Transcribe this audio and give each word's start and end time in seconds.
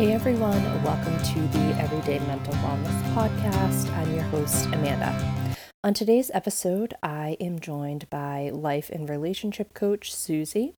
Hey 0.00 0.12
everyone, 0.12 0.82
welcome 0.82 1.18
to 1.18 1.40
the 1.48 1.78
Everyday 1.78 2.20
Mental 2.20 2.54
Wellness 2.54 3.12
Podcast. 3.12 3.94
I'm 3.98 4.10
your 4.14 4.22
host, 4.22 4.64
Amanda. 4.68 5.54
On 5.84 5.92
today's 5.92 6.30
episode, 6.32 6.94
I 7.02 7.36
am 7.38 7.60
joined 7.60 8.08
by 8.08 8.48
life 8.50 8.88
and 8.88 9.10
relationship 9.10 9.74
coach 9.74 10.14
Susie. 10.14 10.72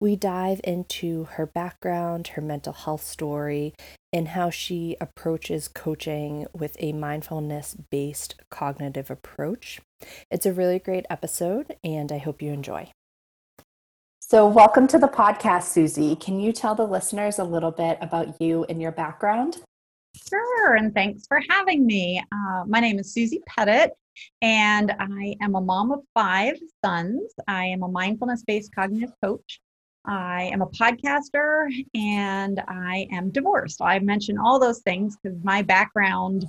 We 0.00 0.16
dive 0.16 0.62
into 0.64 1.24
her 1.32 1.44
background, 1.44 2.28
her 2.28 2.40
mental 2.40 2.72
health 2.72 3.04
story, 3.04 3.74
and 4.10 4.28
how 4.28 4.48
she 4.48 4.96
approaches 5.02 5.68
coaching 5.68 6.46
with 6.54 6.74
a 6.78 6.94
mindfulness 6.94 7.74
based 7.74 8.36
cognitive 8.50 9.10
approach. 9.10 9.82
It's 10.30 10.46
a 10.46 10.52
really 10.54 10.78
great 10.78 11.04
episode, 11.10 11.76
and 11.84 12.10
I 12.10 12.16
hope 12.16 12.40
you 12.40 12.50
enjoy. 12.50 12.88
So, 14.32 14.46
welcome 14.46 14.86
to 14.86 14.98
the 14.98 15.08
podcast, 15.08 15.64
Susie. 15.64 16.16
Can 16.16 16.40
you 16.40 16.54
tell 16.54 16.74
the 16.74 16.86
listeners 16.86 17.38
a 17.38 17.44
little 17.44 17.70
bit 17.70 17.98
about 18.00 18.40
you 18.40 18.64
and 18.70 18.80
your 18.80 18.90
background? 18.90 19.58
Sure, 20.26 20.76
and 20.76 20.94
thanks 20.94 21.26
for 21.26 21.42
having 21.50 21.84
me. 21.84 22.18
Uh, 22.32 22.64
my 22.66 22.80
name 22.80 22.98
is 22.98 23.12
Susie 23.12 23.42
Pettit, 23.46 23.92
and 24.40 24.90
I 24.98 25.36
am 25.42 25.54
a 25.54 25.60
mom 25.60 25.92
of 25.92 26.00
five 26.14 26.54
sons. 26.82 27.30
I 27.46 27.66
am 27.66 27.82
a 27.82 27.88
mindfulness 27.88 28.42
based 28.42 28.74
cognitive 28.74 29.12
coach. 29.22 29.60
I 30.06 30.44
am 30.44 30.62
a 30.62 30.66
podcaster 30.66 31.68
and 31.94 32.58
I 32.68 33.08
am 33.12 33.32
divorced. 33.32 33.82
I 33.82 33.98
mention 33.98 34.38
all 34.38 34.58
those 34.58 34.80
things 34.80 35.14
because 35.22 35.36
my 35.44 35.60
background 35.60 36.46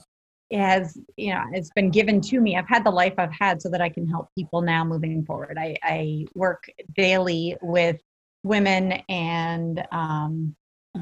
has 0.54 0.98
you 1.18 1.34
know 1.34 1.44
it's 1.52 1.72
been 1.72 1.90
given 1.90 2.22
to 2.22 2.40
me. 2.40 2.58
I've 2.58 2.68
had 2.68 2.84
the 2.84 2.92
life 2.92 3.14
i've 3.18 3.34
had 3.34 3.62
so 3.62 3.70
that 3.70 3.82
i 3.82 3.90
can 3.90 4.08
help 4.08 4.30
people 4.38 4.62
now 4.62 4.84
moving 4.84 5.26
forward. 5.26 5.58
I, 5.60 5.76
I 5.84 6.26
work 6.36 6.70
daily 6.96 7.58
with 7.62 8.00
women 8.44 8.94
and 9.10 9.86
um, 9.92 10.56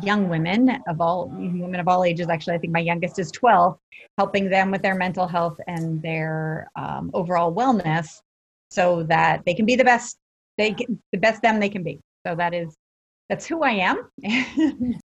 young 0.04 0.30
women 0.30 0.82
of 0.88 1.02
all 1.02 1.28
women 1.30 1.80
of 1.80 1.88
all 1.88 2.04
ages 2.04 2.30
actually. 2.30 2.56
I 2.56 2.60
think 2.60 2.74
my 2.74 2.80
youngest 2.80 3.20
is 3.20 3.32
12 3.32 3.78
helping 4.18 4.50
them 4.50 4.72
with 4.72 4.82
their 4.82 4.96
mental 4.96 5.28
health 5.28 5.60
and 5.68 6.02
their 6.02 6.70
um, 6.76 7.12
overall 7.14 7.54
wellness 7.54 8.22
so 8.70 9.04
that 9.04 9.44
they 9.46 9.54
can 9.54 9.66
be 9.66 9.76
the 9.76 9.84
best 9.84 10.18
they 10.58 10.74
can, 10.74 11.02
the 11.12 11.18
best 11.18 11.42
them 11.42 11.60
they 11.60 11.70
can 11.70 11.84
be. 11.84 12.00
So 12.26 12.36
that 12.36 12.54
is 12.54 12.76
that's 13.32 13.46
who 13.46 13.64
i 13.64 13.72
am 13.72 14.12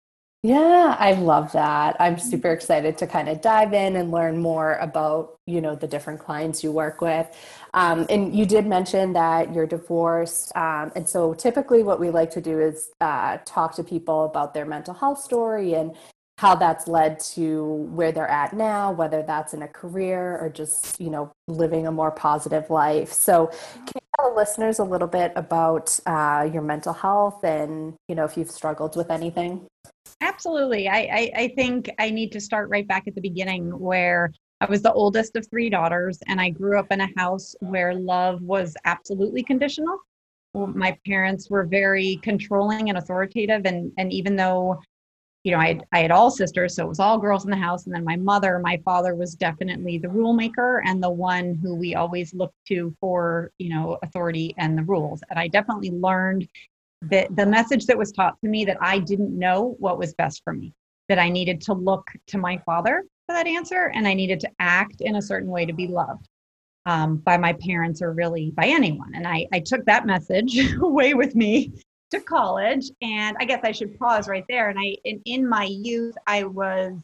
Yeah, 0.46 0.94
I 1.00 1.14
love 1.14 1.50
that. 1.52 1.96
I'm 1.98 2.20
super 2.20 2.52
excited 2.52 2.96
to 2.98 3.06
kind 3.08 3.28
of 3.28 3.40
dive 3.40 3.72
in 3.72 3.96
and 3.96 4.12
learn 4.12 4.38
more 4.38 4.74
about, 4.74 5.40
you 5.48 5.60
know, 5.60 5.74
the 5.74 5.88
different 5.88 6.20
clients 6.20 6.62
you 6.62 6.70
work 6.70 7.00
with. 7.00 7.26
Um, 7.74 8.06
and 8.08 8.32
you 8.32 8.46
did 8.46 8.64
mention 8.64 9.12
that 9.14 9.52
you're 9.52 9.66
divorced. 9.66 10.54
Um, 10.54 10.92
and 10.94 11.08
so 11.08 11.34
typically 11.34 11.82
what 11.82 11.98
we 11.98 12.10
like 12.10 12.30
to 12.30 12.40
do 12.40 12.60
is 12.60 12.90
uh, 13.00 13.38
talk 13.44 13.74
to 13.74 13.82
people 13.82 14.24
about 14.24 14.54
their 14.54 14.64
mental 14.64 14.94
health 14.94 15.18
story 15.20 15.74
and 15.74 15.96
how 16.38 16.54
that's 16.54 16.86
led 16.86 17.18
to 17.34 17.64
where 17.96 18.12
they're 18.12 18.30
at 18.30 18.52
now, 18.52 18.92
whether 18.92 19.24
that's 19.24 19.52
in 19.52 19.62
a 19.62 19.68
career 19.68 20.38
or 20.38 20.48
just, 20.48 21.00
you 21.00 21.10
know, 21.10 21.32
living 21.48 21.88
a 21.88 21.90
more 21.90 22.12
positive 22.12 22.70
life. 22.70 23.12
So 23.12 23.48
can 23.48 23.92
you 23.96 24.06
tell 24.16 24.30
the 24.30 24.36
listeners 24.36 24.78
a 24.78 24.84
little 24.84 25.08
bit 25.08 25.32
about 25.34 25.98
uh, 26.06 26.48
your 26.52 26.62
mental 26.62 26.92
health 26.92 27.42
and, 27.42 27.94
you 28.06 28.14
know, 28.14 28.24
if 28.24 28.36
you've 28.36 28.52
struggled 28.52 28.94
with 28.94 29.10
anything? 29.10 29.66
Absolutely. 30.20 30.88
I, 30.88 30.98
I, 30.98 31.30
I 31.36 31.48
think 31.56 31.90
I 31.98 32.10
need 32.10 32.32
to 32.32 32.40
start 32.40 32.68
right 32.70 32.86
back 32.86 33.06
at 33.06 33.14
the 33.14 33.20
beginning 33.20 33.70
where 33.78 34.32
I 34.60 34.66
was 34.66 34.80
the 34.82 34.92
oldest 34.92 35.36
of 35.36 35.46
three 35.50 35.68
daughters, 35.68 36.18
and 36.26 36.40
I 36.40 36.48
grew 36.48 36.78
up 36.78 36.90
in 36.90 37.02
a 37.02 37.08
house 37.18 37.54
where 37.60 37.94
love 37.94 38.40
was 38.40 38.74
absolutely 38.86 39.42
conditional. 39.42 39.98
Um, 40.54 40.76
my 40.76 40.96
parents 41.06 41.50
were 41.50 41.64
very 41.66 42.18
controlling 42.22 42.88
and 42.88 42.96
authoritative, 42.96 43.66
and 43.66 43.92
and 43.98 44.10
even 44.12 44.34
though, 44.36 44.80
you 45.44 45.52
know, 45.52 45.58
I 45.58 45.68
had, 45.68 45.84
I 45.92 45.98
had 46.00 46.10
all 46.10 46.30
sisters, 46.30 46.74
so 46.76 46.86
it 46.86 46.88
was 46.88 47.00
all 47.00 47.18
girls 47.18 47.44
in 47.44 47.50
the 47.50 47.56
house, 47.58 47.84
and 47.86 47.94
then 47.94 48.04
my 48.04 48.16
mother, 48.16 48.58
my 48.58 48.80
father 48.84 49.14
was 49.14 49.34
definitely 49.34 49.98
the 49.98 50.08
rule 50.08 50.32
maker 50.32 50.82
and 50.86 51.02
the 51.02 51.10
one 51.10 51.54
who 51.62 51.74
we 51.74 51.94
always 51.94 52.32
looked 52.32 52.56
to 52.68 52.94
for, 53.00 53.52
you 53.58 53.68
know, 53.68 53.98
authority 54.02 54.54
and 54.56 54.78
the 54.78 54.82
rules. 54.84 55.22
And 55.28 55.38
I 55.38 55.48
definitely 55.48 55.90
learned 55.90 56.48
the, 57.02 57.26
the 57.30 57.46
message 57.46 57.86
that 57.86 57.98
was 57.98 58.12
taught 58.12 58.40
to 58.40 58.48
me 58.48 58.64
that 58.64 58.78
I 58.80 58.98
didn't 58.98 59.36
know 59.36 59.76
what 59.78 59.98
was 59.98 60.14
best 60.14 60.42
for 60.44 60.52
me, 60.52 60.72
that 61.08 61.18
I 61.18 61.28
needed 61.28 61.60
to 61.62 61.74
look 61.74 62.06
to 62.28 62.38
my 62.38 62.58
father 62.64 63.04
for 63.26 63.34
that 63.34 63.46
answer 63.46 63.92
and 63.94 64.06
I 64.06 64.14
needed 64.14 64.40
to 64.40 64.50
act 64.58 65.00
in 65.00 65.16
a 65.16 65.22
certain 65.22 65.48
way 65.48 65.66
to 65.66 65.72
be 65.72 65.88
loved 65.88 66.28
um, 66.86 67.16
by 67.18 67.36
my 67.36 67.52
parents 67.54 68.00
or 68.00 68.12
really 68.12 68.52
by 68.56 68.66
anyone. 68.66 69.12
And 69.14 69.26
I, 69.26 69.46
I 69.52 69.60
took 69.60 69.84
that 69.86 70.06
message 70.06 70.72
away 70.80 71.14
with 71.14 71.34
me 71.34 71.72
to 72.12 72.20
college. 72.20 72.90
And 73.02 73.36
I 73.40 73.44
guess 73.44 73.60
I 73.64 73.72
should 73.72 73.98
pause 73.98 74.28
right 74.28 74.44
there. 74.48 74.70
And 74.70 74.78
I, 74.78 74.96
in, 75.04 75.20
in 75.24 75.48
my 75.48 75.64
youth, 75.64 76.14
I 76.26 76.44
was, 76.44 76.94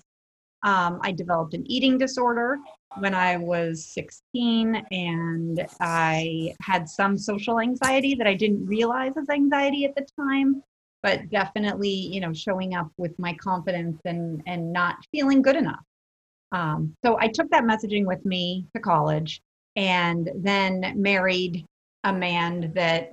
um, 0.63 1.01
I 1.03 1.13
developed 1.13 1.55
an 1.55 1.65
eating 1.71 1.99
disorder 1.99 2.59
when 2.99 3.15
I 3.15 3.37
was 3.37 3.87
16, 3.87 4.77
and 4.91 5.67
I 5.81 6.55
had 6.61 6.89
some 6.89 7.19
social 7.19 7.59
anxiety 7.59 8.15
that 8.15 8.27
I 8.27 8.35
didn't 8.35 8.67
realize 8.67 9.13
as 9.17 9.29
anxiety 9.29 9.85
at 9.85 9.95
the 9.97 10.07
time, 10.17 10.63
but 11.03 11.29
definitely, 11.31 11.91
you 11.91 12.21
know, 12.21 12.33
showing 12.33 12.75
up 12.75 12.91
with 12.97 13.19
my 13.19 13.35
confidence 13.35 14.01
and 14.05 14.43
and 14.47 14.73
not 14.73 14.97
feeling 15.11 15.43
good 15.43 15.57
enough. 15.57 15.83
Um, 16.53 16.95
so 17.05 17.19
I 17.19 17.29
took 17.29 17.51
that 17.51 17.65
messaging 17.65 18.07
with 18.07 18.25
me 18.25 18.67
to 18.75 18.81
college, 18.81 19.43
and 19.75 20.31
then 20.37 20.93
married 20.97 21.65
a 22.05 22.13
man 22.13 22.73
that 22.75 23.13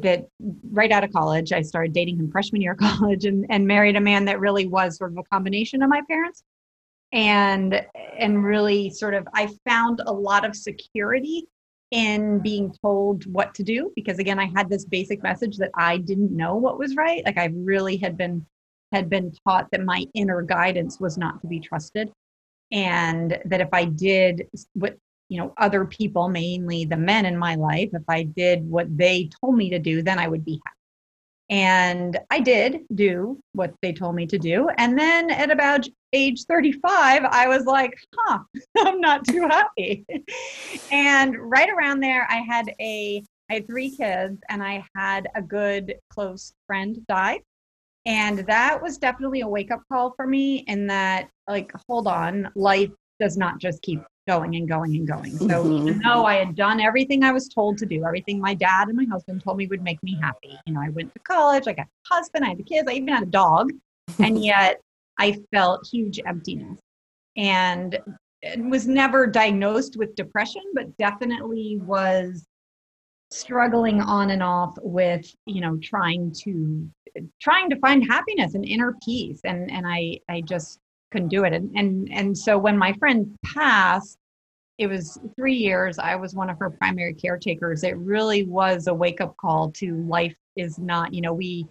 that 0.00 0.26
right 0.70 0.92
out 0.92 1.04
of 1.04 1.12
college 1.12 1.52
i 1.52 1.60
started 1.60 1.92
dating 1.92 2.16
him 2.16 2.30
freshman 2.30 2.62
year 2.62 2.72
of 2.72 2.78
college 2.98 3.24
and, 3.24 3.44
and 3.50 3.66
married 3.66 3.96
a 3.96 4.00
man 4.00 4.24
that 4.24 4.40
really 4.40 4.66
was 4.66 4.96
sort 4.96 5.10
of 5.10 5.18
a 5.18 5.22
combination 5.24 5.82
of 5.82 5.90
my 5.90 6.00
parents 6.08 6.42
and 7.12 7.84
and 8.18 8.44
really 8.44 8.90
sort 8.90 9.14
of 9.14 9.26
i 9.34 9.48
found 9.64 10.00
a 10.06 10.12
lot 10.12 10.44
of 10.44 10.56
security 10.56 11.46
in 11.92 12.40
being 12.40 12.74
told 12.82 13.24
what 13.32 13.54
to 13.54 13.62
do 13.62 13.92
because 13.94 14.18
again 14.18 14.38
i 14.38 14.50
had 14.56 14.68
this 14.68 14.84
basic 14.84 15.22
message 15.22 15.56
that 15.56 15.70
i 15.76 15.96
didn't 15.98 16.34
know 16.36 16.56
what 16.56 16.78
was 16.78 16.96
right. 16.96 17.24
Like 17.24 17.38
i 17.38 17.50
really 17.54 17.96
had 17.96 18.16
been 18.16 18.44
had 18.92 19.08
been 19.08 19.32
taught 19.46 19.68
that 19.70 19.84
my 19.84 20.04
inner 20.14 20.42
guidance 20.42 20.98
was 20.98 21.16
not 21.16 21.40
to 21.40 21.46
be 21.46 21.60
trusted 21.60 22.10
and 22.72 23.38
that 23.44 23.60
if 23.60 23.68
i 23.72 23.84
did 23.84 24.48
what 24.74 24.96
you 25.28 25.38
know 25.38 25.52
other 25.58 25.84
people 25.84 26.28
mainly 26.28 26.84
the 26.84 26.96
men 26.96 27.24
in 27.24 27.38
my 27.38 27.54
life 27.54 27.90
if 27.92 28.02
i 28.08 28.24
did 28.24 28.68
what 28.68 28.86
they 28.96 29.28
told 29.40 29.56
me 29.56 29.70
to 29.70 29.78
do 29.78 30.02
then 30.02 30.18
i 30.18 30.26
would 30.26 30.44
be 30.44 30.60
happy 30.64 30.76
and 31.48 32.18
I 32.30 32.40
did 32.40 32.80
do 32.94 33.38
what 33.52 33.72
they 33.80 33.92
told 33.92 34.14
me 34.16 34.26
to 34.26 34.38
do. 34.38 34.68
And 34.78 34.98
then 34.98 35.30
at 35.30 35.50
about 35.50 35.86
age 36.12 36.44
35, 36.44 37.24
I 37.24 37.46
was 37.48 37.64
like, 37.66 37.94
huh, 38.16 38.40
I'm 38.78 39.00
not 39.00 39.24
too 39.24 39.42
happy. 39.42 40.04
and 40.90 41.36
right 41.38 41.68
around 41.70 42.00
there, 42.00 42.26
I 42.30 42.38
had 42.38 42.72
a 42.80 43.22
I 43.48 43.54
had 43.54 43.66
three 43.68 43.90
kids 43.90 44.40
and 44.48 44.60
I 44.60 44.84
had 44.96 45.28
a 45.36 45.42
good 45.42 45.94
close 46.10 46.52
friend 46.66 46.98
die. 47.08 47.40
And 48.04 48.40
that 48.40 48.82
was 48.82 48.98
definitely 48.98 49.42
a 49.42 49.48
wake 49.48 49.70
up 49.70 49.82
call 49.90 50.14
for 50.16 50.26
me 50.26 50.64
in 50.66 50.86
that, 50.88 51.28
like, 51.48 51.72
hold 51.88 52.08
on, 52.08 52.50
life 52.56 52.90
does 53.20 53.36
not 53.36 53.58
just 53.58 53.82
keep 53.82 54.00
going 54.26 54.56
and 54.56 54.68
going 54.68 54.96
and 54.96 55.06
going. 55.06 55.36
So 55.38 55.64
mm-hmm. 55.64 55.88
even 55.88 55.98
though 56.00 56.24
I 56.24 56.34
had 56.34 56.56
done 56.56 56.80
everything 56.80 57.22
I 57.22 57.32
was 57.32 57.48
told 57.48 57.78
to 57.78 57.86
do, 57.86 58.04
everything 58.04 58.40
my 58.40 58.54
dad 58.54 58.88
and 58.88 58.96
my 58.96 59.06
husband 59.10 59.42
told 59.42 59.56
me 59.56 59.66
would 59.66 59.82
make 59.82 60.02
me 60.02 60.18
happy. 60.20 60.58
You 60.66 60.74
know, 60.74 60.80
I 60.80 60.90
went 60.90 61.12
to 61.14 61.20
college, 61.20 61.66
I 61.66 61.72
got 61.72 61.86
a 61.86 62.14
husband, 62.14 62.44
I 62.44 62.48
had 62.48 62.58
the 62.58 62.64
kids, 62.64 62.88
I 62.88 62.94
even 62.94 63.08
had 63.08 63.22
a 63.22 63.26
dog, 63.26 63.72
and 64.18 64.42
yet 64.44 64.80
I 65.18 65.38
felt 65.52 65.86
huge 65.90 66.20
emptiness. 66.26 66.78
And 67.36 67.98
was 68.58 68.86
never 68.86 69.26
diagnosed 69.26 69.96
with 69.96 70.14
depression, 70.14 70.62
but 70.74 70.96
definitely 70.96 71.78
was 71.82 72.46
struggling 73.30 74.00
on 74.00 74.30
and 74.30 74.42
off 74.42 74.76
with 74.82 75.34
you 75.46 75.60
know 75.60 75.76
trying 75.82 76.32
to 76.32 76.88
trying 77.40 77.68
to 77.68 77.76
find 77.80 78.06
happiness 78.06 78.54
and 78.54 78.64
inner 78.64 78.94
peace 79.04 79.40
and 79.44 79.70
and 79.70 79.84
i 79.86 80.18
i 80.28 80.40
just 80.42 80.78
couldn't 81.10 81.28
do 81.28 81.44
it. 81.44 81.52
And, 81.52 81.70
and, 81.76 82.08
and 82.12 82.36
so 82.36 82.58
when 82.58 82.76
my 82.76 82.92
friend 82.94 83.36
passed, 83.44 84.18
it 84.78 84.88
was 84.88 85.18
three 85.36 85.54
years. 85.54 85.98
I 85.98 86.16
was 86.16 86.34
one 86.34 86.50
of 86.50 86.58
her 86.58 86.70
primary 86.70 87.14
caretakers. 87.14 87.82
It 87.82 87.96
really 87.96 88.44
was 88.44 88.88
a 88.88 88.94
wake 88.94 89.20
up 89.20 89.36
call 89.36 89.70
to 89.72 89.96
life 90.02 90.36
is 90.56 90.78
not, 90.78 91.14
you 91.14 91.22
know, 91.22 91.32
we, 91.32 91.66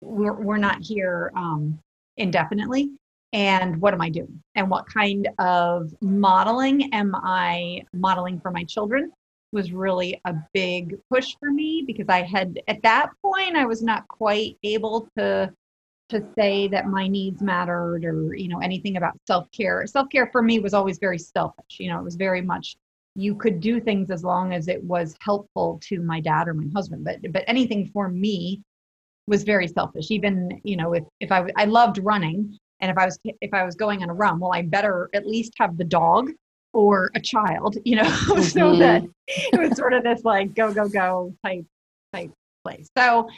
we're, 0.00 0.34
we're 0.34 0.56
not 0.56 0.82
here 0.82 1.32
um, 1.36 1.78
indefinitely. 2.16 2.90
And 3.32 3.80
what 3.80 3.94
am 3.94 4.00
I 4.00 4.08
doing? 4.08 4.42
And 4.54 4.70
what 4.70 4.86
kind 4.86 5.28
of 5.38 5.94
modeling 6.00 6.92
am 6.92 7.14
I 7.14 7.82
modeling 7.92 8.40
for 8.40 8.50
my 8.50 8.64
children? 8.64 9.12
was 9.52 9.72
really 9.72 10.20
a 10.26 10.34
big 10.52 10.96
push 11.12 11.34
for 11.38 11.50
me 11.50 11.82
because 11.86 12.06
I 12.08 12.22
had, 12.22 12.60
at 12.68 12.82
that 12.82 13.10
point, 13.22 13.56
I 13.56 13.66
was 13.66 13.82
not 13.82 14.06
quite 14.08 14.56
able 14.62 15.08
to 15.16 15.52
to 16.10 16.24
say 16.38 16.68
that 16.68 16.86
my 16.86 17.08
needs 17.08 17.40
mattered 17.40 18.04
or 18.04 18.34
you 18.34 18.48
know 18.48 18.58
anything 18.58 18.96
about 18.96 19.14
self-care 19.26 19.86
self-care 19.86 20.28
for 20.32 20.42
me 20.42 20.58
was 20.58 20.74
always 20.74 20.98
very 20.98 21.18
selfish 21.18 21.78
you 21.78 21.88
know 21.90 21.98
it 21.98 22.04
was 22.04 22.16
very 22.16 22.42
much 22.42 22.76
you 23.16 23.34
could 23.34 23.60
do 23.60 23.80
things 23.80 24.10
as 24.10 24.22
long 24.22 24.52
as 24.52 24.68
it 24.68 24.82
was 24.84 25.16
helpful 25.20 25.80
to 25.82 26.00
my 26.00 26.20
dad 26.20 26.48
or 26.48 26.54
my 26.54 26.68
husband 26.74 27.04
but 27.04 27.16
but 27.32 27.44
anything 27.46 27.90
for 27.92 28.08
me 28.08 28.60
was 29.26 29.42
very 29.44 29.68
selfish 29.68 30.10
even 30.10 30.60
you 30.64 30.76
know 30.76 30.92
if 30.92 31.04
if 31.20 31.32
i 31.32 31.44
i 31.56 31.64
loved 31.64 31.98
running 31.98 32.56
And 32.80 32.90
if 32.90 32.98
I 32.98 33.04
was 33.04 33.18
if 33.24 33.52
I 33.52 33.64
was 33.64 33.74
going 33.74 34.02
on 34.02 34.10
a 34.10 34.14
run, 34.14 34.40
well, 34.40 34.52
I 34.52 34.62
better 34.62 35.10
at 35.14 35.26
least 35.26 35.52
have 35.58 35.76
the 35.76 35.84
dog 35.84 36.30
or 36.72 37.10
a 37.14 37.20
child, 37.20 37.76
you 37.84 37.96
know, 37.96 38.02
mm-hmm. 38.04 38.42
so 38.42 38.76
that 38.76 39.02
it 39.28 39.60
was 39.60 39.76
sort 39.76 39.92
of 39.92 40.02
this 40.02 40.24
like 40.24 40.54
go 40.54 40.72
go 40.72 40.88
go 40.88 41.34
type 41.44 41.66
type 42.12 42.32
place. 42.64 42.88
So 42.96 43.28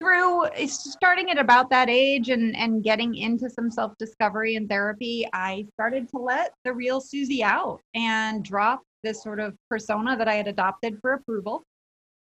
through 0.00 0.46
starting 0.66 1.30
at 1.30 1.38
about 1.38 1.70
that 1.70 1.88
age 1.88 2.28
and 2.28 2.56
and 2.56 2.84
getting 2.84 3.14
into 3.14 3.50
some 3.50 3.70
self 3.70 3.96
discovery 3.98 4.56
and 4.56 4.68
therapy, 4.68 5.26
I 5.32 5.66
started 5.74 6.08
to 6.10 6.18
let 6.18 6.52
the 6.64 6.72
real 6.72 7.00
Susie 7.00 7.42
out 7.42 7.80
and 7.94 8.44
drop 8.44 8.82
this 9.02 9.22
sort 9.22 9.40
of 9.40 9.54
persona 9.68 10.16
that 10.16 10.28
I 10.28 10.34
had 10.34 10.48
adopted 10.48 10.98
for 11.00 11.14
approval. 11.14 11.62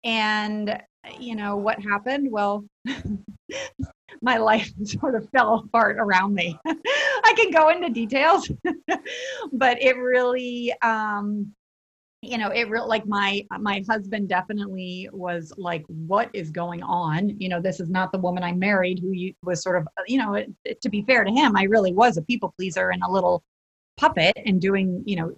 And 0.03 0.81
you 1.19 1.35
know 1.35 1.57
what 1.57 1.79
happened? 1.79 2.29
Well, 2.31 2.65
my 4.21 4.37
life 4.37 4.71
sort 4.83 5.15
of 5.15 5.27
fell 5.29 5.63
apart 5.65 5.97
around 5.99 6.33
me. 6.33 6.57
I 6.65 7.33
can 7.35 7.51
go 7.51 7.69
into 7.69 7.89
details, 7.89 8.49
but 9.51 9.81
it 9.81 9.97
really, 9.97 10.73
um, 10.81 11.53
you 12.23 12.37
know, 12.37 12.49
it 12.49 12.69
real 12.69 12.87
like 12.87 13.05
my 13.05 13.45
my 13.59 13.83
husband 13.89 14.29
definitely 14.29 15.09
was 15.11 15.53
like, 15.57 15.83
"What 15.87 16.29
is 16.33 16.51
going 16.51 16.81
on?" 16.81 17.39
You 17.39 17.49
know, 17.49 17.61
this 17.61 17.79
is 17.79 17.89
not 17.89 18.11
the 18.11 18.17
woman 18.17 18.43
I 18.43 18.53
married. 18.53 18.99
Who 18.99 19.11
you, 19.11 19.33
was 19.43 19.61
sort 19.61 19.77
of, 19.77 19.87
you 20.07 20.17
know, 20.17 20.33
it, 20.35 20.51
it, 20.63 20.81
to 20.81 20.89
be 20.89 21.03
fair 21.03 21.23
to 21.23 21.31
him, 21.31 21.55
I 21.55 21.63
really 21.63 21.93
was 21.93 22.17
a 22.17 22.21
people 22.21 22.53
pleaser 22.57 22.89
and 22.91 23.03
a 23.03 23.11
little 23.11 23.43
puppet 23.97 24.37
and 24.45 24.59
doing, 24.61 25.03
you 25.05 25.15
know, 25.17 25.35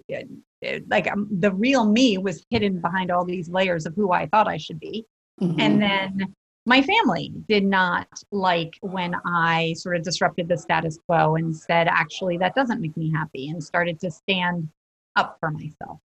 like 0.88 1.10
um, 1.10 1.28
the 1.30 1.52
real 1.52 1.84
me 1.84 2.18
was 2.18 2.44
hidden 2.50 2.80
behind 2.80 3.10
all 3.10 3.24
these 3.24 3.48
layers 3.48 3.86
of 3.86 3.94
who 3.94 4.12
I 4.12 4.26
thought 4.26 4.48
I 4.48 4.56
should 4.56 4.80
be. 4.80 5.04
Mm-hmm. 5.40 5.60
And 5.60 5.82
then 5.82 6.34
my 6.66 6.82
family 6.82 7.32
did 7.48 7.64
not 7.64 8.08
like 8.32 8.76
when 8.80 9.14
I 9.26 9.74
sort 9.76 9.96
of 9.96 10.02
disrupted 10.02 10.48
the 10.48 10.56
status 10.56 10.98
quo 11.06 11.36
and 11.36 11.54
said, 11.54 11.88
actually, 11.88 12.38
that 12.38 12.54
doesn't 12.54 12.80
make 12.80 12.96
me 12.96 13.12
happy, 13.12 13.48
and 13.48 13.62
started 13.62 14.00
to 14.00 14.10
stand 14.10 14.68
up 15.16 15.36
for 15.40 15.50
myself. 15.50 16.00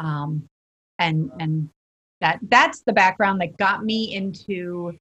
Um, 0.00 0.46
and 0.98 1.30
and 1.40 1.68
that 2.20 2.38
that's 2.48 2.82
the 2.82 2.92
background 2.92 3.40
that 3.40 3.56
got 3.56 3.84
me 3.84 4.14
into 4.14 4.92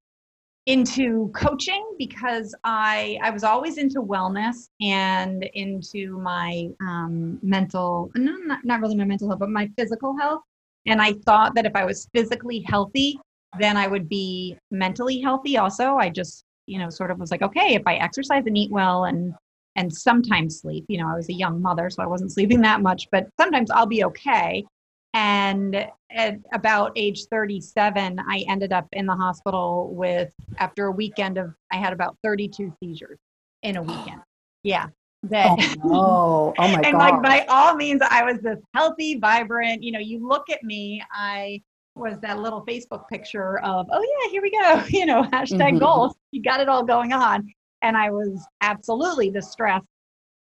into 0.65 1.31
coaching 1.33 1.83
because 1.97 2.53
I 2.63 3.17
I 3.23 3.31
was 3.31 3.43
always 3.43 3.77
into 3.77 4.01
wellness 4.01 4.69
and 4.81 5.43
into 5.53 6.19
my 6.19 6.69
um, 6.81 7.39
mental 7.41 8.11
no 8.15 8.33
not, 8.33 8.63
not 8.63 8.81
really 8.81 8.95
my 8.95 9.05
mental 9.05 9.27
health 9.27 9.39
but 9.39 9.49
my 9.49 9.69
physical 9.77 10.15
health 10.17 10.41
and 10.85 11.01
I 11.01 11.13
thought 11.25 11.55
that 11.55 11.65
if 11.65 11.75
I 11.75 11.85
was 11.85 12.07
physically 12.13 12.63
healthy 12.67 13.19
then 13.57 13.77
I 13.77 13.87
would 13.87 14.07
be 14.07 14.57
mentally 14.69 15.19
healthy 15.19 15.57
also. 15.57 15.95
I 15.95 16.09
just, 16.09 16.43
you 16.67 16.77
know, 16.77 16.89
sort 16.89 17.11
of 17.11 17.19
was 17.19 17.31
like, 17.31 17.41
okay, 17.41 17.73
if 17.73 17.81
I 17.87 17.95
exercise 17.95 18.43
and 18.45 18.57
eat 18.57 18.71
well 18.71 19.05
and 19.05 19.33
and 19.75 19.93
sometimes 19.93 20.59
sleep, 20.59 20.83
you 20.89 20.97
know, 20.97 21.07
I 21.07 21.15
was 21.15 21.29
a 21.29 21.33
young 21.33 21.61
mother, 21.61 21.89
so 21.89 22.03
I 22.03 22.07
wasn't 22.07 22.33
sleeping 22.33 22.61
that 22.61 22.81
much, 22.81 23.07
but 23.11 23.27
sometimes 23.39 23.71
I'll 23.71 23.85
be 23.85 24.03
okay. 24.03 24.65
And 25.13 25.87
at 26.11 26.39
about 26.53 26.91
age 26.95 27.25
37, 27.25 28.19
I 28.19 28.45
ended 28.47 28.71
up 28.71 28.87
in 28.93 29.05
the 29.05 29.15
hospital 29.15 29.93
with, 29.93 30.31
after 30.57 30.87
a 30.87 30.91
weekend 30.91 31.37
of, 31.37 31.53
I 31.71 31.77
had 31.77 31.93
about 31.93 32.15
32 32.23 32.73
seizures 32.81 33.17
in 33.63 33.77
a 33.77 33.81
weekend. 33.83 34.21
Yeah. 34.63 34.87
That, 35.23 35.57
oh, 35.83 36.53
oh 36.57 36.67
my 36.71 36.81
and 36.85 36.97
like 36.97 37.21
by 37.21 37.45
all 37.49 37.75
means, 37.75 38.01
I 38.07 38.23
was 38.23 38.39
this 38.41 38.59
healthy, 38.73 39.17
vibrant, 39.19 39.83
you 39.83 39.91
know, 39.91 39.99
you 39.99 40.25
look 40.25 40.49
at 40.49 40.63
me, 40.63 41.03
I 41.11 41.61
was 41.95 42.17
that 42.21 42.39
little 42.39 42.65
Facebook 42.65 43.07
picture 43.09 43.59
of, 43.59 43.87
oh 43.91 44.01
yeah, 44.01 44.31
here 44.31 44.41
we 44.41 44.51
go, 44.51 44.83
you 44.97 45.05
know, 45.05 45.23
hashtag 45.23 45.59
mm-hmm. 45.59 45.79
goals. 45.79 46.15
You 46.31 46.41
got 46.41 46.61
it 46.61 46.69
all 46.69 46.83
going 46.83 47.13
on. 47.13 47.47
And 47.81 47.97
I 47.97 48.09
was 48.11 48.45
absolutely 48.61 49.29
the 49.29 49.41
stress. 49.41 49.81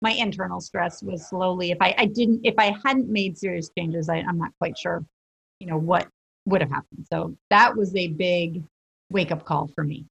My 0.02 0.12
internal 0.12 0.62
stress 0.62 1.02
was 1.02 1.28
slowly, 1.28 1.72
if 1.72 1.78
I, 1.82 1.96
I 1.98 2.06
didn't, 2.06 2.42
if 2.44 2.54
I 2.58 2.76
hadn't 2.86 3.10
made 3.10 3.38
serious 3.38 3.70
changes, 3.78 4.10
I, 4.10 4.18
I'm 4.18 4.38
not 4.38 4.52
quite 4.60 4.78
sure, 4.78 5.04
you 5.60 5.68
know, 5.68 5.78
what 5.78 6.08
would 6.46 6.62
have 6.62 6.70
happened. 6.70 7.08
So 7.12 7.36
that 7.50 7.76
was 7.76 7.96
a 7.96 8.08
big 8.10 8.64
wake 9.10 9.32
up 9.32 9.44
call 9.44 9.68
for 9.74 9.84
me. 9.84 10.06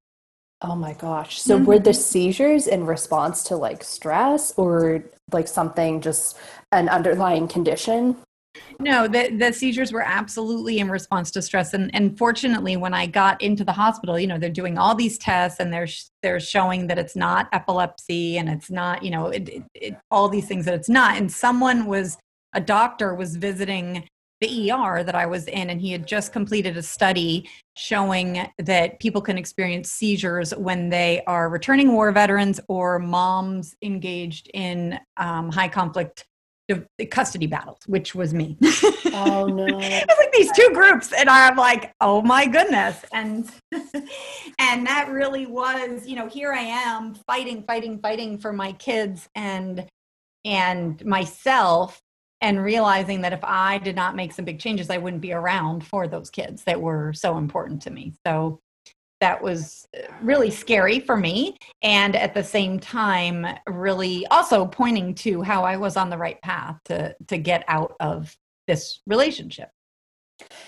Oh 0.63 0.75
my 0.75 0.95
gosh. 0.95 1.41
So 1.41 1.57
mm-hmm. 1.57 1.67
were 1.67 1.79
the 1.79 1.95
seizures 1.95 2.67
in 2.67 2.87
response 2.87 3.43
to 3.45 3.57
like 3.57 3.85
stress 3.85 4.53
or 4.57 5.05
like 5.31 5.49
something 5.49 6.01
just 6.01 6.39
an 6.73 6.89
underlying 6.89 7.47
condition? 7.47 8.17
No, 8.79 9.09
the, 9.09 9.31
the 9.37 9.53
seizures 9.53 9.93
were 9.93 10.03
absolutely 10.03 10.79
in 10.79 10.91
response 10.91 11.31
to 11.33 11.43
stress. 11.43 11.73
And, 11.73 11.95
and 11.95 12.17
fortunately, 12.17 12.77
when 12.77 12.93
I 12.93 13.07
got 13.07 13.41
into 13.41 13.65
the 13.65 13.73
hospital, 13.73 14.19
you 14.19 14.27
know, 14.27 14.39
they're 14.39 14.51
doing 14.51 14.79
all 14.79 14.95
these 14.95 15.19
tests 15.19 15.61
and 15.61 15.73
they're, 15.73 15.89
they're 16.23 16.41
showing 16.41 16.87
that 16.89 16.99
it's 16.99 17.17
not 17.17 17.49
epilepsy 17.53 18.37
and 18.39 18.49
it's 18.49 18.71
not, 18.71 19.03
you 19.03 19.11
know, 19.11 19.29
it, 19.29 19.49
it, 19.49 19.63
it, 19.75 19.97
all 20.11 20.29
these 20.29 20.47
things 20.47 20.65
that 20.67 20.75
it's 20.75 20.89
not. 20.89 21.17
And 21.17 21.31
someone 21.33 21.87
was, 21.87 22.19
a 22.53 22.61
doctor 22.61 23.15
was 23.15 23.37
visiting 23.37 24.09
the 24.41 24.71
ER 24.71 25.03
that 25.03 25.15
I 25.15 25.27
was 25.27 25.47
in, 25.47 25.71
and 25.71 25.81
he 25.81 25.93
had 25.93 26.07
just 26.07 26.33
completed 26.33 26.77
a 26.77 26.83
study 26.83 27.49
showing 27.77 28.47
that 28.59 29.01
people 29.01 29.21
can 29.21 29.39
experience 29.39 29.91
seizures 29.91 30.55
when 30.55 30.91
they 30.91 31.23
are 31.27 31.49
returning 31.49 31.93
war 31.93 32.13
veterans 32.13 32.61
or 32.69 32.99
moms 32.99 33.75
engaged 33.83 34.51
in 34.53 34.99
um, 35.17 35.51
high 35.51 35.69
conflict 35.69 36.27
custody 37.11 37.47
battles, 37.47 37.79
which 37.87 38.15
was 38.15 38.35
me. 38.35 38.57
Oh 39.19 39.47
no. 39.47 39.65
it 39.65 40.05
was 40.07 40.19
like 40.19 40.33
these 40.33 40.53
two 40.53 40.71
groups 40.75 41.13
and 41.13 41.31
I'm 41.31 41.57
like, 41.57 41.95
"Oh 42.03 42.21
my 42.21 42.47
goodness." 42.47 43.03
And 43.13 43.51
and 43.73 44.87
that 44.87 45.09
really 45.11 45.47
was, 45.47 46.07
you 46.07 46.17
know, 46.17 46.29
here 46.29 46.53
I 46.53 46.61
am 46.61 47.15
fighting, 47.27 47.63
fighting, 47.63 47.99
fighting 48.01 48.37
for 48.37 48.53
my 48.53 48.73
kids 48.73 49.29
and 49.35 49.87
and 50.45 51.03
myself 51.07 52.03
and 52.43 52.63
realizing 52.63 53.23
that 53.23 53.33
if 53.33 53.43
I 53.43 53.79
did 53.79 53.97
not 53.97 54.15
make 54.15 54.33
some 54.33 54.45
big 54.45 54.59
changes, 54.59 54.91
I 54.91 54.99
wouldn't 54.99 55.23
be 55.23 55.33
around 55.33 55.87
for 55.87 56.07
those 56.07 56.29
kids 56.29 56.65
that 56.65 56.81
were 56.81 57.13
so 57.15 57.39
important 57.39 57.81
to 57.83 57.91
me. 57.91 58.13
So 58.27 58.61
that 59.21 59.43
was 59.43 59.87
really 60.23 60.51
scary 60.51 61.01
for 61.01 61.17
me 61.17 61.57
and 61.83 62.15
at 62.17 62.35
the 62.35 62.45
same 62.45 62.79
time 62.79 63.47
really 63.67 64.27
also 64.29 64.67
pointing 64.67 65.15
to 65.15 65.43
how 65.43 65.65
i 65.65 65.77
was 65.77 65.97
on 65.97 66.11
the 66.11 66.19
right 66.19 66.41
path 66.43 66.77
to 66.85 67.15
to 67.27 67.39
get 67.39 67.65
out 67.69 67.95
of 68.01 68.37
this 68.67 69.01
relationship 69.07 69.71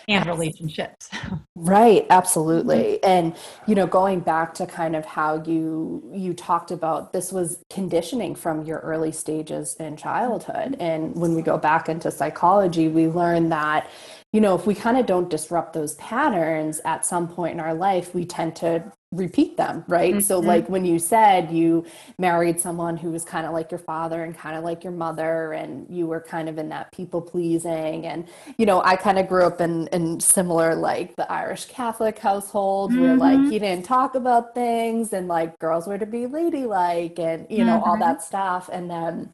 and 0.06 0.27
relationships. 0.27 1.11
Right 1.55 2.06
absolutely. 2.09 3.00
Mm-hmm. 3.03 3.11
And 3.11 3.37
you 3.67 3.75
know 3.75 3.87
going 3.87 4.21
back 4.21 4.55
to 4.55 4.67
kind 4.67 4.94
of 4.94 5.05
how 5.05 5.43
you 5.43 6.09
you 6.15 6.33
talked 6.33 6.71
about 6.71 7.12
this 7.12 7.33
was 7.33 7.65
conditioning 7.69 8.35
from 8.35 8.65
your 8.65 8.79
early 8.79 9.11
stages 9.11 9.75
in 9.81 9.97
childhood. 9.97 10.72
Mm-hmm. 10.72 10.81
And 10.81 11.17
when 11.17 11.34
we 11.34 11.43
go 11.43 11.58
back 11.58 11.89
into 11.89 12.11
psychology 12.11 12.89
we 12.89 13.08
learn 13.08 13.49
that 13.49 13.91
you 14.32 14.43
know, 14.43 14.55
if 14.55 14.67
we 14.67 14.75
kind 14.75 14.99
of 14.99 15.06
don't 15.06 15.31
disrupt 15.31 15.73
those 15.73 15.94
patterns 15.94 16.81
at 16.85 17.06
some 17.06 17.29
point 17.29 17.55
in 17.55 17.61
our 17.61 17.73
life, 17.73 18.15
we 18.15 18.27
tend 18.27 18.55
to 18.56 18.93
repeat 19.11 19.56
them, 19.56 19.85
right? 19.89 20.13
Mm-hmm. 20.13 20.20
So, 20.20 20.39
like 20.39 20.69
when 20.69 20.85
you 20.85 20.99
said 20.99 21.51
you 21.51 21.87
married 22.19 22.61
someone 22.61 22.99
who 22.99 23.11
was 23.11 23.25
kind 23.25 23.47
of 23.47 23.55
like 23.55 23.70
your 23.70 23.79
father 23.79 24.23
and 24.23 24.37
kind 24.37 24.55
of 24.55 24.65
like 24.65 24.85
your 24.85 24.93
mother, 24.93 25.55
and 25.55 25.87
you 25.89 26.06
were 26.06 26.20
kind 26.20 26.51
of 26.51 26.58
in 26.58 26.69
that 26.69 26.93
people 26.93 27.23
pleasing. 27.23 28.05
And, 28.05 28.29
you 28.58 28.67
know, 28.67 28.82
I 28.82 28.97
kind 28.97 29.19
of 29.19 29.29
grew 29.29 29.44
up 29.44 29.63
in, 29.63 29.87
in 29.89 30.20
similar, 30.20 30.75
like 30.75 31.17
the 31.17 31.31
Irish 31.32 31.65
Catholic 31.65 32.19
household 32.19 32.93
mm-hmm. 32.93 33.01
where, 33.01 33.17
like, 33.17 33.51
you 33.51 33.58
didn't 33.58 33.87
talk 33.87 34.15
about 34.15 34.55
things 34.55 35.15
and, 35.15 35.27
like, 35.27 35.58
girls 35.58 35.87
were 35.87 35.99
to 35.99 36.06
be 36.06 36.27
ladylike 36.27 37.19
and, 37.19 37.47
you 37.49 37.65
know, 37.65 37.79
mm-hmm. 37.79 37.89
all 37.89 37.99
that 37.99 38.23
stuff. 38.23 38.69
And 38.70 38.91
then, 38.91 39.32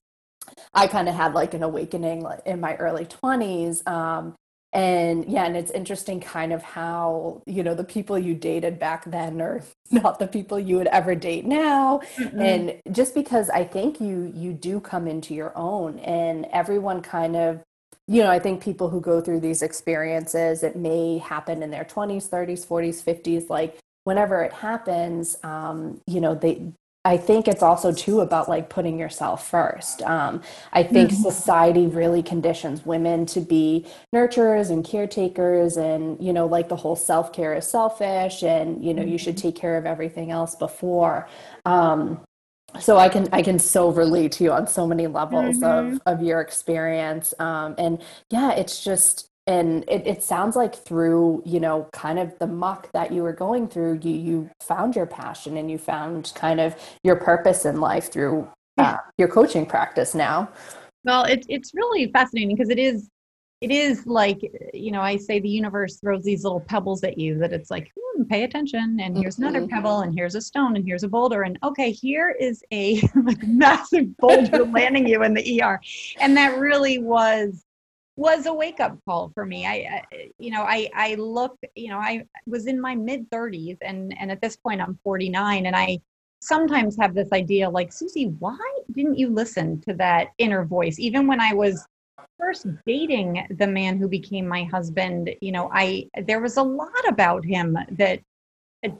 I 0.73 0.87
kind 0.87 1.09
of 1.09 1.15
had 1.15 1.33
like 1.33 1.55
an 1.55 1.63
awakening 1.63 2.27
in 2.45 2.61
my 2.61 2.77
early 2.77 3.07
20s 3.07 3.87
um, 3.89 4.37
and 4.75 5.25
yeah 5.27 5.45
and 5.45 5.57
it's 5.57 5.71
interesting 5.71 6.21
kind 6.21 6.53
of 6.53 6.63
how 6.63 7.41
you 7.47 7.63
know 7.63 7.75
the 7.75 7.85
people 7.85 8.19
you 8.19 8.35
dated 8.35 8.79
back 8.79 9.05
then 9.05 9.41
are 9.41 9.63
not 9.91 10.19
the 10.19 10.27
people 10.27 10.59
you 10.59 10.77
would 10.77 10.89
ever 10.89 11.15
date 11.15 11.47
now 11.47 12.01
mm-hmm. 12.17 12.41
and 12.41 12.81
just 12.91 13.15
because 13.15 13.49
i 13.51 13.63
think 13.63 14.01
you 14.01 14.33
you 14.35 14.53
do 14.53 14.81
come 14.81 15.07
into 15.07 15.33
your 15.33 15.57
own 15.57 15.99
and 16.01 16.47
everyone 16.53 17.01
kind 17.01 17.37
of 17.37 17.63
you 18.09 18.21
know 18.21 18.31
i 18.31 18.39
think 18.39 18.63
people 18.63 18.91
who 18.91 19.01
go 19.01 19.21
through 19.21 19.39
these 19.39 19.63
experiences 19.63 20.65
it 20.65 20.75
may 20.75 21.19
happen 21.19 21.63
in 21.63 21.71
their 21.71 21.85
20s 21.85 22.29
30s 22.29 22.67
40s 22.67 23.03
50s 23.03 23.49
like 23.49 23.79
whenever 24.03 24.43
it 24.43 24.53
happens 24.53 25.37
um, 25.45 26.01
you 26.07 26.21
know 26.21 26.35
they 26.35 26.73
I 27.07 27.19
think 27.19 27.49
it's 27.49 27.63
also 27.63 27.93
too 27.93 28.21
about 28.21 28.49
like 28.49 28.71
putting 28.71 28.99
yourself 28.99 29.49
first. 29.49 30.01
Um, 30.03 30.41
I 30.73 30.83
think 30.83 31.11
mm-hmm. 31.11 31.23
society 31.23 31.87
really 31.87 32.23
conditions 32.23 32.87
women 32.87 33.27
to 33.27 33.41
be 33.41 33.87
nurturers 34.15 34.71
and 34.71 34.83
caretakers, 34.85 35.77
and 35.77 36.23
you 36.23 36.33
know, 36.33 36.47
like 36.47 36.69
the 36.69 36.77
whole 36.77 36.97
self 36.97 37.33
care 37.33 37.55
is 37.55 37.67
selfish, 37.69 38.43
and 38.43 38.83
you 38.83 38.95
know, 38.95 39.03
you 39.03 39.19
should 39.19 39.37
mm-hmm. 39.37 39.49
take 39.49 39.57
care 39.57 39.77
of 39.77 39.85
everything 39.85 40.31
else 40.31 40.55
before. 40.55 41.29
Um, 41.67 42.25
so 42.81 42.97
I 42.97 43.09
can 43.11 43.29
I 43.33 43.43
can 43.43 43.59
so 43.59 43.91
relate 43.91 44.33
to 44.33 44.45
you 44.45 44.53
on 44.53 44.67
so 44.67 44.87
many 44.87 45.07
levels 45.07 45.59
mm-hmm. 45.59 45.97
of 45.97 46.01
of 46.07 46.23
your 46.23 46.41
experience, 46.41 47.35
um, 47.39 47.75
and 47.77 48.01
yeah, 48.31 48.53
it's 48.53 48.83
just 48.83 49.29
and 49.47 49.85
it, 49.89 50.07
it 50.07 50.23
sounds 50.23 50.57
like 50.57 50.75
through 50.75 51.43
you 51.45 51.61
know 51.61 51.89
kind 51.93 52.19
of 52.19 52.39
the 52.39 52.47
muck 52.47 52.91
that 52.93 53.13
you 53.13 53.23
were 53.23 53.33
going 53.33 53.69
through 53.69 53.99
you 54.03 54.13
you 54.13 54.51
found 54.61 54.97
your 54.97 55.07
passion 55.07 55.57
and 55.57 55.71
you 55.71 55.79
found 55.79 56.33
kind 56.35 56.61
of 56.61 56.75
your 57.03 57.17
purpose 57.17 57.65
in 57.65 57.81
life 57.81 58.11
through 58.11 58.49
uh, 58.79 58.97
your 59.19 59.29
coaching 59.29 59.67
practice 59.67 60.15
now. 60.15 60.49
Well, 61.05 61.25
it's 61.25 61.47
it's 61.49 61.73
really 61.75 62.11
fascinating 62.13 62.57
because 62.57 62.71
it 62.71 62.79
is 62.79 63.09
it 63.61 63.71
is 63.71 64.07
like 64.07 64.41
you 64.73 64.91
know 64.91 65.01
I 65.01 65.17
say 65.17 65.39
the 65.39 65.49
universe 65.49 65.99
throws 65.99 66.25
these 66.25 66.45
little 66.45 66.61
pebbles 66.61 67.05
at 67.05 67.19
you 67.19 67.39
that 67.39 67.53
it's 67.53 67.71
like 67.71 67.93
hmm, 67.97 68.25
pay 68.25 68.45
attention 68.45 68.99
and 69.01 69.17
here's 69.17 69.37
mm-hmm. 69.37 69.45
another 69.45 69.67
pebble 69.67 70.01
and 70.01 70.15
here's 70.15 70.35
a 70.35 70.41
stone 70.41 70.77
and 70.77 70.85
here's 70.85 71.03
a 71.03 71.09
boulder 71.09 71.43
and 71.43 71.59
okay 71.63 71.91
here 71.91 72.35
is 72.41 72.63
a 72.73 73.01
like 73.25 73.43
massive 73.45 74.17
boulder 74.17 74.65
landing 74.73 75.07
you 75.07 75.23
in 75.23 75.35
the 75.35 75.63
ER 75.63 75.81
and 76.21 76.37
that 76.37 76.59
really 76.59 76.99
was 76.99 77.64
was 78.17 78.47
a 78.47 78.55
wake 78.55 78.81
up 78.81 78.97
call 79.05 79.31
for 79.35 79.45
me. 79.45 79.67
I, 79.67 80.03
you 80.39 80.51
know, 80.51 80.63
I, 80.63 80.89
I 80.95 81.15
look, 81.17 81.59
you 81.75 81.89
know, 81.89 81.99
I 81.99 82.25
was 82.47 82.67
in 82.67 82.81
my 82.81 82.95
mid 82.95 83.29
30s 83.31 83.79
and, 83.83 84.17
and 84.19 84.31
at 84.31 84.41
this 84.41 84.57
point 84.57 84.81
I'm 84.81 84.99
49 85.03 85.67
and 85.67 85.75
I 85.75 85.99
sometimes 86.41 86.97
have 87.01 87.15
this 87.15 87.33
idea 87.33 87.69
like, 87.69 87.93
Susie, 87.93 88.27
why 88.39 88.59
didn't 88.93 89.19
you 89.19 89.31
listen 89.31 89.81
to 89.83 89.95
that 89.95 90.29
inner 90.39 90.65
voice? 90.65 90.99
Even 90.99 91.27
when 91.27 91.41
I 91.41 91.55
was 91.55 91.87
first 92.39 92.67
dating 92.87 93.47
the 93.59 93.67
man 93.67 93.99
who 93.99 94.09
became 94.09 94.47
my 94.47 94.65
husband, 94.65 95.31
you 95.41 95.51
know, 95.53 95.71
I, 95.73 96.09
there 96.27 96.41
was 96.41 96.57
a 96.57 96.63
lot 96.63 97.09
about 97.09 97.45
him 97.45 97.77
that 97.93 98.21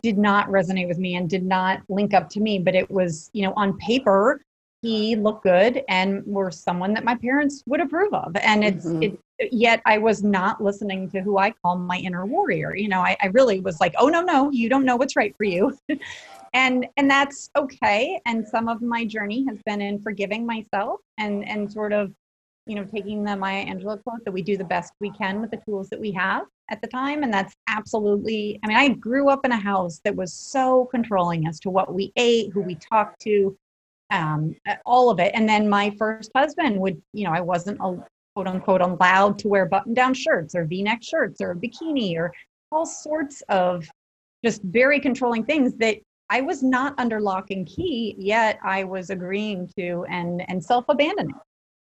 did 0.03 0.19
not 0.19 0.49
resonate 0.49 0.89
with 0.89 0.99
me 0.99 1.17
and 1.17 1.29
did 1.29 1.45
not 1.45 1.83
link 1.89 2.15
up 2.15 2.29
to 2.31 2.41
me, 2.41 2.59
but 2.59 2.75
it 2.75 2.91
was, 2.91 3.31
you 3.33 3.43
know, 3.43 3.53
on 3.55 3.77
paper, 3.79 4.41
he 4.85 5.17
looked 5.17 5.45
good 5.45 5.83
and 5.89 6.23
were 6.27 6.51
someone 6.51 6.93
that 6.93 7.05
my 7.05 7.15
parents 7.15 7.63
would 7.65 7.81
approve 7.81 8.13
of. 8.13 8.37
And 8.37 8.63
it's, 8.63 8.85
mm-hmm. 8.85 9.15
it, 9.39 9.49
yet 9.51 9.81
I 9.87 9.97
was 9.97 10.23
not 10.23 10.63
listening 10.63 11.09
to 11.13 11.23
who 11.23 11.39
I 11.39 11.53
call 11.53 11.79
my 11.79 11.97
inner 11.97 12.27
warrior. 12.27 12.77
You 12.77 12.89
know, 12.89 13.01
I, 13.01 13.17
I 13.23 13.29
really 13.29 13.61
was 13.61 13.81
like, 13.81 13.95
oh, 13.97 14.09
no, 14.09 14.21
no, 14.21 14.51
you 14.51 14.69
don't 14.69 14.85
know 14.85 14.97
what's 14.97 15.17
right 15.17 15.35
for 15.39 15.45
you. 15.45 15.75
and, 16.53 16.87
and 16.99 17.11
that's 17.11 17.49
okay. 17.57 18.21
And 18.27 18.47
some 18.47 18.69
of 18.69 18.83
my 18.83 19.07
journey 19.07 19.47
has 19.49 19.57
been 19.65 19.81
in 19.81 20.03
forgiving 20.03 20.45
myself 20.45 21.01
and, 21.17 21.49
and 21.49 21.73
sort 21.73 21.95
of, 21.95 22.13
you 22.67 22.75
know, 22.75 22.85
taking 22.85 23.25
the 23.25 23.37
Maya 23.37 23.65
Angelou 23.65 24.03
quote 24.03 24.23
that 24.27 24.33
we 24.33 24.43
do 24.43 24.59
the 24.59 24.65
best 24.65 24.93
we 25.01 25.11
can 25.13 25.41
with 25.41 25.51
the 25.51 25.63
tools 25.67 25.89
that 25.89 26.01
we 26.01 26.13
have 26.13 26.45
at 26.71 26.83
the 26.83 26.89
time. 26.89 27.23
And 27.23 27.33
that's 27.33 27.55
absolutely, 27.69 28.61
I 28.63 28.69
mean, 28.69 28.77
I 28.77 28.89
grew 28.89 29.31
up 29.31 29.47
in 29.47 29.53
a 29.53 29.57
house 29.57 30.03
that 30.05 30.15
was 30.15 30.35
so 30.35 30.85
controlling 30.91 31.47
as 31.47 31.59
to 31.61 31.71
what 31.71 31.95
we 31.95 32.13
ate, 32.17 32.53
who 32.53 32.61
we 32.61 32.75
talked 32.75 33.23
to, 33.23 33.57
um, 34.11 34.55
all 34.85 35.11
of 35.11 35.19
it. 35.19 35.33
And 35.35 35.49
then 35.49 35.69
my 35.69 35.95
first 35.99 36.31
husband 36.35 36.79
would, 36.81 37.01
you 37.13 37.25
know, 37.25 37.33
I 37.33 37.41
wasn't 37.41 37.79
a, 37.81 38.05
quote 38.35 38.49
unquote 38.49 38.81
allowed 38.81 39.39
to 39.39 39.49
wear 39.49 39.67
button 39.67 39.95
down 39.95 40.13
shirts 40.13 40.55
or 40.55 40.65
v 40.65 40.83
neck 40.83 41.03
shirts 41.03 41.41
or 41.41 41.53
a 41.53 41.57
bikini 41.57 42.17
or 42.17 42.33
all 42.73 42.85
sorts 42.85 43.43
of 43.49 43.89
just 44.45 44.63
very 44.63 45.01
controlling 45.01 45.45
things 45.45 45.75
that 45.75 45.99
I 46.31 46.41
was 46.41 46.63
not 46.63 46.95
under 46.99 47.21
lock 47.21 47.51
and 47.51 47.67
key, 47.67 48.15
yet 48.19 48.59
I 48.63 48.85
was 48.85 49.11
agreeing 49.11 49.71
to 49.79 50.05
and, 50.09 50.43
and 50.49 50.63
self 50.63 50.87
abandoning. 50.89 51.35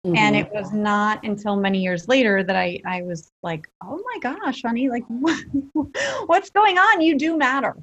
Mm-hmm. 0.07 0.17
And 0.17 0.35
it 0.35 0.51
was 0.51 0.73
not 0.73 1.25
until 1.25 1.57
many 1.57 1.83
years 1.83 2.09
later 2.09 2.43
that 2.43 2.57
I, 2.57 2.81
I 2.87 3.03
was 3.03 3.31
like, 3.43 3.69
oh 3.85 4.03
my 4.15 4.19
gosh, 4.21 4.63
honey, 4.63 4.89
like, 4.89 5.05
what's 6.27 6.51
going 6.51 6.79
on? 6.79 7.03
You 7.03 7.19
do 7.19 7.37
matter. 7.37 7.77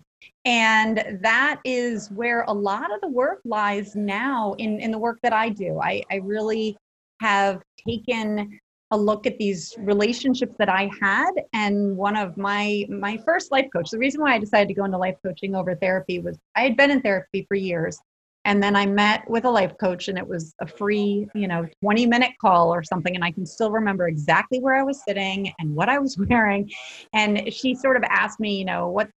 And 0.46 1.20
that 1.22 1.60
is 1.66 2.10
where 2.12 2.44
a 2.48 2.54
lot 2.54 2.94
of 2.94 3.02
the 3.02 3.10
work 3.10 3.42
lies 3.46 3.96
now 3.96 4.54
in, 4.58 4.80
in 4.80 4.92
the 4.92 4.98
work 4.98 5.20
that 5.24 5.34
I 5.34 5.50
do. 5.50 5.80
I, 5.82 6.04
I 6.12 6.16
really 6.18 6.78
have 7.22 7.62
taken 7.88 8.60
a 8.92 8.98
look 8.98 9.28
at 9.28 9.38
these 9.38 9.76
relationships 9.80 10.56
that 10.58 10.70
I 10.70 10.90
had. 11.02 11.32
And 11.54 11.98
one 11.98 12.16
of 12.16 12.38
my 12.38 12.86
my 12.90 13.18
first 13.26 13.52
life 13.52 13.68
coach, 13.74 13.90
the 13.92 13.98
reason 13.98 14.22
why 14.22 14.34
I 14.34 14.40
decided 14.40 14.70
to 14.70 14.74
go 14.74 14.86
into 14.86 14.98
life 14.98 15.18
coaching 15.26 15.56
over 15.56 15.76
therapy 15.76 16.20
was 16.20 16.38
I 16.56 16.62
had 16.62 16.78
been 16.78 16.92
in 16.92 17.02
therapy 17.02 17.46
for 17.48 17.56
years. 17.56 18.00
And 18.46 18.64
then 18.64 18.78
I 18.78 18.86
met 18.86 19.30
with 19.30 19.44
a 19.44 19.50
life 19.50 19.74
coach 19.78 20.08
and 20.08 20.18
it 20.18 20.26
was 20.26 20.56
a 20.62 20.68
free, 20.68 21.28
you 21.36 21.50
know, 21.50 21.68
20 21.82 22.06
minute 22.06 22.32
call 22.40 22.74
or 22.74 22.82
something. 22.82 23.14
And 23.14 23.22
I 23.22 23.30
can 23.30 23.46
still 23.46 23.72
remember 23.72 24.08
exactly 24.08 24.62
where 24.62 24.76
I 24.76 24.84
was 24.84 25.04
sitting 25.04 25.52
and 25.60 25.76
what 25.76 25.90
I 25.90 26.00
was 26.00 26.18
wearing. 26.30 26.72
And 27.12 27.54
she 27.54 27.76
sort 27.76 27.98
of 27.98 28.04
asked 28.04 28.40
me, 28.40 28.58
you 28.58 28.64
know, 28.64 28.88
what 28.88 29.10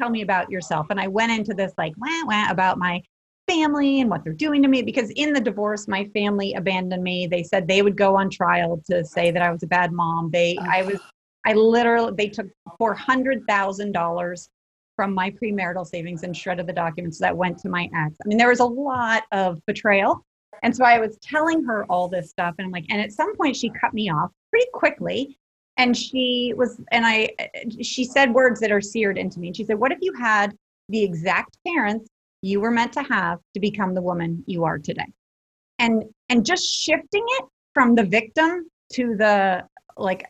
tell 0.00 0.10
me 0.10 0.22
about 0.22 0.50
yourself. 0.50 0.86
And 0.90 1.00
I 1.00 1.08
went 1.08 1.32
into 1.32 1.54
this 1.54 1.72
like 1.78 1.92
wah, 1.96 2.24
wah, 2.24 2.50
about 2.50 2.78
my 2.78 3.02
family 3.48 4.00
and 4.00 4.10
what 4.10 4.22
they're 4.22 4.32
doing 4.34 4.62
to 4.62 4.68
me 4.68 4.82
because 4.82 5.10
in 5.16 5.32
the 5.32 5.40
divorce 5.40 5.88
my 5.88 6.04
family 6.14 6.52
abandoned 6.54 7.02
me. 7.02 7.26
They 7.26 7.42
said 7.42 7.66
they 7.66 7.82
would 7.82 7.96
go 7.96 8.16
on 8.16 8.28
trial 8.30 8.80
to 8.90 9.04
say 9.04 9.30
that 9.30 9.42
i 9.42 9.50
was 9.50 9.62
a 9.62 9.66
bad 9.66 9.90
mom. 9.90 10.30
They 10.30 10.56
i 10.58 10.82
was 10.82 11.00
i 11.46 11.54
literally 11.54 12.12
they 12.16 12.28
took 12.28 12.46
$400000 12.80 14.48
from 14.96 15.14
my 15.14 15.30
premarital 15.30 15.86
savings 15.86 16.24
and 16.24 16.36
shredded 16.36 16.66
the 16.66 16.72
documents 16.72 17.18
that 17.20 17.36
went 17.36 17.58
to 17.60 17.68
my 17.68 17.84
ex. 17.84 18.16
I 18.22 18.28
mean 18.28 18.38
there 18.38 18.48
was 18.48 18.60
a 18.60 18.66
lot 18.66 19.24
of 19.32 19.64
betrayal. 19.66 20.24
And 20.62 20.74
so 20.76 20.84
i 20.84 20.98
was 20.98 21.16
telling 21.22 21.64
her 21.64 21.86
all 21.86 22.08
this 22.08 22.30
stuff 22.30 22.54
and 22.58 22.66
i'm 22.66 22.72
like 22.72 22.84
and 22.90 23.00
at 23.00 23.12
some 23.12 23.34
point 23.36 23.56
she 23.56 23.70
cut 23.70 23.94
me 23.94 24.10
off 24.10 24.30
pretty 24.50 24.66
quickly 24.74 25.37
and 25.78 25.96
she 25.96 26.52
was 26.56 26.80
and 26.90 27.06
i 27.06 27.30
she 27.80 28.04
said 28.04 28.34
words 28.34 28.60
that 28.60 28.70
are 28.70 28.80
seared 28.80 29.16
into 29.16 29.40
me. 29.40 29.48
And 29.48 29.56
she 29.56 29.64
said 29.64 29.78
what 29.78 29.92
if 29.92 29.98
you 30.02 30.12
had 30.12 30.54
the 30.88 31.02
exact 31.02 31.56
parents 31.66 32.08
you 32.42 32.60
were 32.60 32.70
meant 32.70 32.92
to 32.92 33.02
have 33.02 33.38
to 33.54 33.60
become 33.60 33.94
the 33.94 34.02
woman 34.02 34.44
you 34.46 34.64
are 34.64 34.78
today? 34.78 35.06
And 35.78 36.04
and 36.28 36.44
just 36.44 36.64
shifting 36.64 37.24
it 37.38 37.44
from 37.72 37.94
the 37.94 38.04
victim 38.04 38.68
to 38.94 39.16
the 39.16 39.64
like 39.96 40.24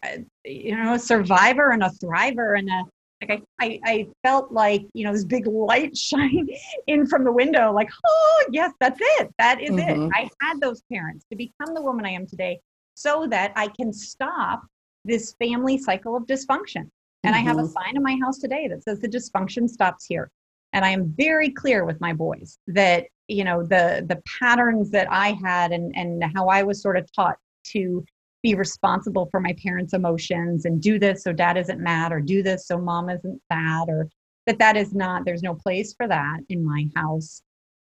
you 0.45 0.77
know 0.77 0.95
a 0.95 0.99
survivor 0.99 1.71
and 1.71 1.83
a 1.83 1.91
thriver 2.03 2.59
and 2.59 2.69
a 2.69 2.85
like 3.21 3.43
I, 3.61 3.67
I, 3.67 3.81
I 3.85 4.09
felt 4.23 4.53
like 4.53 4.83
you 4.93 5.05
know 5.05 5.13
this 5.13 5.25
big 5.25 5.47
light 5.47 5.97
shine 6.09 6.47
in 6.87 7.07
from 7.07 7.25
the 7.25 7.33
window 7.33 7.73
like 7.73 7.89
oh 8.07 8.45
yes 8.53 8.73
that's 8.81 8.99
it. 9.01 9.31
That 9.39 9.63
is 9.63 9.71
mm-hmm. 9.71 10.05
it 10.05 10.11
i 10.15 10.29
had 10.43 10.61
those 10.61 10.83
parents. 10.93 11.25
To 11.31 11.37
become 11.37 11.75
the 11.75 11.83
woman 11.83 12.05
i 12.05 12.11
am 12.11 12.27
today 12.27 12.61
so 12.95 13.27
that 13.31 13.53
i 13.57 13.69
can 13.69 13.93
stop 13.93 14.63
this 15.09 15.35
family 15.39 15.79
cycle 15.79 16.17
of 16.17 16.25
dysfunction. 16.27 16.89
And 17.25 17.35
mm-hmm. 17.35 17.35
I 17.35 17.39
have 17.39 17.59
a 17.59 17.63
mm-hmm. 17.63 17.73
sign 17.73 17.97
in 17.97 18.03
my 18.03 18.19
house 18.23 18.39
today 18.39 18.69
that 18.69 18.85
says 18.85 19.01
the 19.01 19.09
dysfunction 19.09 19.69
stops 19.69 20.07
here. 20.07 20.31
And 20.73 20.85
I 20.85 20.91
am 20.91 21.15
very 21.17 21.51
clear 21.51 21.85
with 21.85 22.01
my 22.01 22.13
boys 22.13 22.59
that, 22.69 23.07
you 23.27 23.45
know, 23.45 23.63
the 23.63 24.05
the 24.07 24.23
patterns 24.41 24.91
that 24.91 25.11
I 25.11 25.37
had 25.43 25.73
and, 25.73 25.97
and 25.97 26.23
how 26.35 26.49
I 26.49 26.63
was 26.63 26.83
sort 26.83 26.99
of 26.99 27.11
taught 27.13 27.37
to 27.73 28.05
be 28.43 28.55
responsible 28.55 29.29
for 29.31 29.41
my 29.41 29.55
parents' 29.63 29.95
emotions 29.95 30.65
and 30.65 30.81
do 30.81 30.99
this 30.99 31.25
so 31.25 31.33
dad 31.33 31.57
isn't 31.57 31.81
mad 31.81 32.13
or 32.13 32.21
do 32.21 32.41
this 32.41 32.69
so 32.69 32.79
mom 32.79 33.11
isn't 33.11 33.43
sad 33.51 33.89
or 33.89 34.09
that 34.47 34.61
that 34.61 34.77
is 34.77 34.95
not 34.95 35.25
there's 35.25 35.43
no 35.43 35.55
place 35.55 35.93
for 35.95 36.07
that 36.07 36.39
in 36.49 36.65
my 36.65 36.89
house 36.95 37.43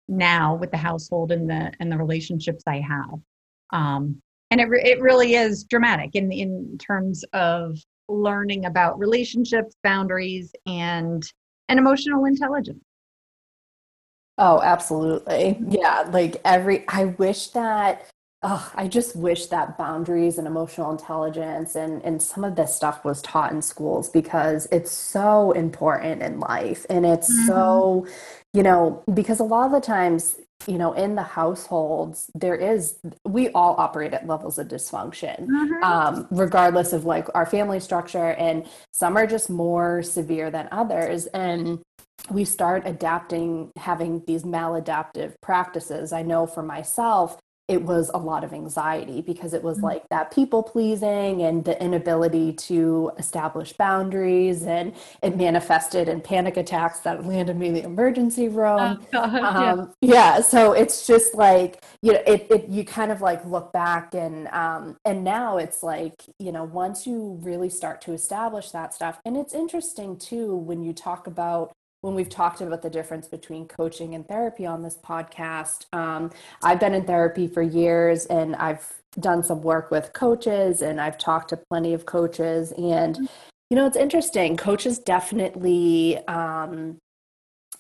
now 0.08 0.56
with 0.56 0.72
the 0.72 0.78
household 0.78 1.32
and 1.32 1.50
the 1.50 1.72
and 1.80 1.92
the 1.92 1.98
relationships 1.98 2.64
I 2.68 2.82
have. 2.82 3.20
Um, 3.72 4.22
and 4.54 4.62
it, 4.62 4.70
re- 4.70 4.84
it 4.84 5.02
really 5.02 5.34
is 5.34 5.64
dramatic 5.64 6.12
in 6.14 6.32
in 6.32 6.78
terms 6.78 7.24
of 7.34 7.76
learning 8.08 8.66
about 8.66 9.00
relationships 9.00 9.76
boundaries 9.84 10.54
and 10.68 11.24
and 11.70 11.80
emotional 11.80 12.26
intelligence 12.26 12.84
oh 14.38 14.62
absolutely 14.62 15.58
yeah 15.70 16.08
like 16.12 16.40
every 16.46 16.88
i 16.88 17.06
wish 17.06 17.48
that 17.48 18.08
oh, 18.46 18.72
I 18.76 18.90
just 18.90 19.16
wish 19.16 19.46
that 19.48 19.78
boundaries 19.78 20.38
and 20.38 20.46
emotional 20.46 20.92
intelligence 20.92 21.76
and, 21.76 22.04
and 22.04 22.22
some 22.22 22.44
of 22.44 22.58
this 22.58 22.76
stuff 22.76 23.06
was 23.06 23.22
taught 23.22 23.54
in 23.54 23.62
schools 23.62 24.10
because 24.10 24.68
it's 24.70 24.92
so 24.92 25.54
important 25.54 26.22
in 26.22 26.42
life. 26.42 26.86
And 26.90 27.06
it's 27.06 27.32
mm-hmm. 27.32 27.48
so, 27.48 28.06
you 28.54 28.62
know, 28.62 29.02
because 29.14 29.40
a 29.40 29.46
lot 29.46 29.68
of 29.68 29.72
the 29.72 29.80
times 29.80 30.36
you 30.68 30.78
know 30.78 30.94
in 30.94 31.16
the 31.16 31.24
households 31.24 32.30
there 32.36 32.56
is 32.56 32.98
we 33.26 33.50
all 33.50 33.76
operate 33.78 34.14
at 34.14 34.28
levels 34.28 34.58
of 34.58 34.68
dysfunction 34.68 35.48
mm-hmm. 35.48 35.84
um, 35.84 36.28
regardless 36.32 36.94
of 36.94 37.06
like 37.06 37.28
our 37.36 37.46
family 37.46 37.80
structure 37.80 38.32
and 38.34 38.68
some 38.92 39.18
are 39.18 39.28
just 39.28 39.50
more 39.50 40.02
severe 40.04 40.50
than 40.52 40.68
others 40.72 41.26
and 41.28 41.84
we 42.30 42.46
start 42.46 42.84
adapting 42.86 43.72
having 43.76 44.24
these 44.26 44.44
maladaptive 44.44 45.34
practices 45.42 46.14
i 46.14 46.22
know 46.22 46.46
for 46.46 46.64
myself 46.64 47.38
it 47.70 47.82
was 47.82 48.12
a 48.14 48.18
lot 48.18 48.44
of 48.44 48.52
anxiety 48.52 49.22
because 49.22 49.54
it 49.54 49.64
was 49.64 49.78
mm-hmm. 49.78 49.86
like 49.86 50.10
that 50.10 50.32
people 50.32 50.62
pleasing 50.62 51.42
and 51.44 51.64
the 51.64 51.82
inability 51.82 52.52
to 52.52 53.10
establish 53.18 53.72
boundaries 53.74 54.64
and 54.64 54.94
it 55.22 55.38
manifested 55.38 56.10
in 56.10 56.20
panic 56.20 56.58
attacks 56.58 57.00
that 57.00 57.26
landed 57.26 57.58
me 57.58 57.68
in 57.68 57.74
the 57.74 57.84
emergency 57.84 58.50
room 58.50 58.80
oh, 58.80 59.08
God, 59.14 59.36
um, 59.36 59.94
yeah. 60.02 60.14
yeah. 60.14 60.42
so 60.42 60.74
it's 60.74 61.08
just 61.08 61.36
like 61.36 61.84
you 62.02 62.12
know 62.12 62.22
it, 62.28 62.48
it 62.52 62.68
you 62.68 62.84
kind 62.84 63.12
of 63.12 63.22
like 63.22 63.46
look 63.46 63.72
back 63.72 64.14
and 64.14 64.50
um, 64.50 64.98
and 65.06 65.24
now 65.24 65.58
it's 65.58 65.82
like 65.82 66.24
you 66.40 66.52
know 66.52 66.66
once 66.66 67.08
you 67.08 67.40
really 67.42 67.70
start 67.70 68.02
to 68.02 68.12
establish 68.12 68.72
that 68.72 68.94
stuff 68.94 69.22
and 69.24 69.38
it's 69.38 69.54
interesting 69.54 70.18
too 70.18 70.54
when 70.54 70.84
you 70.84 70.92
talk 70.92 71.28
about 71.28 71.72
when 72.04 72.16
we've 72.16 72.30
talked 72.30 72.60
about 72.60 72.82
the 72.82 72.90
difference 72.90 73.30
between 73.30 73.66
coaching 73.66 74.14
and 74.14 74.28
therapy 74.28 74.66
on 74.66 74.84
this 74.84 74.98
podcast. 74.98 75.86
Um, 75.94 76.32
I've 76.62 76.80
been 76.80 76.94
in 76.94 77.06
therapy 77.06 77.48
for 77.48 77.62
years 77.62 78.26
and 78.26 78.58
I've 78.58 78.86
done 79.22 79.42
some 79.42 79.62
work 79.62 79.90
with 79.90 80.12
coaches 80.12 80.82
and 80.82 81.00
I've 81.00 81.18
talked 81.18 81.50
to 81.50 81.58
plenty 81.58 81.94
of 81.94 82.06
coaches. 82.06 82.74
And, 82.74 83.18
you 83.70 83.78
know, 83.78 83.86
it's 83.86 83.96
interesting. 83.96 84.58
Coaches 84.58 85.00
definitely, 85.00 86.18
um, 86.28 86.98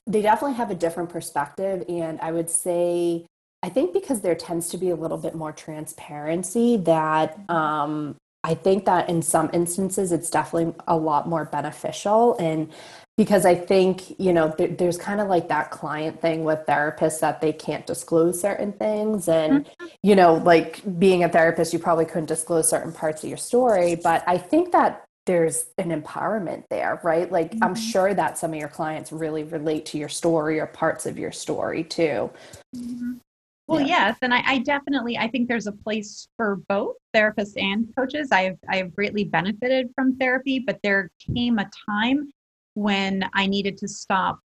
they 0.07 0.21
definitely 0.21 0.55
have 0.55 0.71
a 0.71 0.75
different 0.75 1.09
perspective. 1.09 1.83
And 1.89 2.17
I 2.21 2.31
would 2.31 2.49
say, 2.49 3.25
I 3.61 3.67
think 3.67 3.91
because 3.91 4.21
there 4.21 4.35
tends 4.35 4.69
to 4.69 4.77
be 4.77 4.89
a 4.89 4.95
little 4.95 5.17
bit 5.17 5.35
more 5.35 5.51
transparency 5.51 6.77
that 6.77 7.37
um, 7.49 8.15
I 8.43 8.55
think 8.55 8.85
that 8.85 9.09
in 9.09 9.21
some 9.21 9.49
instances 9.53 10.11
it's 10.11 10.29
definitely 10.29 10.73
a 10.87 10.97
lot 10.97 11.27
more 11.27 11.45
beneficial. 11.45 12.35
And 12.37 12.71
because 13.15 13.45
I 13.45 13.55
think, 13.55 14.19
you 14.19 14.33
know, 14.33 14.53
there, 14.57 14.67
there's 14.67 14.97
kind 14.97 15.21
of 15.21 15.27
like 15.27 15.47
that 15.49 15.71
client 15.71 16.19
thing 16.19 16.43
with 16.43 16.59
therapists 16.67 17.19
that 17.19 17.41
they 17.41 17.53
can't 17.53 17.85
disclose 17.85 18.41
certain 18.41 18.73
things. 18.73 19.27
And, 19.27 19.65
mm-hmm. 19.65 19.85
you 20.01 20.15
know, 20.15 20.35
like 20.35 20.81
being 20.99 21.23
a 21.23 21.29
therapist, 21.29 21.73
you 21.73 21.79
probably 21.79 22.05
couldn't 22.05 22.25
disclose 22.25 22.69
certain 22.69 22.91
parts 22.91 23.23
of 23.23 23.29
your 23.29 23.37
story. 23.37 23.95
But 23.95 24.23
I 24.27 24.37
think 24.37 24.71
that 24.71 25.05
there's 25.25 25.67
an 25.77 25.89
empowerment 25.89 26.65
there, 26.69 26.99
right? 27.03 27.31
Like 27.31 27.51
mm-hmm. 27.51 27.63
I'm 27.63 27.75
sure 27.75 28.13
that 28.13 28.37
some 28.37 28.51
of 28.51 28.59
your 28.59 28.67
clients 28.67 29.11
really 29.11 29.43
relate 29.43 29.85
to 29.87 29.97
your 29.97 30.09
story 30.09 30.59
or 30.59 30.65
parts 30.65 31.05
of 31.05 31.17
your 31.17 31.31
story 31.31 31.83
too. 31.83 32.31
Mm-hmm. 32.75 33.13
Well, 33.67 33.79
yeah. 33.79 34.07
yes, 34.07 34.17
and 34.21 34.33
I, 34.33 34.43
I, 34.45 34.57
definitely 34.59 35.17
I 35.17 35.29
think 35.29 35.47
there's 35.47 35.67
a 35.67 35.71
place 35.71 36.27
for 36.35 36.57
both 36.67 36.95
therapists 37.15 37.53
and 37.61 37.87
coaches. 37.95 38.29
I've 38.31 38.57
I've 38.67 38.93
greatly 38.93 39.23
benefited 39.23 39.89
from 39.95 40.17
therapy, 40.17 40.59
but 40.59 40.79
there 40.83 41.09
came 41.33 41.59
a 41.59 41.69
time 41.89 42.29
when 42.73 43.29
I 43.33 43.47
needed 43.47 43.77
to 43.77 43.87
stop 43.87 44.39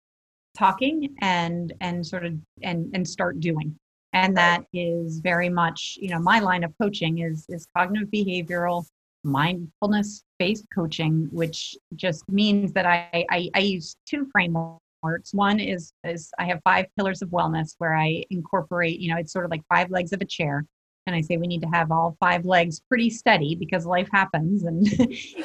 talking 0.56 1.14
and 1.20 1.72
and 1.80 2.06
sort 2.06 2.24
of 2.24 2.34
and 2.62 2.90
and 2.94 3.06
start 3.06 3.40
doing. 3.40 3.76
And 4.12 4.36
that 4.36 4.64
is 4.72 5.18
very 5.20 5.48
much, 5.48 5.98
you 6.00 6.08
know, 6.08 6.18
my 6.18 6.38
line 6.38 6.64
of 6.64 6.72
coaching 6.80 7.18
is 7.18 7.44
is 7.48 7.66
cognitive 7.76 8.08
behavioral 8.10 8.86
mindfulness 9.24 10.22
based 10.38 10.64
coaching, 10.74 11.28
which 11.32 11.76
just 11.96 12.28
means 12.28 12.72
that 12.72 12.86
I, 12.86 13.24
I, 13.30 13.50
I 13.54 13.58
use 13.58 13.96
two 14.06 14.28
frameworks 14.32 14.82
parts. 15.08 15.32
One 15.32 15.58
is 15.58 15.92
is 16.04 16.30
I 16.38 16.44
have 16.44 16.60
five 16.64 16.86
pillars 16.96 17.22
of 17.22 17.30
wellness 17.30 17.74
where 17.78 17.96
I 17.96 18.24
incorporate, 18.30 19.00
you 19.00 19.10
know, 19.10 19.18
it's 19.18 19.32
sort 19.32 19.44
of 19.44 19.50
like 19.50 19.62
five 19.68 19.90
legs 19.90 20.12
of 20.12 20.20
a 20.20 20.26
chair. 20.26 20.66
And 21.06 21.16
I 21.16 21.22
say 21.22 21.38
we 21.38 21.46
need 21.46 21.62
to 21.62 21.68
have 21.68 21.90
all 21.90 22.18
five 22.20 22.44
legs 22.44 22.82
pretty 22.86 23.08
steady 23.08 23.54
because 23.54 23.86
life 23.86 24.10
happens. 24.12 24.64
And 24.64 24.86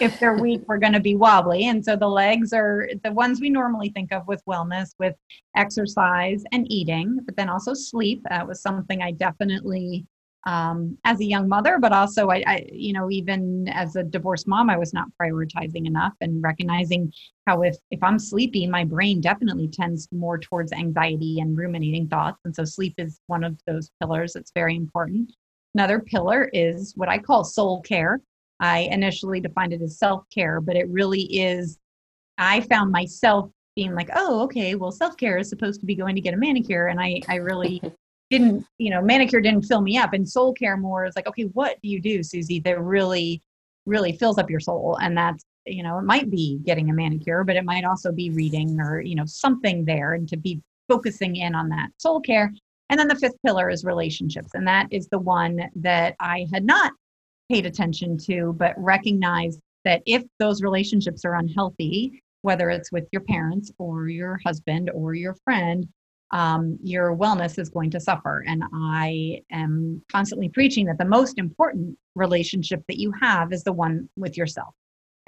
if 0.01 0.20
they're 0.20 0.38
weak, 0.38 0.62
we're 0.67 0.77
going 0.77 0.91
to 0.91 1.00
be 1.00 1.15
wobbly. 1.15 1.67
And 1.67 1.84
so 1.86 1.96
the 1.96 2.10
legs 2.10 2.51
are 2.51 2.89
the 3.05 3.13
ones 3.13 3.39
we 3.39 3.50
normally 3.50 3.89
think 3.89 4.12
of 4.12 4.27
with 4.27 4.43
wellness, 4.46 4.89
with 5.00 5.15
exercise 5.55 6.43
and 6.51 6.70
eating, 6.70 7.20
but 7.25 7.38
then 7.38 7.48
also 7.48 7.74
sleep. 7.74 8.22
That 8.29 8.46
was 8.46 8.62
something 8.62 9.01
I 9.01 9.12
definitely 9.12 10.05
um, 10.46 10.98
as 11.06 11.20
a 11.20 11.26
young 11.26 11.48
mother, 11.48 11.78
but 11.80 11.94
also 11.94 12.30
I, 12.30 12.44
I, 12.46 12.66
you 12.72 12.94
know, 12.94 13.10
even 13.10 13.68
as 13.70 13.96
a 13.96 14.04
divorced 14.04 14.48
mom, 14.48 14.70
I 14.70 14.78
was 14.78 14.94
not 14.94 15.08
prioritizing 15.22 15.88
enough 15.88 16.14
and 16.22 16.44
recognizing 16.44 17.14
how 17.48 17.62
if 17.62 17.78
if 17.92 18.04
I'm 18.04 18.20
sleepy, 18.20 18.68
my 18.68 18.84
brain 18.84 19.22
definitely 19.22 19.70
tends 19.70 20.08
more 20.12 20.38
towards 20.38 20.74
anxiety 20.74 21.40
and 21.40 21.58
ruminating 21.58 22.08
thoughts, 22.08 22.40
and 22.46 22.56
so 22.56 22.66
sleep 22.66 22.96
is 22.98 23.20
one 23.28 23.44
of 23.44 23.58
those 23.68 23.90
pillars 24.02 24.34
that's 24.34 24.52
very 24.54 24.76
important. 24.76 25.32
Another 25.76 26.00
pillar 26.00 26.50
is 26.54 26.94
what 26.96 27.10
I 27.10 27.18
call 27.18 27.44
soul 27.44 27.82
care. 27.82 28.22
I 28.60 28.80
initially 28.92 29.40
defined 29.40 29.74
it 29.74 29.82
as 29.82 29.98
self 29.98 30.26
care, 30.34 30.60
but 30.60 30.76
it 30.76 30.90
really 30.90 31.24
is. 31.24 31.80
I 32.38 32.62
found 32.62 32.92
myself 32.92 33.50
being 33.76 33.96
like, 33.96 34.10
oh, 34.14 34.42
okay, 34.44 34.76
well, 34.76 34.92
self 34.92 35.16
care 35.16 35.38
is 35.38 35.50
supposed 35.50 35.80
to 35.80 35.86
be 35.86 35.96
going 35.96 36.16
to 36.16 36.22
get 36.22 36.34
a 36.34 36.38
manicure, 36.38 36.88
and 36.88 37.00
I 37.00 37.22
I 37.30 37.36
really 37.36 37.82
didn't, 38.34 38.66
you 38.80 38.90
know, 38.90 39.00
manicure 39.00 39.42
didn't 39.42 39.62
fill 39.62 39.82
me 39.82 39.96
up. 39.96 40.13
And 40.13 40.28
soul 40.28 40.54
care 40.54 40.75
more 40.75 41.06
is 41.06 41.16
like, 41.16 41.28
okay, 41.28 41.44
what 41.54 41.78
do 41.84 41.90
you 41.90 42.02
do, 42.02 42.24
Susie, 42.24 42.60
that 42.62 42.82
really, 42.82 43.44
really 43.86 44.13
fills 44.13 44.40
up 44.40 44.50
your 44.50 44.60
soul? 44.60 44.98
And 45.00 45.16
that's, 45.16 45.44
you 45.68 45.84
know, 45.84 46.00
it 46.00 46.04
might 46.04 46.32
be 46.32 46.60
getting 46.66 46.90
a 46.90 46.94
manicure, 46.94 47.44
but 47.44 47.56
it 47.56 47.63
might 47.63 47.86
also 47.86 48.12
be 48.12 48.32
reading 48.32 48.80
or, 48.80 49.02
you 49.02 49.16
know, 49.16 49.25
something 49.25 49.86
there 49.86 50.16
and 50.16 50.28
to 50.30 50.38
be 50.38 50.60
focusing 50.90 51.36
in 51.36 51.54
on 51.54 51.70
that 51.70 51.90
soul 51.98 52.20
care. 52.20 52.52
And 52.90 53.00
then 53.00 53.08
the 53.08 53.16
fifth 53.16 53.38
pillar 53.46 53.70
is 53.70 53.86
relationships. 53.86 54.50
And 54.56 54.68
that 54.68 54.88
is 54.90 55.08
the 55.10 55.20
one 55.20 55.70
that 55.75 56.16
I 56.20 56.48
had 56.52 56.66
not 56.66 56.92
paid 57.52 57.68
attention 57.68 58.18
to, 58.18 58.56
but 58.58 58.74
recognized 58.77 59.60
that 59.86 60.01
if 60.07 60.24
those 60.40 60.64
relationships 60.64 61.24
are 61.24 61.36
unhealthy, 61.36 62.20
whether 62.42 62.72
it's 62.72 62.92
with 62.92 63.07
your 63.12 63.22
parents 63.22 63.72
or 63.77 64.10
your 64.10 64.40
husband 64.44 64.90
or 64.94 65.14
your 65.14 65.36
friend, 65.44 65.88
um, 66.33 66.79
your 66.83 67.15
wellness 67.15 67.59
is 67.59 67.69
going 67.69 67.91
to 67.91 68.00
suffer. 68.00 68.43
And 68.48 68.63
I 68.74 69.41
am 69.51 70.01
constantly 70.11 70.50
preaching 70.50 70.87
that 70.87 70.98
the 70.98 71.05
most 71.05 71.37
important 71.37 71.96
relationship 72.15 72.83
that 72.87 73.00
you 73.00 73.13
have 73.22 73.53
is 73.53 73.63
the 73.63 73.72
one 73.72 74.09
with 74.17 74.35
yourself. 74.35 74.74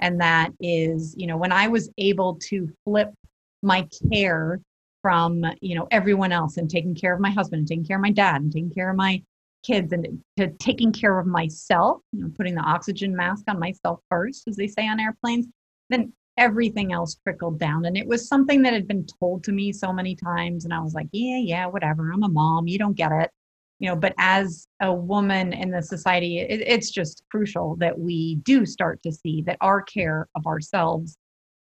And 0.00 0.20
that 0.20 0.50
is, 0.60 1.14
you 1.16 1.28
know, 1.28 1.36
when 1.36 1.52
I 1.52 1.68
was 1.68 1.88
able 1.96 2.34
to 2.48 2.68
flip 2.84 3.14
my 3.62 3.88
care 4.12 4.60
from, 5.00 5.44
you 5.60 5.76
know, 5.76 5.86
everyone 5.92 6.32
else 6.32 6.56
and 6.56 6.68
taking 6.68 6.94
care 6.94 7.14
of 7.14 7.20
my 7.20 7.30
husband 7.30 7.60
and 7.60 7.68
taking 7.68 7.86
care 7.86 7.96
of 7.96 8.02
my 8.02 8.10
dad 8.10 8.42
and 8.42 8.52
taking 8.52 8.72
care 8.72 8.90
of 8.90 8.96
my 8.96 9.22
kids 9.62 9.92
and 9.92 10.06
to 10.36 10.48
taking 10.58 10.90
care 10.90 11.20
of 11.20 11.26
myself, 11.26 12.02
you 12.12 12.20
know, 12.20 12.30
putting 12.36 12.56
the 12.56 12.60
oxygen 12.62 13.14
mask 13.14 13.44
on 13.48 13.60
myself 13.60 14.00
first, 14.10 14.48
as 14.48 14.56
they 14.56 14.66
say 14.66 14.88
on 14.88 14.98
airplanes, 14.98 15.46
then 15.88 16.12
everything 16.36 16.92
else 16.92 17.16
trickled 17.22 17.58
down. 17.58 17.84
And 17.86 17.96
it 17.96 18.06
was 18.06 18.28
something 18.28 18.62
that 18.62 18.72
had 18.72 18.86
been 18.86 19.06
told 19.18 19.44
to 19.44 19.52
me 19.52 19.72
so 19.72 19.92
many 19.92 20.14
times. 20.14 20.64
And 20.64 20.74
I 20.74 20.80
was 20.80 20.94
like, 20.94 21.08
yeah, 21.12 21.38
yeah, 21.38 21.66
whatever. 21.66 22.10
I'm 22.12 22.22
a 22.22 22.28
mom. 22.28 22.66
You 22.66 22.78
don't 22.78 22.96
get 22.96 23.12
it. 23.12 23.30
You 23.78 23.90
know, 23.90 23.96
but 23.96 24.14
as 24.18 24.66
a 24.80 24.92
woman 24.92 25.52
in 25.52 25.70
the 25.70 25.82
society, 25.82 26.38
it, 26.40 26.62
it's 26.66 26.90
just 26.90 27.22
crucial 27.30 27.76
that 27.76 27.98
we 27.98 28.36
do 28.36 28.64
start 28.64 29.02
to 29.02 29.12
see 29.12 29.42
that 29.42 29.58
our 29.60 29.82
care 29.82 30.28
of 30.34 30.46
ourselves 30.46 31.16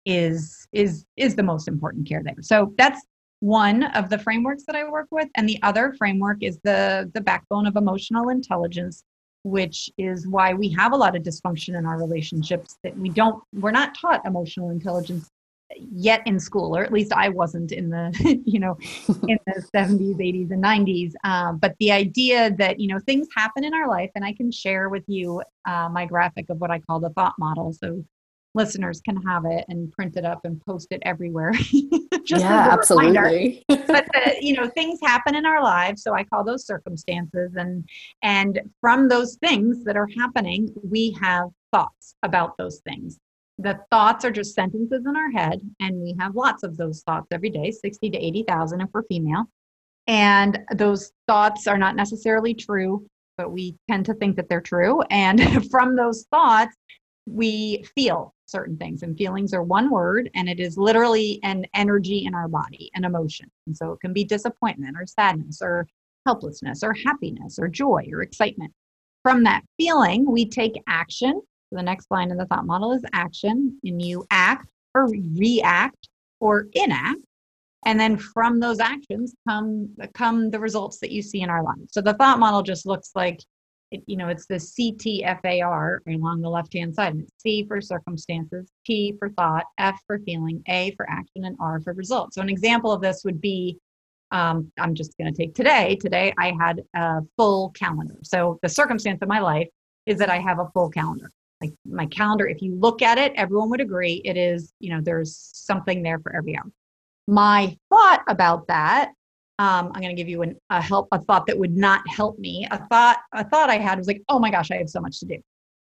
is 0.05 0.69
is 0.73 1.05
is 1.17 1.35
the 1.35 1.43
most 1.43 1.67
important 1.67 2.09
care 2.09 2.23
there. 2.23 2.37
So 2.41 2.73
that's 2.79 3.05
one 3.41 3.83
of 3.83 4.09
the 4.09 4.19
frameworks 4.19 4.65
that 4.67 4.77
I 4.77 4.89
work 4.89 5.09
with, 5.11 5.29
and 5.35 5.49
the 5.49 5.59
other 5.63 5.95
framework 5.99 6.39
is 6.43 6.59
the 6.63 7.11
the 7.13 7.21
backbone 7.21 7.67
of 7.67 7.77
emotional 7.77 8.29
intelligence, 8.29 9.03
which 9.47 9.89
is 9.97 10.27
why 10.27 10.53
we 10.53 10.69
have 10.69 10.93
a 10.93 10.97
lot 10.97 11.15
of 11.15 11.23
dysfunction 11.23 11.79
in 11.79 11.87
our 11.87 11.99
relationships 11.99 12.79
that 12.83 12.99
we 12.99 13.09
don't 13.09 13.41
we're 13.55 13.71
not 13.71 13.97
taught 13.97 14.27
emotional 14.27 14.71
intelligence 14.71 15.31
yet 15.93 16.21
in 16.27 16.39
school 16.41 16.77
or 16.77 16.83
at 16.83 16.93
least 16.93 17.13
i 17.13 17.29
wasn't 17.29 17.71
in 17.71 17.89
the 17.89 18.41
you 18.45 18.59
know 18.59 18.77
in 19.29 19.39
the 19.47 19.65
70s 19.73 20.17
80s 20.17 20.51
and 20.51 20.65
90s 20.65 21.13
um, 21.23 21.59
but 21.59 21.77
the 21.79 21.93
idea 21.93 22.51
that 22.59 22.81
you 22.81 22.89
know 22.89 22.99
things 23.07 23.29
happen 23.37 23.63
in 23.63 23.73
our 23.73 23.89
life 23.89 24.11
and 24.17 24.25
i 24.25 24.33
can 24.33 24.51
share 24.51 24.89
with 24.89 25.05
you 25.07 25.41
uh, 25.67 25.89
my 25.89 26.05
graphic 26.07 26.51
of 26.51 26.59
what 26.59 26.73
i 26.73 26.81
call 26.81 26.99
the 26.99 27.11
thought 27.11 27.35
model. 27.39 27.73
So 27.73 28.05
listeners 28.57 29.01
can 29.03 29.23
have 29.23 29.45
it 29.45 29.65
and 29.69 29.93
print 29.93 30.17
it 30.17 30.25
up 30.25 30.41
and 30.45 30.61
post 30.65 30.89
it 30.91 31.01
everywhere. 31.05 31.53
yeah, 32.27 32.69
absolutely. 32.73 33.63
but 33.69 33.87
the, 34.13 34.37
you 34.41 34.55
know, 34.55 34.69
things 34.71 34.99
happen 35.03 35.37
in 35.37 35.47
our 35.47 35.63
lives, 35.63 36.03
so 36.03 36.15
I 36.15 36.25
call 36.25 36.43
those 36.43 36.67
circumstances, 36.67 37.55
and 37.55 37.89
and 38.23 38.61
from 38.81 39.09
those 39.09 39.37
things 39.37 39.85
that 39.85 39.97
are 39.97 40.09
happening, 40.19 40.75
we 40.83 41.17
have 41.21 41.51
thoughts 41.73 42.17
about 42.23 42.57
those 42.57 42.81
things. 42.81 43.19
The 43.59 43.79
thoughts 43.91 44.25
are 44.25 44.31
just 44.31 44.55
sentences 44.55 45.05
in 45.07 45.17
our 45.17 45.31
head, 45.31 45.61
and 45.79 46.03
we 46.03 46.17
have 46.19 46.35
lots 46.35 46.63
of 46.65 46.77
those 46.77 47.03
thoughts 47.03 47.29
every 47.31 47.51
day, 47.51 47.71
sixty 47.71 48.11
to 48.11 48.19
eighty 48.19 48.43
thousand 48.49 48.81
if 48.81 48.89
we're 48.93 49.05
female. 49.05 49.45
And 50.09 50.61
those 50.75 51.13
thoughts 51.27 51.67
are 51.67 51.79
not 51.79 51.97
necessarily 51.97 52.55
true, 52.55 53.07
but 53.37 53.51
we 53.51 53.77
tend 53.91 54.07
to 54.07 54.15
think 54.15 54.37
that 54.37 54.49
they're 54.49 54.61
true. 54.61 55.03
And 55.11 55.69
from 55.71 55.97
those 55.97 56.27
thoughts, 56.31 56.75
we 57.27 57.85
feel 57.95 58.33
certain 58.47 58.77
things 58.77 59.03
and 59.03 59.17
feelings 59.17 59.53
are 59.53 59.63
one 59.63 59.91
word 59.91 60.31
and 60.35 60.49
it 60.49 60.61
is 60.61 60.79
literally 60.79 61.41
an 61.43 61.67
energy 61.75 62.25
in 62.25 62.35
our 62.35 62.49
body 62.49 62.91
an 62.95 63.05
emotion. 63.05 63.51
And 63.67 63.77
so 63.77 63.93
it 63.93 64.01
can 64.01 64.13
be 64.13 64.25
disappointment 64.25 64.97
or 64.99 65.07
sadness 65.07 65.61
or 65.63 65.87
helplessness 66.27 66.83
or 66.83 66.95
happiness 66.95 67.59
or 67.59 67.69
joy 67.69 68.05
or 68.13 68.23
excitement. 68.23 68.73
From 69.23 69.45
that 69.45 69.63
feeling 69.77 70.31
we 70.31 70.49
take 70.49 70.81
action. 70.87 71.41
So 71.71 71.77
the 71.77 71.83
next 71.83 72.07
line 72.11 72.31
in 72.31 72.37
the 72.37 72.47
thought 72.47 72.67
model 72.67 72.93
is 72.93 73.05
action 73.13 73.79
and 73.83 74.01
you 74.01 74.25
act 74.31 74.69
or 74.95 75.09
react 75.09 76.09
or 76.41 76.67
inact 76.77 77.23
and 77.87 78.01
then 78.01 78.17
from 78.19 78.61
those 78.61 78.81
actions 78.81 79.35
come 79.49 79.89
come 80.13 80.51
the 80.51 80.61
results 80.61 80.99
that 80.99 81.13
you 81.13 81.23
see 81.23 81.41
in 81.41 81.49
our 81.49 81.63
lives. 81.63 81.93
So 81.93 82.03
the 82.03 82.15
thought 82.15 82.39
model 82.39 82.63
just 82.63 82.85
looks 82.85 83.13
like 83.15 83.43
you 83.91 84.17
know, 84.17 84.29
it's 84.29 84.47
the 84.47 84.57
CTFAR 84.57 85.99
along 86.09 86.41
the 86.41 86.49
left 86.49 86.73
hand 86.73 86.95
side. 86.95 87.17
It's 87.17 87.33
C 87.39 87.65
for 87.67 87.81
circumstances, 87.81 88.69
T 88.85 89.15
for 89.19 89.31
thought, 89.31 89.65
F 89.79 90.01
for 90.07 90.19
feeling, 90.21 90.63
A 90.69 90.93
for 90.97 91.09
action, 91.09 91.45
and 91.45 91.57
R 91.61 91.81
for 91.81 91.93
result. 91.93 92.35
So, 92.35 92.43
an 92.43 92.49
example 92.49 92.93
of 92.93 93.01
this 93.01 93.23
would 93.25 93.41
be 93.41 93.79
um, 94.33 94.73
I'm 94.79 94.95
just 94.95 95.17
going 95.19 95.33
to 95.33 95.37
take 95.37 95.55
today. 95.55 95.97
Today, 96.01 96.35
I 96.39 96.53
had 96.59 96.83
a 96.95 97.21
full 97.37 97.71
calendar. 97.71 98.19
So, 98.23 98.59
the 98.63 98.69
circumstance 98.69 99.23
of 99.23 99.29
my 99.29 99.39
life 99.39 99.69
is 100.07 100.19
that 100.19 100.31
I 100.31 100.39
have 100.39 100.59
a 100.59 100.69
full 100.75 100.91
calendar. 100.91 101.31
Like 101.61 101.73
my 101.87 102.07
calendar, 102.07 102.47
if 102.47 102.61
you 102.61 102.75
look 102.75 103.03
at 103.03 103.19
it, 103.19 103.33
everyone 103.37 103.71
would 103.71 103.81
agree 103.81 104.21
it 104.25 104.37
is, 104.37 104.73
you 104.79 104.91
know, 104.91 105.01
there's 105.01 105.51
something 105.55 106.03
there 106.03 106.19
for 106.19 106.37
every 106.37 106.57
hour. 106.57 106.71
My 107.27 107.77
thought 107.91 108.23
about 108.29 108.67
that 108.69 109.13
um, 109.59 109.91
I'm 109.95 110.03
going 110.03 110.15
to 110.15 110.21
give 110.21 110.29
you 110.29 110.43
an, 110.43 110.57
a 110.71 110.83
help, 110.83 111.09
a 111.13 111.19
thought 111.19 111.47
that 111.47 111.59
would 111.59 111.77
not 111.77 112.03
help 112.09 112.39
me. 112.39 112.67
A 112.71 112.87
thought, 112.89 113.19
a 113.33 113.49
thought 113.49 113.71
I 113.71 113.79
had 113.79 113.99
was 113.99 114.07
like, 114.07 114.23
oh 114.29 114.39
my 114.39 114.51
gosh, 114.51 114.71
I 114.71 114.77
have 114.77 114.91
so 114.91 115.01
much 115.01 115.19
to 115.21 115.27
do. 115.27 115.39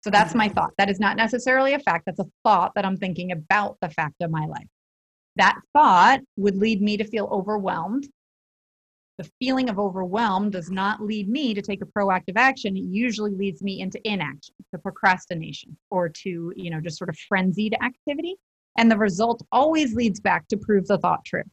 So 0.05 0.11
that's 0.11 0.35
my 0.35 0.49
thought. 0.49 0.73
That 0.79 0.91
is 0.91 1.01
not 1.01 1.17
necessarily 1.17 1.75
a 1.75 1.79
fact. 1.81 2.05
That's 2.07 2.21
a 2.21 2.27
thought 2.45 2.73
that 2.75 2.85
I'm 2.85 2.97
thinking 2.97 3.33
about 3.33 3.77
the 3.81 3.89
fact 3.89 4.17
of 4.21 4.31
my 4.31 4.47
life. 4.47 4.69
That 5.37 5.59
thought 5.73 6.21
would 6.37 6.57
lead 6.57 6.81
me 6.81 6.97
to 6.97 7.05
feel 7.05 7.29
overwhelmed. 7.33 8.07
the 9.19 9.31
feeling 9.41 9.71
of 9.71 9.79
overwhelm 9.79 10.51
does 10.51 10.71
not 10.71 11.01
lead 11.01 11.29
me 11.29 11.55
to 11.55 11.63
take 11.63 11.81
a 11.83 11.87
proactive 11.87 12.37
action. 12.37 12.77
It 12.77 12.85
usually 12.85 13.31
leads 13.31 13.63
me 13.63 13.81
into 13.81 14.01
inaction, 14.05 14.55
to 14.73 14.79
procrastination, 14.79 15.77
or 15.91 16.09
to, 16.09 16.53
you 16.55 16.71
know, 16.71 16.81
just 16.81 16.99
sort 16.99 17.09
of 17.09 17.17
frenzied 17.29 17.75
activity. 17.83 18.37
And 18.79 18.91
the 18.91 18.99
result 18.99 19.43
always 19.53 19.95
leads 19.95 20.21
back 20.21 20.47
to 20.49 20.57
prove 20.59 20.87
the 20.87 20.99
thought 20.99 21.25
true. 21.25 21.45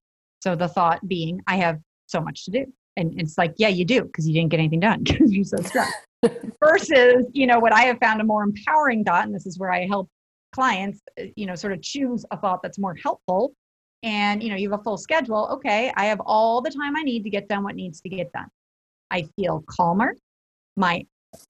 So 0.41 0.55
the 0.55 0.67
thought 0.67 1.07
being, 1.07 1.39
I 1.47 1.55
have 1.57 1.79
so 2.07 2.21
much 2.21 2.45
to 2.45 2.51
do. 2.51 2.65
And 2.95 3.19
it's 3.19 3.37
like, 3.37 3.53
yeah, 3.57 3.69
you 3.69 3.85
do, 3.85 4.03
because 4.03 4.27
you 4.27 4.33
didn't 4.33 4.51
get 4.51 4.59
anything 4.59 4.79
done. 4.79 5.03
Because 5.03 5.31
you're 5.33 5.45
so 5.45 5.57
stressed. 5.57 5.97
Versus, 6.63 7.25
you 7.33 7.47
know, 7.47 7.59
what 7.59 7.73
I 7.73 7.81
have 7.81 7.97
found 7.99 8.21
a 8.21 8.23
more 8.23 8.43
empowering 8.43 9.03
thought, 9.03 9.25
and 9.25 9.35
this 9.35 9.45
is 9.45 9.57
where 9.57 9.71
I 9.71 9.87
help 9.87 10.09
clients, 10.53 11.01
uh, 11.19 11.25
you 11.35 11.45
know, 11.45 11.55
sort 11.55 11.73
of 11.73 11.81
choose 11.81 12.23
a 12.31 12.37
thought 12.37 12.61
that's 12.61 12.79
more 12.79 12.95
helpful. 12.95 13.53
And 14.03 14.43
you 14.43 14.49
know 14.49 14.57
you 14.57 14.69
have 14.69 14.79
a 14.79 14.83
full 14.83 14.97
schedule. 14.97 15.47
Okay 15.53 15.91
i 15.95 16.05
have 16.05 16.19
all 16.25 16.61
the 16.61 16.69
time 16.69 16.95
i 16.95 17.01
need 17.01 17.23
to 17.23 17.29
get 17.29 17.47
done 17.47 17.63
what 17.63 17.75
needs 17.75 18.01
to 18.01 18.09
get 18.09 18.31
done. 18.33 18.47
I 19.09 19.27
feel 19.37 19.63
calmer. 19.69 20.15
My 20.75 21.05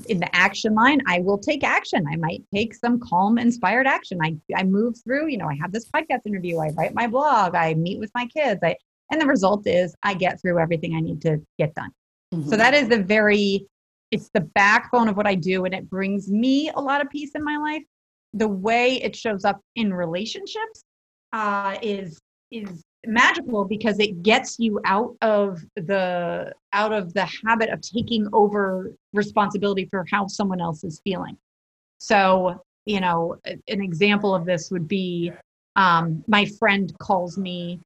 in 0.07 0.17
the 0.17 0.33
action 0.33 0.73
line 0.75 1.01
i 1.07 1.19
will 1.19 1.39
take 1.39 1.63
action. 1.63 2.05
I 2.09 2.15
might 2.15 2.43
take 2.53 2.75
some 2.75 2.99
calm 2.99 3.37
inspired 3.37 3.87
action. 3.87 4.19
I 4.21 4.37
i 4.55 4.63
move 4.63 4.95
through 5.03 5.27
you 5.29 5.37
know 5.37 5.47
i 5.47 5.55
have 5.55 5.71
this 5.71 5.89
podcast 5.89 6.21
interview. 6.25 6.59
I 6.59 6.69
write 6.69 6.93
my 6.93 7.07
blog. 7.07 7.55
I 7.55 7.73
meet 7.73 7.99
with 7.99 8.11
my 8.13 8.27
kids. 8.27 8.59
I 8.63 8.75
and 9.13 9.21
the 9.21 9.27
result 9.27 9.67
is 9.67 9.95
i 10.03 10.13
get 10.13 10.41
through 10.41 10.59
everything 10.59 10.95
i 10.95 10.99
need 10.99 11.21
to 11.21 11.39
get 11.59 11.73
done. 11.75 11.91
Mm-hmm. 12.33 12.49
so 12.49 12.57
that 12.57 12.73
is 12.73 12.87
the 12.89 13.01
very 13.01 13.65
it's 14.11 14.29
the 14.33 14.41
backbone 14.41 15.07
of 15.07 15.15
what 15.15 15.27
i 15.27 15.35
do 15.35 15.65
and 15.65 15.73
it 15.73 15.89
brings 15.89 16.29
me 16.29 16.71
a 16.75 16.81
lot 16.81 16.99
of 16.99 17.09
peace 17.09 17.31
in 17.35 17.43
my 17.43 17.57
life. 17.57 17.83
The 18.35 18.47
way 18.47 18.95
it 19.03 19.15
shows 19.15 19.45
up 19.45 19.61
in 19.75 19.93
relationships 19.93 20.83
uh, 21.33 21.77
is 21.81 22.19
is 22.49 22.83
magical 23.05 23.65
because 23.65 23.99
it 23.99 24.23
gets 24.23 24.57
you 24.59 24.79
out 24.85 25.15
of 25.21 25.59
the 25.75 26.51
out 26.71 26.93
of 26.93 27.13
the 27.13 27.27
habit 27.45 27.69
of 27.69 27.81
taking 27.81 28.27
over 28.33 28.93
responsibility 29.13 29.87
for 29.91 30.05
how 30.09 30.25
someone 30.27 30.61
else 30.61 30.83
is 30.83 30.99
feeling. 31.03 31.37
So 31.99 32.63
you 32.85 33.01
know 33.01 33.37
an 33.45 33.81
example 33.81 34.33
of 34.33 34.45
this 34.45 34.71
would 34.71 34.87
be 34.87 35.31
um, 35.75 36.23
my 36.27 36.45
friend 36.59 36.91
calls 36.99 37.37
me 37.37 37.79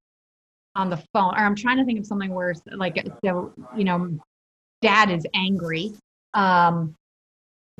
on 0.77 0.89
the 0.89 0.97
phone 1.13 1.33
or 1.33 1.39
i'm 1.39 1.55
trying 1.55 1.77
to 1.77 1.83
think 1.85 1.99
of 1.99 2.05
something 2.05 2.33
where 2.33 2.53
like 2.75 3.05
so 3.23 3.53
you 3.75 3.83
know 3.83 4.17
dad 4.81 5.11
is 5.11 5.25
angry 5.33 5.91
um, 6.33 6.93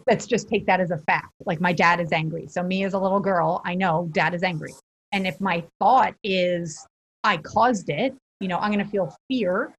let's 0.08 0.26
just 0.26 0.50
take 0.50 0.66
that 0.66 0.80
as 0.80 0.92
a 0.92 0.98
fact 0.98 1.32
like 1.46 1.62
my 1.62 1.72
dad 1.72 2.00
is 2.00 2.12
angry 2.12 2.48
so 2.48 2.64
me 2.64 2.84
as 2.84 2.94
a 2.94 3.00
little 3.00 3.20
girl 3.20 3.62
i 3.66 3.74
know 3.74 4.10
dad 4.14 4.34
is 4.34 4.44
angry 4.44 4.74
and 5.12 5.26
if 5.26 5.40
my 5.40 5.64
thought 5.80 6.16
is, 6.24 6.86
I 7.24 7.38
caused 7.38 7.90
it, 7.90 8.16
you 8.40 8.48
know, 8.48 8.58
I'm 8.58 8.72
going 8.72 8.84
to 8.84 8.92
feel 8.92 9.16
fear. 9.28 9.74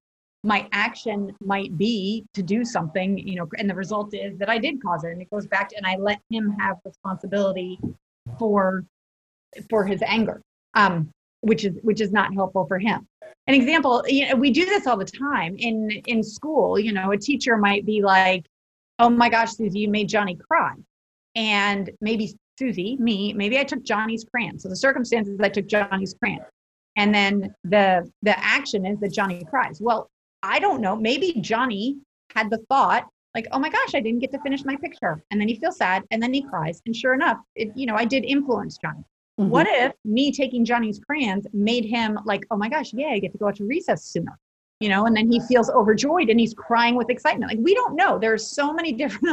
My 0.45 0.69
action 0.73 1.35
might 1.41 1.77
be 1.77 2.25
to 2.35 2.43
do 2.43 2.65
something, 2.65 3.19
you 3.19 3.37
know, 3.37 3.49
and 3.59 3.69
the 3.69 3.75
result 3.75 4.15
is 4.15 4.39
that 4.39 4.49
I 4.49 4.59
did 4.59 4.83
cause 4.83 5.05
it. 5.05 5.13
And 5.13 5.21
it 5.21 5.31
goes 5.31 5.47
back 5.47 5.69
to, 5.71 5.77
and 5.77 5.87
I 5.87 5.97
let 5.97 6.21
him 6.31 6.51
have 6.59 6.77
responsibility 6.85 7.79
for 8.39 8.85
for 9.71 9.87
his 9.87 10.03
anger, 10.03 10.43
um, 10.75 11.11
which 11.41 11.65
is 11.65 11.75
which 11.83 12.01
is 12.01 12.13
not 12.13 12.35
helpful 12.35 12.67
for 12.67 12.79
him. 12.79 13.07
An 13.47 13.55
example, 13.55 14.05
you 14.07 14.29
know, 14.29 14.37
we 14.37 14.51
do 14.51 14.65
this 14.65 14.87
all 14.87 14.97
the 14.97 15.05
time 15.05 15.57
in 15.59 15.91
in 16.07 16.23
school. 16.23 16.79
You 16.79 16.93
know, 16.93 17.13
a 17.13 17.17
teacher 17.19 17.57
might 17.57 17.87
be 17.87 18.03
like, 18.03 18.47
"Oh 18.99 19.09
my 19.09 19.29
gosh, 19.29 19.53
Susie, 19.53 19.81
you 19.81 19.89
made 19.89 20.09
Johnny 20.09 20.37
cry," 20.37 20.75
and 21.35 21.91
maybe 22.01 22.35
Susie, 22.59 22.97
me, 22.99 23.33
maybe 23.33 23.59
I 23.59 23.65
took 23.65 23.85
Johnny's 23.85 24.25
crayon. 24.25 24.59
So 24.59 24.69
the 24.69 24.77
circumstances 24.77 25.39
I 25.41 25.49
took 25.49 25.67
Johnny's 25.67 26.15
crayon. 26.15 26.45
And 26.97 27.15
then 27.15 27.55
the 27.63 28.11
the 28.23 28.37
action 28.39 28.85
is 28.85 28.99
that 29.01 29.13
Johnny 29.13 29.45
cries. 29.45 29.81
Well, 29.81 30.11
I 30.43 30.59
don't 30.59 30.81
know. 30.81 30.97
Maybe 30.97 31.35
Johnny 31.41 31.97
had 32.35 32.51
the 32.51 32.59
thought, 32.69 33.09
like, 33.35 33.47
oh 33.53 33.59
my 33.59 33.71
gosh, 33.71 33.95
I 33.95 34.01
didn't 34.01 34.19
get 34.19 34.33
to 34.33 34.41
finish 34.41 34.65
my 34.65 34.77
picture. 34.77 35.23
And 35.31 35.41
then 35.41 35.49
he 35.49 35.55
feels 35.55 35.77
sad 35.77 36.03
and 36.11 36.21
then 36.21 36.35
he 36.35 36.43
cries. 36.43 36.83
And 36.87 36.95
sure 36.95 37.15
enough, 37.15 37.39
it, 37.55 37.71
you 37.77 37.87
know, 37.87 37.95
I 37.95 38.05
did 38.05 38.25
influence 38.25 38.79
Johnny. 38.79 39.05
Mm-hmm. 39.39 39.51
What 39.51 39.67
if 39.69 39.93
me 40.05 40.33
taking 40.33 40.65
Johnny's 40.65 40.99
crayons 40.99 41.47
made 41.53 41.85
him 41.85 42.19
like, 42.25 42.45
oh 42.51 42.57
my 42.57 42.69
gosh, 42.69 42.93
yeah, 42.93 43.09
I 43.09 43.19
get 43.21 43.33
to 43.33 43.39
go 43.39 43.49
out 43.49 43.57
to 43.57 43.65
recess 43.65 44.05
sooner? 44.05 44.39
You 44.81 44.89
know, 44.89 45.07
and 45.07 45.17
then 45.17 45.31
he 45.31 45.41
feels 45.41 45.71
overjoyed 45.71 46.29
and 46.29 46.39
he's 46.39 46.55
crying 46.55 46.95
with 46.95 47.11
excitement. 47.11 47.51
Like 47.51 47.61
we 47.63 47.75
don't 47.75 47.97
know. 47.97 48.19
There's 48.19 48.47
so 48.47 48.73
many 48.73 48.93
different 48.95 49.29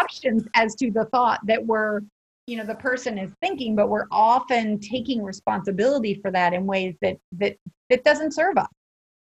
options 0.00 0.44
as 0.54 0.74
to 0.76 0.90
the 0.90 1.06
thought 1.06 1.40
that 1.46 1.64
we're 1.64 2.00
you 2.46 2.56
know 2.56 2.64
the 2.64 2.76
person 2.76 3.18
is 3.18 3.32
thinking 3.40 3.74
but 3.74 3.88
we're 3.88 4.06
often 4.12 4.78
taking 4.78 5.22
responsibility 5.22 6.14
for 6.14 6.30
that 6.30 6.52
in 6.52 6.64
ways 6.64 6.94
that 7.02 7.16
that 7.32 7.56
that 7.90 8.04
doesn't 8.04 8.32
serve 8.32 8.56
us 8.56 8.68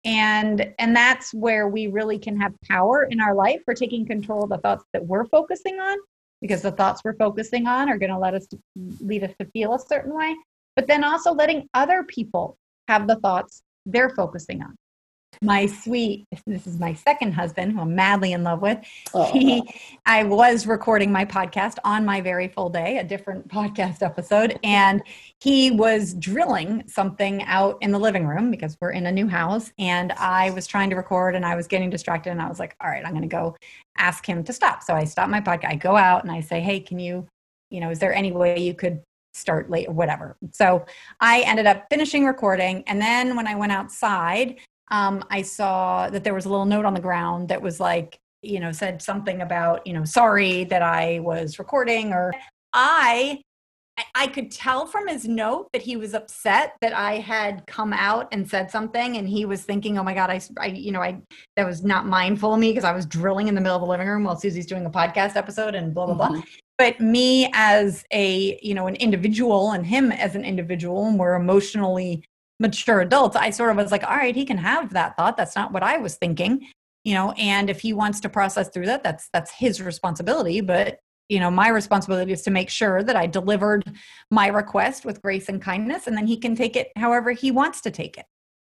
and 0.06 0.74
and 0.80 0.96
that's 0.96 1.34
where 1.34 1.68
we 1.68 1.88
really 1.88 2.18
can 2.18 2.40
have 2.40 2.54
power 2.68 3.04
in 3.04 3.20
our 3.20 3.36
life 3.36 3.60
for 3.66 3.74
taking 3.74 4.06
control 4.06 4.44
of 4.44 4.50
the 4.50 4.58
thoughts 4.60 4.86
that 4.94 5.06
we're 5.06 5.26
focusing 5.26 5.80
on 5.80 5.98
because 6.42 6.62
the 6.62 6.72
thoughts 6.72 7.02
we're 7.04 7.16
focusing 7.16 7.68
on 7.68 7.90
are 7.90 7.98
going 7.98 8.12
to 8.12 8.18
let 8.18 8.34
us 8.34 8.48
lead 9.00 9.24
us 9.24 9.34
to 9.40 9.46
feel 9.48 9.74
a 9.74 9.80
certain 9.80 10.16
way 10.16 10.36
but 10.76 10.88
then 10.88 11.04
also 11.04 11.32
letting 11.32 11.68
other 11.74 12.04
people 12.04 12.58
have 12.88 13.08
the 13.08 13.16
thoughts 13.18 13.64
they're 13.86 14.10
focusing 14.10 14.62
on 14.62 14.76
my 15.44 15.66
sweet 15.66 16.28
this 16.46 16.68
is 16.68 16.80
my 16.80 16.94
second 16.94 17.32
husband 17.32 17.74
who 17.74 17.82
i'm 17.82 17.96
madly 17.96 18.34
in 18.34 18.44
love 18.44 18.62
with 18.62 18.78
oh. 19.16 19.32
he 19.32 19.64
i 20.06 20.24
was 20.24 20.68
recording 20.68 21.12
my 21.12 21.26
podcast 21.26 21.78
on 21.84 22.06
my 22.06 22.22
very 22.22 22.48
full 22.48 22.70
day 22.70 23.00
a 23.00 23.04
different 23.04 23.48
podcast 23.48 24.04
episode 24.04 24.60
and 24.64 25.02
he 25.40 25.72
was 25.72 26.14
drilling 26.14 26.84
something 26.86 27.42
out 27.44 27.76
in 27.82 27.92
the 27.92 27.98
living 27.98 28.28
room 28.28 28.52
because 28.52 28.78
we're 28.80 28.92
in 28.92 29.08
a 29.08 29.12
new 29.12 29.28
house 29.28 29.72
and 29.80 30.12
i 30.14 30.52
was 30.52 30.68
trying 30.68 30.92
to 30.92 30.96
record 30.96 31.36
and 31.36 31.44
i 31.44 31.56
was 31.56 31.66
getting 31.66 31.90
distracted 31.90 32.30
and 32.30 32.42
i 32.42 32.48
was 32.48 32.60
like 32.60 32.76
all 32.80 32.90
right 32.90 33.04
i'm 33.04 33.12
going 33.12 33.24
to 33.24 33.28
go 33.28 33.56
ask 33.98 34.24
him 34.24 34.44
to 34.44 34.54
stop 34.54 34.84
so 34.84 34.94
i 34.94 35.04
stop 35.04 35.28
my 35.28 35.42
podcast 35.42 35.66
i 35.66 35.76
go 35.76 35.98
out 35.98 36.22
and 36.24 36.32
i 36.32 36.40
say 36.40 36.60
hey 36.60 36.80
can 36.80 37.00
you 37.00 37.28
you 37.72 37.80
know 37.80 37.90
is 37.90 37.98
there 37.98 38.14
any 38.14 38.32
way 38.32 38.60
you 38.60 38.76
could 38.76 39.02
start 39.34 39.70
late 39.70 39.88
or 39.88 39.94
whatever. 39.94 40.36
So 40.52 40.86
I 41.20 41.42
ended 41.42 41.66
up 41.66 41.86
finishing 41.90 42.26
recording. 42.26 42.84
And 42.88 43.02
then 43.02 43.36
when 43.36 43.48
I 43.48 43.56
went 43.56 43.72
outside, 43.72 44.58
um, 44.92 45.24
I 45.30 45.42
saw 45.42 46.10
that 46.10 46.24
there 46.24 46.34
was 46.34 46.46
a 46.46 46.50
little 46.50 46.66
note 46.66 46.86
on 46.86 46.94
the 46.94 47.00
ground 47.00 47.48
that 47.50 47.62
was 47.62 47.80
like, 47.80 48.20
you 48.42 48.60
know, 48.60 48.72
said 48.72 49.02
something 49.02 49.42
about, 49.42 49.88
you 49.88 49.94
know, 49.94 50.04
sorry 50.04 50.66
that 50.66 50.82
I 50.82 51.20
was 51.20 51.58
recording 51.58 52.12
or 52.14 52.34
I 52.74 53.42
I 54.16 54.28
could 54.28 54.52
tell 54.52 54.86
from 54.86 55.08
his 55.08 55.28
note 55.28 55.70
that 55.74 55.82
he 55.82 55.96
was 55.96 56.14
upset 56.14 56.76
that 56.82 56.94
I 56.94 57.18
had 57.18 57.66
come 57.68 57.94
out 57.94 58.28
and 58.32 58.50
said 58.50 58.72
something, 58.72 59.18
and 59.18 59.28
he 59.28 59.46
was 59.46 59.64
thinking, 59.64 59.98
"Oh 59.98 60.04
my 60.04 60.14
God, 60.14 60.30
I, 60.30 60.42
I 60.60 60.68
you 60.68 60.92
know, 60.92 61.02
I 61.02 61.22
that 61.56 61.68
was 61.68 61.84
not 61.84 62.08
mindful 62.08 62.54
of 62.54 62.60
me 62.60 62.72
because 62.72 62.86
I 62.86 62.94
was 62.94 63.06
drilling 63.06 63.48
in 63.48 63.56
the 63.56 63.62
middle 63.62 63.76
of 63.76 63.82
the 63.82 63.88
living 63.88 64.08
room 64.08 64.24
while 64.24 64.38
Susie's 64.38 64.66
doing 64.66 64.86
a 64.86 64.90
podcast 64.90 65.36
episode 65.36 65.76
and 65.76 65.94
blah 65.94 66.06
blah 66.06 66.16
mm-hmm. 66.16 66.34
blah." 66.36 66.44
But 66.78 67.00
me 67.00 67.50
as 67.54 68.04
a 68.12 68.58
you 68.64 68.74
know 68.74 68.88
an 68.88 68.96
individual 68.96 69.72
and 69.72 69.86
him 69.86 70.12
as 70.12 70.36
an 70.36 70.46
individual, 70.46 71.06
and 71.06 71.20
we're 71.20 71.36
emotionally 71.36 72.24
mature 72.62 73.02
adults, 73.02 73.36
I 73.36 73.50
sort 73.50 73.72
of 73.72 73.78
was 73.78 73.92
like, 73.92 74.04
all 74.04 74.16
right, 74.16 74.36
he 74.36 74.46
can 74.46 74.58
have 74.58 74.94
that 74.94 75.18
thought. 75.18 75.36
That's 75.36 75.56
not 75.56 75.74
what 75.74 75.84
I 75.84 75.98
was 75.98 76.16
thinking, 76.16 76.68
you 77.04 77.16
know, 77.16 77.32
and 77.34 77.70
if 77.70 77.82
he 77.82 77.92
wants 77.92 78.20
to 78.22 78.30
process 78.30 78.70
through 78.70 78.86
that, 78.86 79.04
that's 79.04 79.28
that's 79.34 79.52
his 79.52 79.82
responsibility. 79.82 80.62
But 80.62 81.00
you 81.28 81.40
know, 81.40 81.50
my 81.50 81.70
responsibility 81.70 82.34
is 82.34 82.42
to 82.44 82.52
make 82.52 82.70
sure 82.70 83.04
that 83.04 83.16
I 83.16 83.26
delivered 83.26 83.84
my 84.30 84.48
request 84.48 85.06
with 85.06 85.22
grace 85.22 85.50
and 85.50 85.62
kindness, 85.62 86.08
and 86.08 86.16
then 86.16 86.28
he 86.28 86.38
can 86.38 86.56
take 86.56 86.76
it 86.76 86.90
however 86.96 87.32
he 87.32 87.52
wants 87.52 87.82
to 87.82 87.92
take 87.92 88.18
it. 88.18 88.26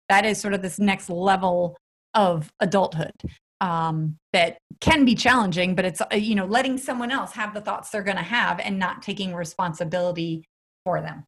That 0.08 0.24
is 0.24 0.40
sort 0.40 0.54
of 0.54 0.62
this 0.62 0.78
next 0.78 1.08
level 1.10 1.76
of 2.14 2.52
adulthood 2.60 3.12
um, 3.60 4.16
that 4.32 4.58
can 4.80 5.04
be 5.04 5.14
challenging, 5.14 5.74
but 5.74 5.84
it's, 5.84 6.00
uh, 6.00 6.14
you 6.14 6.34
know, 6.34 6.46
letting 6.46 6.78
someone 6.78 7.10
else 7.10 7.32
have 7.32 7.54
the 7.54 7.60
thoughts 7.60 7.90
they're 7.90 8.02
going 8.02 8.16
to 8.16 8.22
have 8.22 8.58
and 8.60 8.78
not 8.78 9.02
taking 9.02 9.34
responsibility 9.34 10.44
for 10.84 11.00
them. 11.00 11.24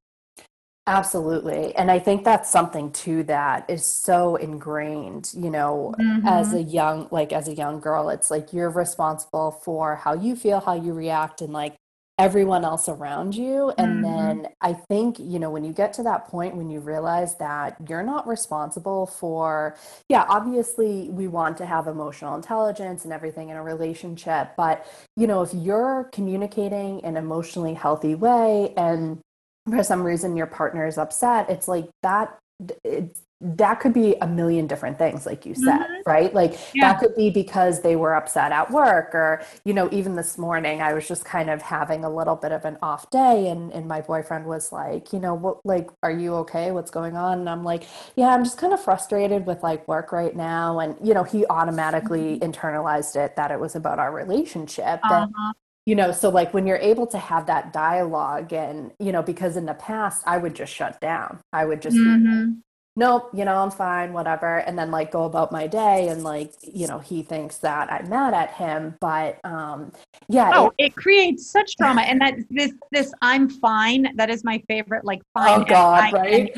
Absolutely. 0.86 1.74
And 1.76 1.92
I 1.92 2.00
think 2.00 2.24
that's 2.24 2.50
something 2.50 2.90
too 2.90 3.22
that 3.24 3.70
is 3.70 3.86
so 3.86 4.34
ingrained, 4.34 5.30
you 5.32 5.48
know, 5.48 5.94
mm-hmm. 5.96 6.26
as 6.26 6.54
a 6.54 6.62
young 6.62 7.06
like 7.12 7.32
as 7.32 7.46
a 7.46 7.54
young 7.54 7.78
girl, 7.78 8.08
it's 8.08 8.32
like 8.32 8.52
you're 8.52 8.70
responsible 8.70 9.52
for 9.64 9.94
how 9.94 10.14
you 10.14 10.34
feel, 10.34 10.58
how 10.58 10.74
you 10.74 10.92
react 10.92 11.40
and 11.40 11.52
like 11.52 11.76
everyone 12.18 12.64
else 12.64 12.88
around 12.88 13.36
you. 13.36 13.72
And 13.78 14.04
mm-hmm. 14.04 14.42
then 14.42 14.48
I 14.60 14.72
think, 14.72 15.20
you 15.20 15.38
know, 15.38 15.50
when 15.50 15.62
you 15.62 15.72
get 15.72 15.92
to 15.94 16.02
that 16.02 16.26
point 16.26 16.56
when 16.56 16.68
you 16.68 16.80
realize 16.80 17.36
that 17.38 17.76
you're 17.88 18.02
not 18.02 18.26
responsible 18.26 19.06
for 19.06 19.76
yeah, 20.08 20.24
obviously 20.28 21.08
we 21.10 21.28
want 21.28 21.56
to 21.58 21.66
have 21.66 21.86
emotional 21.86 22.34
intelligence 22.34 23.04
and 23.04 23.12
everything 23.12 23.50
in 23.50 23.56
a 23.56 23.62
relationship, 23.62 24.54
but 24.56 24.84
you 25.16 25.28
know, 25.28 25.42
if 25.42 25.54
you're 25.54 26.10
communicating 26.12 26.98
in 27.00 27.10
an 27.10 27.16
emotionally 27.16 27.74
healthy 27.74 28.16
way 28.16 28.74
and 28.76 29.20
for 29.68 29.82
some 29.82 30.02
reason 30.02 30.36
your 30.36 30.46
partner 30.46 30.86
is 30.86 30.98
upset 30.98 31.48
it's 31.50 31.68
like 31.68 31.88
that 32.02 32.38
it's 32.84 33.22
that 33.42 33.80
could 33.80 33.92
be 33.92 34.14
a 34.20 34.26
million 34.26 34.68
different 34.68 34.96
things 34.96 35.26
like 35.26 35.44
you 35.44 35.52
said 35.52 35.80
mm-hmm. 35.80 36.08
right 36.08 36.32
like 36.32 36.56
yeah. 36.74 36.92
that 36.92 37.00
could 37.00 37.14
be 37.16 37.28
because 37.28 37.82
they 37.82 37.96
were 37.96 38.14
upset 38.14 38.52
at 38.52 38.70
work 38.70 39.12
or 39.14 39.42
you 39.64 39.74
know 39.74 39.88
even 39.90 40.14
this 40.14 40.38
morning 40.38 40.80
i 40.80 40.94
was 40.94 41.08
just 41.08 41.24
kind 41.24 41.50
of 41.50 41.60
having 41.60 42.04
a 42.04 42.10
little 42.10 42.36
bit 42.36 42.52
of 42.52 42.64
an 42.64 42.78
off 42.82 43.10
day 43.10 43.48
and 43.48 43.72
and 43.72 43.88
my 43.88 44.00
boyfriend 44.00 44.46
was 44.46 44.70
like 44.70 45.12
you 45.12 45.18
know 45.18 45.34
what 45.34 45.58
like 45.66 45.90
are 46.04 46.10
you 46.12 46.34
okay 46.34 46.70
what's 46.70 46.90
going 46.90 47.16
on 47.16 47.40
and 47.40 47.50
i'm 47.50 47.64
like 47.64 47.84
yeah 48.14 48.28
i'm 48.28 48.44
just 48.44 48.58
kind 48.58 48.72
of 48.72 48.80
frustrated 48.80 49.44
with 49.44 49.60
like 49.64 49.86
work 49.88 50.12
right 50.12 50.36
now 50.36 50.78
and 50.78 50.94
you 51.02 51.12
know 51.12 51.24
he 51.24 51.44
automatically 51.46 52.38
mm-hmm. 52.38 52.48
internalized 52.48 53.16
it 53.16 53.34
that 53.34 53.50
it 53.50 53.58
was 53.58 53.74
about 53.74 53.98
our 53.98 54.12
relationship 54.12 55.00
uh-huh. 55.02 55.26
and 55.26 55.54
you 55.86 55.94
know 55.94 56.12
so 56.12 56.28
like 56.28 56.52
when 56.54 56.66
you're 56.66 56.76
able 56.76 57.06
to 57.06 57.18
have 57.18 57.46
that 57.46 57.72
dialogue 57.72 58.52
and 58.52 58.92
you 58.98 59.12
know 59.12 59.22
because 59.22 59.56
in 59.56 59.66
the 59.66 59.74
past 59.74 60.22
i 60.26 60.38
would 60.38 60.54
just 60.54 60.72
shut 60.72 61.00
down 61.00 61.40
i 61.52 61.64
would 61.64 61.82
just 61.82 61.96
mm-hmm 61.96 62.52
nope, 62.96 63.30
you 63.32 63.44
know, 63.44 63.56
I'm 63.56 63.70
fine, 63.70 64.12
whatever. 64.12 64.58
And 64.58 64.78
then 64.78 64.90
like 64.90 65.10
go 65.10 65.24
about 65.24 65.52
my 65.52 65.66
day 65.66 66.08
and 66.08 66.22
like, 66.22 66.52
you 66.62 66.86
know, 66.86 66.98
he 66.98 67.22
thinks 67.22 67.58
that 67.58 67.92
I'm 67.92 68.08
mad 68.08 68.34
at 68.34 68.52
him. 68.52 68.96
But 69.00 69.40
um 69.44 69.92
yeah. 70.28 70.50
Oh, 70.54 70.72
it, 70.78 70.86
it 70.86 70.96
creates 70.96 71.50
such 71.50 71.76
drama. 71.78 72.02
And 72.02 72.20
that 72.20 72.34
this 72.50 72.72
this 72.90 73.12
I'm 73.22 73.48
fine, 73.48 74.14
that 74.16 74.30
is 74.30 74.44
my 74.44 74.62
favorite, 74.68 75.04
like 75.04 75.22
fine. 75.34 75.60
Oh 75.60 75.64
God, 75.64 76.12
right? 76.12 76.52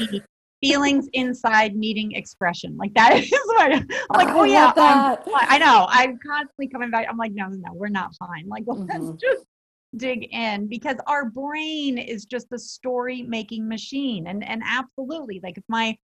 Feelings 0.69 1.09
inside 1.13 1.75
needing 1.75 2.13
expression. 2.13 2.77
Like 2.77 2.95
that 2.95 3.17
is 3.23 3.31
what 3.31 3.73
I'm 3.73 3.87
like, 4.15 4.29
I 4.29 4.35
oh 4.35 4.45
yeah, 4.45 4.73
i 4.77 5.59
know. 5.59 5.87
I'm 5.89 6.19
constantly 6.19 6.69
coming 6.69 6.91
back. 6.91 7.07
I'm 7.09 7.17
like, 7.17 7.33
no, 7.33 7.47
no, 7.49 7.57
no, 7.57 7.73
we're 7.75 7.89
not 7.89 8.15
fine. 8.17 8.47
Like, 8.49 8.65
well, 8.67 8.79
mm-hmm. 8.79 9.07
let's 9.07 9.21
just 9.23 9.45
dig 9.97 10.29
in 10.33 10.67
because 10.67 10.97
our 11.07 11.31
brain 11.31 11.99
is 11.99 12.25
just 12.25 12.53
a 12.53 12.59
story 12.59 13.23
making 13.23 13.69
machine 13.69 14.27
and 14.27 14.45
and 14.45 14.63
absolutely 14.67 15.41
like 15.43 15.57
if 15.57 15.65
my 15.69 15.97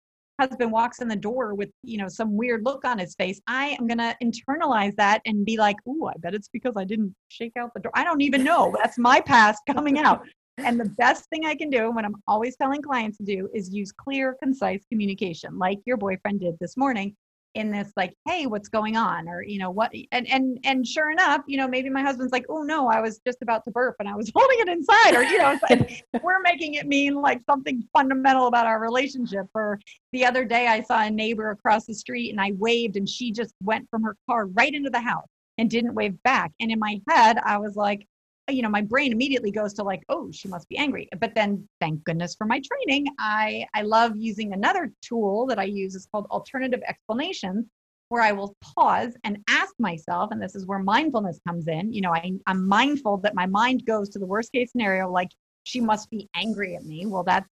husband 0.41 0.71
walks 0.71 1.01
in 1.01 1.09
the 1.09 1.17
door 1.17 1.55
with 1.55 1.71
you 1.83 1.99
know 1.99 2.09
some 2.09 2.37
weird 2.37 2.65
look 2.65 2.85
on 2.85 2.99
his 2.99 3.15
face 3.15 3.41
i 3.47 3.77
am 3.81 3.87
going 3.87 3.99
to 3.99 4.15
internalize 4.23 4.95
that 4.97 5.21
and 5.27 5.45
be 5.45 5.57
like 5.57 5.77
oh 5.87 6.07
i 6.07 6.13
bet 6.19 6.35
it's 6.35 6.49
because 6.49 6.75
i 6.77 6.85
didn't 6.85 7.15
shake 7.29 7.53
out 7.59 7.71
the 7.75 7.81
door 7.81 7.93
i 7.95 8.05
don't 8.05 8.21
even 8.21 8.45
know 8.45 8.75
that's 8.81 8.99
my 8.99 9.21
past 9.21 9.61
coming 9.67 9.99
out 9.99 10.23
and 10.59 10.79
the 10.79 10.89
best 10.91 11.29
thing 11.31 11.45
i 11.47 11.55
can 11.55 11.71
do 11.71 11.87
and 11.87 11.95
what 11.95 12.05
i'm 12.05 12.17
always 12.27 12.57
telling 12.57 12.83
clients 12.83 13.19
to 13.19 13.25
do 13.25 13.49
is 13.55 13.73
use 13.73 13.93
clear 13.93 14.37
concise 14.43 14.85
communication 14.91 15.59
like 15.59 15.79
your 15.87 15.97
boyfriend 15.97 16.41
did 16.41 16.57
this 16.61 16.77
morning 16.77 17.15
in 17.55 17.71
this 17.71 17.93
like 17.97 18.15
hey 18.27 18.47
what's 18.47 18.69
going 18.69 18.97
on? 18.97 19.29
or 19.29 19.43
you 19.43 19.59
know 19.59 19.71
what? 19.71 19.93
and 20.13 20.29
and 20.29 20.59
and 20.65 20.87
sure 20.87 21.11
enough 21.11 21.43
you 21.47 21.57
know 21.57 21.67
maybe 21.67 21.89
my 21.89 22.03
husband's 22.03 22.33
like 22.33 22.45
oh 22.49 22.63
no 22.63 22.89
i 22.89 23.01
was 23.01 23.21
just 23.27 23.39
about 23.43 23.65
to 23.65 23.71
burp 23.71 23.97
and 23.99 24.09
i 24.09 24.15
was 24.15 24.31
holding 24.35 24.59
it 24.61 24.69
inside 24.69 25.15
or 25.15 25.23
you 25.23 25.39
know 25.39 25.59
like, 25.69 26.05
we're 26.23 26.41
making 26.43 26.75
it 26.75 26.87
mean 26.87 27.15
like 27.15 27.41
something 27.49 27.83
fundamental 27.93 28.47
about 28.47 28.67
our 28.67 28.81
relationship. 28.81 29.47
Or 29.55 29.81
the 30.13 30.25
other 30.25 30.45
day 30.45 30.67
i 30.67 30.83
saw 30.83 31.03
a 31.03 31.11
neighbor 31.11 31.51
across 31.51 31.87
the 31.87 31.95
street 31.95 32.31
and 32.31 32.41
i 32.41 32.53
waved 32.53 32.97
and 32.97 33.09
she 33.09 33.33
just 33.33 33.55
went 33.63 33.89
from 33.91 34.03
her 34.03 34.17
car 34.29 34.47
right 34.47 34.73
into 34.73 34.91
the 34.91 35.01
house 35.01 35.29
and 35.57 35.69
didn't 35.69 35.95
wave 35.95 36.23
back. 36.23 36.53
And 36.61 36.71
in 36.71 36.79
my 36.79 37.01
head 37.09 37.39
i 37.45 37.59
was 37.59 37.77
like 37.77 38.07
you 38.49 38.63
know 38.63 38.69
my 38.69 38.83
brain 38.83 39.13
immediately 39.13 39.51
goes 39.51 39.75
to 39.75 39.83
like 39.83 40.03
oh 40.09 40.31
she 40.33 40.49
must 40.49 40.69
be 40.69 40.79
angry. 40.79 41.09
But 41.21 41.35
then 41.35 41.69
thank 41.81 42.05
goodness 42.05 42.35
for 42.35 42.47
my 42.47 42.61
training 42.61 43.07
i 43.19 43.67
i 43.75 43.83
love 43.83 44.13
using 44.17 44.53
another 44.53 44.93
tool 45.03 45.47
that 45.47 45.59
i 45.59 45.65
use. 45.65 45.95
It's 45.95 46.07
called 46.07 46.27
alternative 46.31 46.81
explanations 46.87 47.67
where 48.11 48.23
i 48.23 48.33
will 48.33 48.57
pause 48.63 49.15
and 49.25 49.39
ask 49.51 49.75
myself 49.79 50.31
and 50.31 50.43
this 50.43 50.55
is 50.55 50.65
where 50.67 50.79
mindfulness 50.79 51.39
comes 51.47 51.69
in 51.69 51.93
you 51.93 52.01
know 52.01 52.11
I, 52.11 52.33
i'm 52.47 52.67
mindful 52.67 53.19
that 53.19 53.35
my 53.35 53.45
mind 53.45 53.85
goes 53.85 54.09
to 54.11 54.19
the 54.19 54.25
worst 54.25 54.51
case 54.51 54.73
scenario 54.73 55.11
like 55.11 55.29
she 55.69 55.81
must 55.81 56.11
be 56.11 56.29
angry 56.35 56.75
at 56.75 56.85
me. 56.85 57.07
Well 57.07 57.23
that 57.25 57.45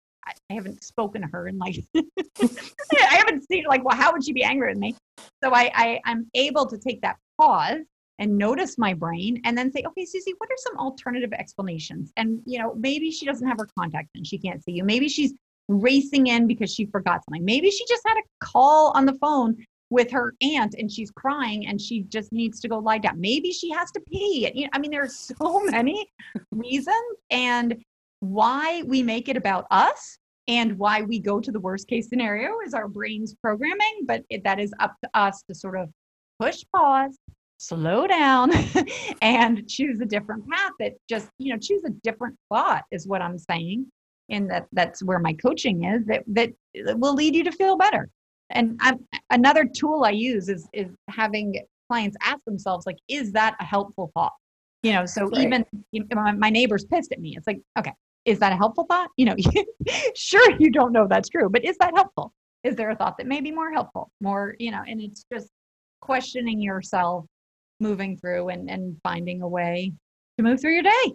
I 0.50 0.54
haven't 0.54 0.84
spoken 0.84 1.22
to 1.22 1.28
her 1.28 1.48
and 1.48 1.60
like 1.60 1.76
I 1.96 3.16
haven't 3.16 3.46
seen 3.48 3.66
like 3.68 3.84
well 3.84 3.96
how 3.96 4.12
would 4.14 4.24
she 4.24 4.34
be 4.34 4.44
angry 4.44 4.72
at 4.72 4.78
me? 4.78 4.96
So 5.44 5.54
I, 5.54 5.72
I 5.76 6.02
I'm 6.06 6.28
able 6.34 6.66
to 6.66 6.78
take 6.78 7.02
that 7.02 7.18
pause 7.40 7.82
and 8.20 8.38
notice 8.38 8.78
my 8.78 8.94
brain 8.94 9.42
and 9.46 9.58
then 9.58 9.72
say 9.72 9.84
okay 9.86 10.06
susie 10.06 10.34
what 10.38 10.50
are 10.50 10.58
some 10.58 10.78
alternative 10.78 11.34
explanations? 11.34 12.12
And 12.18 12.42
you 12.46 12.60
know 12.60 12.76
maybe 12.76 13.12
she 13.12 13.26
doesn't 13.26 13.48
have 13.48 13.58
her 13.58 13.68
contact 13.78 14.10
and 14.16 14.26
she 14.26 14.38
can't 14.38 14.64
see 14.64 14.74
you. 14.74 14.84
Maybe 14.84 15.10
she's 15.10 15.34
racing 15.68 16.28
in 16.28 16.48
because 16.48 16.74
she 16.74 16.86
forgot 16.86 17.24
something. 17.26 17.44
Maybe 17.44 17.72
she 17.72 17.86
just 17.88 18.04
had 18.06 18.18
a 18.18 18.46
call 18.46 18.92
on 18.96 19.06
the 19.06 19.16
phone 19.16 19.58
with 19.90 20.12
her 20.12 20.34
aunt 20.42 20.76
and 20.78 20.92
she's 20.92 21.12
crying 21.12 21.68
and 21.68 21.80
she 21.80 22.02
just 22.04 22.32
needs 22.32 22.60
to 22.60 22.68
go 22.68 22.80
lie 22.80 22.98
down. 22.98 23.20
Maybe 23.20 23.52
she 23.52 23.70
has 23.72 23.92
to 23.92 24.02
pee. 24.02 24.50
You 24.54 24.64
know, 24.66 24.70
i 24.74 24.80
mean 24.80 24.92
there 24.92 25.04
are 25.04 25.10
so 25.10 25.64
many 25.66 26.10
reasons 26.52 27.18
and 27.32 27.84
why 28.20 28.84
we 28.84 29.04
make 29.04 29.30
it 29.30 29.38
about 29.38 29.68
us 29.72 30.18
and 30.48 30.78
why 30.78 31.02
we 31.02 31.20
go 31.20 31.40
to 31.40 31.52
the 31.52 31.60
worst 31.60 31.88
case 31.88 32.08
scenario 32.10 32.60
is 32.66 32.74
our 32.74 32.88
brain's 32.88 33.36
programming 33.36 34.02
but 34.06 34.24
it, 34.30 34.44
that 34.44 34.60
is 34.60 34.74
up 34.80 34.96
to 35.04 35.10
us 35.14 35.44
to 35.48 35.56
sort 35.56 35.78
of 35.78 35.90
push 36.40 36.64
pause 36.74 37.18
slow 37.68 38.08
down 38.08 38.52
and 39.22 39.68
choose 39.68 40.00
a 40.02 40.06
different 40.06 40.48
path 40.50 40.72
that 40.80 40.94
just 41.10 41.30
you 41.38 41.52
know 41.52 41.60
choose 41.60 41.84
a 41.86 41.90
different 42.04 42.36
thought 42.50 42.84
is 42.92 43.08
what 43.08 43.22
i'm 43.22 43.38
saying. 43.38 43.86
And 44.30 44.50
that 44.50 44.66
that's 44.72 45.04
where 45.04 45.20
my 45.20 45.34
coaching 45.34 45.84
is 45.84 46.04
that 46.08 46.24
that 46.28 46.52
will 46.98 47.14
lead 47.14 47.36
you 47.36 47.44
to 47.44 47.52
feel 47.52 47.78
better. 47.78 48.10
And 48.50 48.76
I'm, 48.82 49.06
another 49.30 49.66
tool 49.66 50.04
i 50.04 50.10
use 50.10 50.50
is 50.50 50.68
is 50.74 50.90
having 51.10 51.62
clients 51.90 52.18
ask 52.22 52.44
themselves 52.46 52.88
like 52.88 52.98
is 53.08 53.32
that 53.34 53.56
a 53.60 53.64
helpful 53.64 54.12
thought? 54.16 54.34
You 54.84 54.94
know 54.94 55.06
so 55.06 55.28
right. 55.28 55.42
even 55.42 55.66
you 55.92 56.06
know, 56.12 56.32
my 56.34 56.50
neighbor's 56.50 56.86
pissed 56.86 57.12
at 57.12 57.20
me. 57.20 57.36
It's 57.38 57.48
like 57.48 57.62
okay 57.78 57.94
is 58.26 58.40
that 58.40 58.52
a 58.52 58.56
helpful 58.56 58.86
thought? 58.90 59.10
You 59.18 59.26
know 59.26 59.36
sure 60.16 60.52
you 60.60 60.72
don't 60.72 60.92
know 60.92 61.08
that's 61.08 61.30
true 61.30 61.50
but 61.50 61.64
is 61.64 61.78
that 61.80 61.94
helpful? 61.96 62.34
Is 62.64 62.76
there 62.76 62.90
a 62.90 62.96
thought 62.96 63.16
that 63.20 63.28
may 63.28 63.42
be 63.42 63.52
more 63.52 63.72
helpful 63.72 64.12
more 64.22 64.56
you 64.60 64.72
know 64.72 64.82
and 64.88 65.00
it's 65.02 65.24
just 65.32 65.50
questioning 66.02 66.60
yourself 66.60 67.26
moving 67.80 68.18
through 68.18 68.50
and, 68.50 68.70
and 68.70 68.98
finding 69.04 69.42
a 69.42 69.48
way 69.48 69.94
to 70.38 70.44
move 70.44 70.60
through 70.60 70.74
your 70.74 70.84
day. 70.84 71.14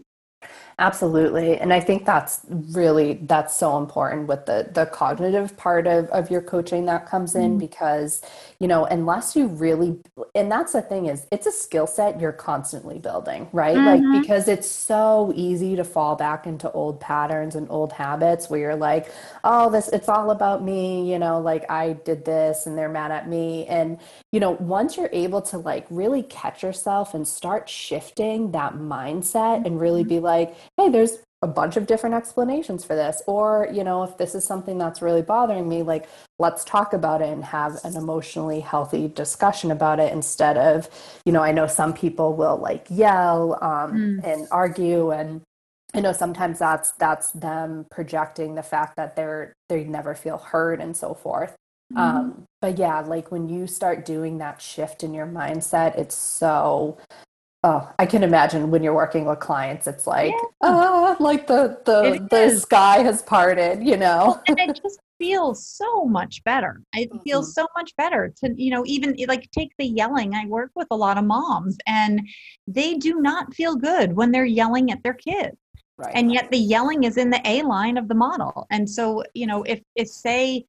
Absolutely. 0.80 1.58
And 1.58 1.74
I 1.74 1.80
think 1.80 2.06
that's 2.06 2.40
really 2.48 3.20
that's 3.24 3.54
so 3.54 3.76
important 3.76 4.28
with 4.28 4.46
the 4.46 4.70
the 4.72 4.86
cognitive 4.86 5.54
part 5.58 5.86
of, 5.86 6.06
of 6.06 6.30
your 6.30 6.40
coaching 6.40 6.86
that 6.86 7.06
comes 7.06 7.34
in 7.34 7.50
mm-hmm. 7.50 7.58
because, 7.58 8.22
you 8.60 8.66
know, 8.66 8.86
unless 8.86 9.36
you 9.36 9.48
really 9.48 9.98
and 10.34 10.50
that's 10.50 10.72
the 10.72 10.80
thing 10.80 11.04
is 11.04 11.26
it's 11.30 11.46
a 11.46 11.52
skill 11.52 11.86
set 11.86 12.18
you're 12.18 12.32
constantly 12.32 12.98
building, 12.98 13.46
right? 13.52 13.76
Mm-hmm. 13.76 14.12
Like 14.12 14.22
because 14.22 14.48
it's 14.48 14.66
so 14.66 15.34
easy 15.36 15.76
to 15.76 15.84
fall 15.84 16.16
back 16.16 16.46
into 16.46 16.72
old 16.72 16.98
patterns 16.98 17.56
and 17.56 17.70
old 17.70 17.92
habits 17.92 18.48
where 18.48 18.60
you're 18.60 18.74
like, 18.74 19.12
oh, 19.44 19.68
this 19.68 19.88
it's 19.88 20.08
all 20.08 20.30
about 20.30 20.64
me, 20.64 21.12
you 21.12 21.18
know, 21.18 21.40
like 21.40 21.70
I 21.70 21.92
did 21.92 22.24
this 22.24 22.64
and 22.64 22.78
they're 22.78 22.88
mad 22.88 23.10
at 23.10 23.28
me. 23.28 23.66
And, 23.66 23.98
you 24.32 24.40
know, 24.40 24.52
once 24.52 24.96
you're 24.96 25.10
able 25.12 25.42
to 25.42 25.58
like 25.58 25.86
really 25.90 26.22
catch 26.22 26.62
yourself 26.62 27.12
and 27.12 27.28
start 27.28 27.68
shifting 27.68 28.52
that 28.52 28.76
mindset 28.76 29.66
and 29.66 29.78
really 29.78 30.04
be 30.04 30.20
like 30.20 30.29
like, 30.30 30.54
hey, 30.76 30.88
there's 30.88 31.18
a 31.42 31.46
bunch 31.46 31.76
of 31.76 31.86
different 31.86 32.14
explanations 32.14 32.84
for 32.84 32.94
this. 32.94 33.22
Or, 33.26 33.68
you 33.72 33.82
know, 33.82 34.02
if 34.02 34.18
this 34.18 34.34
is 34.34 34.44
something 34.44 34.76
that's 34.78 35.00
really 35.00 35.22
bothering 35.22 35.68
me, 35.68 35.82
like, 35.82 36.08
let's 36.38 36.64
talk 36.64 36.92
about 36.92 37.22
it 37.22 37.28
and 37.28 37.44
have 37.44 37.78
an 37.84 37.96
emotionally 37.96 38.60
healthy 38.60 39.08
discussion 39.08 39.70
about 39.70 40.00
it 40.00 40.12
instead 40.12 40.56
of, 40.56 40.88
you 41.24 41.32
know, 41.32 41.42
I 41.42 41.52
know 41.52 41.66
some 41.66 41.94
people 41.94 42.34
will 42.34 42.58
like 42.58 42.86
yell 42.90 43.58
um, 43.62 43.92
mm. 43.92 44.24
and 44.24 44.46
argue 44.50 45.10
and 45.10 45.40
I 45.92 46.00
know 46.00 46.12
sometimes 46.12 46.58
that's 46.58 46.92
that's 46.92 47.32
them 47.32 47.86
projecting 47.90 48.54
the 48.54 48.62
fact 48.62 48.96
that 48.96 49.16
they're 49.16 49.52
they 49.68 49.82
never 49.84 50.14
feel 50.14 50.38
heard 50.38 50.80
and 50.80 50.96
so 50.96 51.14
forth. 51.14 51.56
Mm-hmm. 51.92 51.98
Um, 51.98 52.44
but 52.62 52.78
yeah, 52.78 53.00
like 53.00 53.32
when 53.32 53.48
you 53.48 53.66
start 53.66 54.04
doing 54.04 54.38
that 54.38 54.62
shift 54.62 55.02
in 55.02 55.14
your 55.14 55.26
mindset, 55.26 55.98
it's 55.98 56.14
so 56.14 56.98
Oh, 57.62 57.92
I 57.98 58.06
can 58.06 58.22
imagine 58.22 58.70
when 58.70 58.82
you're 58.82 58.94
working 58.94 59.26
with 59.26 59.38
clients, 59.38 59.86
it's 59.86 60.06
like, 60.06 60.32
yeah. 60.32 60.42
ah, 60.62 61.16
like 61.20 61.46
the 61.46 61.78
the 61.84 62.26
the 62.30 62.58
sky 62.58 63.00
has 63.00 63.22
parted, 63.22 63.86
you 63.86 63.98
know. 63.98 64.40
and 64.48 64.58
it 64.58 64.80
just 64.82 64.98
feels 65.18 65.66
so 65.66 66.06
much 66.06 66.42
better. 66.44 66.80
It 66.94 67.10
mm-hmm. 67.10 67.18
feels 67.18 67.54
so 67.54 67.66
much 67.76 67.94
better 67.96 68.32
to, 68.38 68.54
you 68.56 68.70
know, 68.70 68.82
even 68.86 69.14
like 69.28 69.50
take 69.50 69.72
the 69.78 69.84
yelling. 69.84 70.34
I 70.34 70.46
work 70.46 70.70
with 70.74 70.88
a 70.90 70.96
lot 70.96 71.18
of 71.18 71.24
moms, 71.24 71.76
and 71.86 72.26
they 72.66 72.94
do 72.94 73.20
not 73.20 73.54
feel 73.54 73.76
good 73.76 74.14
when 74.14 74.32
they're 74.32 74.46
yelling 74.46 74.90
at 74.90 75.02
their 75.02 75.14
kids. 75.14 75.56
Right. 75.98 76.12
And 76.14 76.32
yet 76.32 76.50
the 76.50 76.58
yelling 76.58 77.04
is 77.04 77.18
in 77.18 77.28
the 77.28 77.42
A 77.44 77.60
line 77.60 77.98
of 77.98 78.08
the 78.08 78.14
model. 78.14 78.66
And 78.70 78.88
so, 78.88 79.22
you 79.34 79.46
know, 79.46 79.64
if 79.64 79.82
if 79.96 80.08
say 80.08 80.64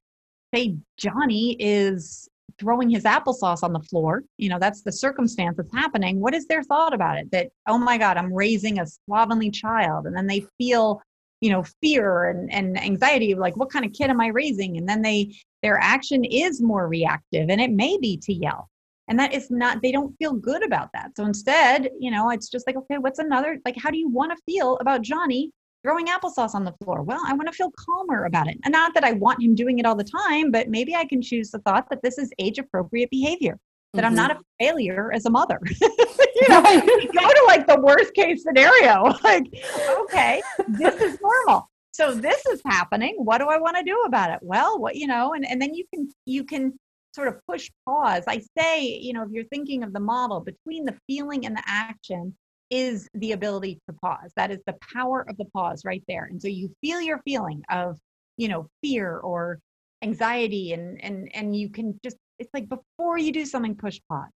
say 0.54 0.76
Johnny 0.98 1.56
is 1.58 2.28
throwing 2.62 2.88
his 2.88 3.02
applesauce 3.02 3.64
on 3.64 3.72
the 3.72 3.80
floor, 3.80 4.22
you 4.38 4.48
know, 4.48 4.58
that's 4.60 4.82
the 4.82 4.92
circumstance 4.92 5.56
that's 5.56 5.74
happening. 5.74 6.20
What 6.20 6.32
is 6.32 6.46
their 6.46 6.62
thought 6.62 6.94
about 6.94 7.18
it? 7.18 7.28
That, 7.32 7.48
oh 7.66 7.76
my 7.76 7.98
God, 7.98 8.16
I'm 8.16 8.32
raising 8.32 8.78
a 8.78 8.86
slovenly 8.86 9.50
child. 9.50 10.06
And 10.06 10.16
then 10.16 10.28
they 10.28 10.46
feel, 10.58 11.02
you 11.40 11.50
know, 11.50 11.64
fear 11.82 12.30
and, 12.30 12.52
and 12.52 12.80
anxiety 12.80 13.34
like, 13.34 13.56
what 13.56 13.72
kind 13.72 13.84
of 13.84 13.92
kid 13.92 14.10
am 14.10 14.20
I 14.20 14.28
raising? 14.28 14.76
And 14.76 14.88
then 14.88 15.02
they, 15.02 15.34
their 15.64 15.78
action 15.82 16.24
is 16.24 16.62
more 16.62 16.86
reactive 16.86 17.50
and 17.50 17.60
it 17.60 17.72
may 17.72 17.98
be 17.98 18.16
to 18.18 18.32
yell. 18.32 18.68
And 19.08 19.18
that 19.18 19.34
is 19.34 19.50
not, 19.50 19.82
they 19.82 19.90
don't 19.90 20.16
feel 20.18 20.32
good 20.32 20.64
about 20.64 20.90
that. 20.94 21.10
So 21.16 21.24
instead, 21.26 21.90
you 21.98 22.12
know, 22.12 22.30
it's 22.30 22.48
just 22.48 22.66
like, 22.68 22.76
okay, 22.76 22.98
what's 22.98 23.18
another, 23.18 23.58
like, 23.64 23.76
how 23.76 23.90
do 23.90 23.98
you 23.98 24.08
want 24.08 24.30
to 24.30 24.42
feel 24.46 24.78
about 24.78 25.02
Johnny 25.02 25.50
throwing 25.82 26.06
applesauce 26.06 26.54
on 26.54 26.64
the 26.64 26.72
floor. 26.82 27.02
Well, 27.02 27.20
I 27.26 27.32
want 27.34 27.48
to 27.48 27.52
feel 27.52 27.72
calmer 27.78 28.24
about 28.24 28.48
it. 28.48 28.58
And 28.64 28.72
not 28.72 28.94
that 28.94 29.04
I 29.04 29.12
want 29.12 29.42
him 29.42 29.54
doing 29.54 29.78
it 29.78 29.86
all 29.86 29.96
the 29.96 30.04
time, 30.04 30.50
but 30.50 30.68
maybe 30.68 30.94
I 30.94 31.04
can 31.04 31.20
choose 31.20 31.50
the 31.50 31.58
thought 31.60 31.88
that 31.90 32.02
this 32.02 32.18
is 32.18 32.30
age 32.38 32.58
appropriate 32.58 33.10
behavior, 33.10 33.58
that 33.94 34.02
mm-hmm. 34.02 34.08
I'm 34.08 34.14
not 34.14 34.30
a 34.30 34.40
failure 34.60 35.12
as 35.12 35.26
a 35.26 35.30
mother. 35.30 35.60
you 35.80 36.48
know, 36.48 36.62
go 36.62 36.80
to 36.80 37.44
like 37.46 37.66
the 37.66 37.80
worst 37.80 38.14
case 38.14 38.42
scenario. 38.44 39.12
Like, 39.24 39.44
okay, 40.00 40.42
this 40.68 41.00
is 41.00 41.18
normal. 41.20 41.68
So 41.92 42.14
this 42.14 42.44
is 42.46 42.60
happening. 42.64 43.16
What 43.18 43.38
do 43.38 43.48
I 43.48 43.58
want 43.58 43.76
to 43.76 43.82
do 43.82 44.02
about 44.06 44.30
it? 44.30 44.38
Well, 44.40 44.78
what 44.78 44.96
you 44.96 45.06
know, 45.06 45.34
and, 45.34 45.46
and 45.46 45.60
then 45.60 45.74
you 45.74 45.84
can 45.92 46.08
you 46.24 46.44
can 46.44 46.72
sort 47.14 47.28
of 47.28 47.34
push 47.46 47.70
pause. 47.86 48.24
I 48.26 48.42
say, 48.58 48.84
you 48.84 49.12
know, 49.12 49.22
if 49.22 49.30
you're 49.30 49.44
thinking 49.44 49.82
of 49.82 49.92
the 49.92 50.00
model 50.00 50.40
between 50.40 50.84
the 50.84 50.96
feeling 51.06 51.44
and 51.46 51.54
the 51.54 51.62
action, 51.66 52.34
is 52.72 53.06
the 53.12 53.32
ability 53.32 53.78
to 53.86 53.92
pause. 53.92 54.32
That 54.34 54.50
is 54.50 54.60
the 54.66 54.74
power 54.94 55.26
of 55.28 55.36
the 55.36 55.44
pause 55.44 55.84
right 55.84 56.02
there. 56.08 56.24
And 56.24 56.40
so 56.40 56.48
you 56.48 56.74
feel 56.80 57.02
your 57.02 57.20
feeling 57.22 57.62
of, 57.70 57.98
you 58.38 58.48
know, 58.48 58.66
fear 58.82 59.18
or 59.18 59.58
anxiety 60.02 60.72
and 60.72 61.00
and 61.04 61.30
and 61.34 61.54
you 61.54 61.68
can 61.68 62.00
just 62.02 62.16
it's 62.38 62.50
like 62.54 62.68
before 62.68 63.18
you 63.18 63.30
do 63.30 63.44
something 63.44 63.76
push 63.76 64.00
pause. 64.08 64.30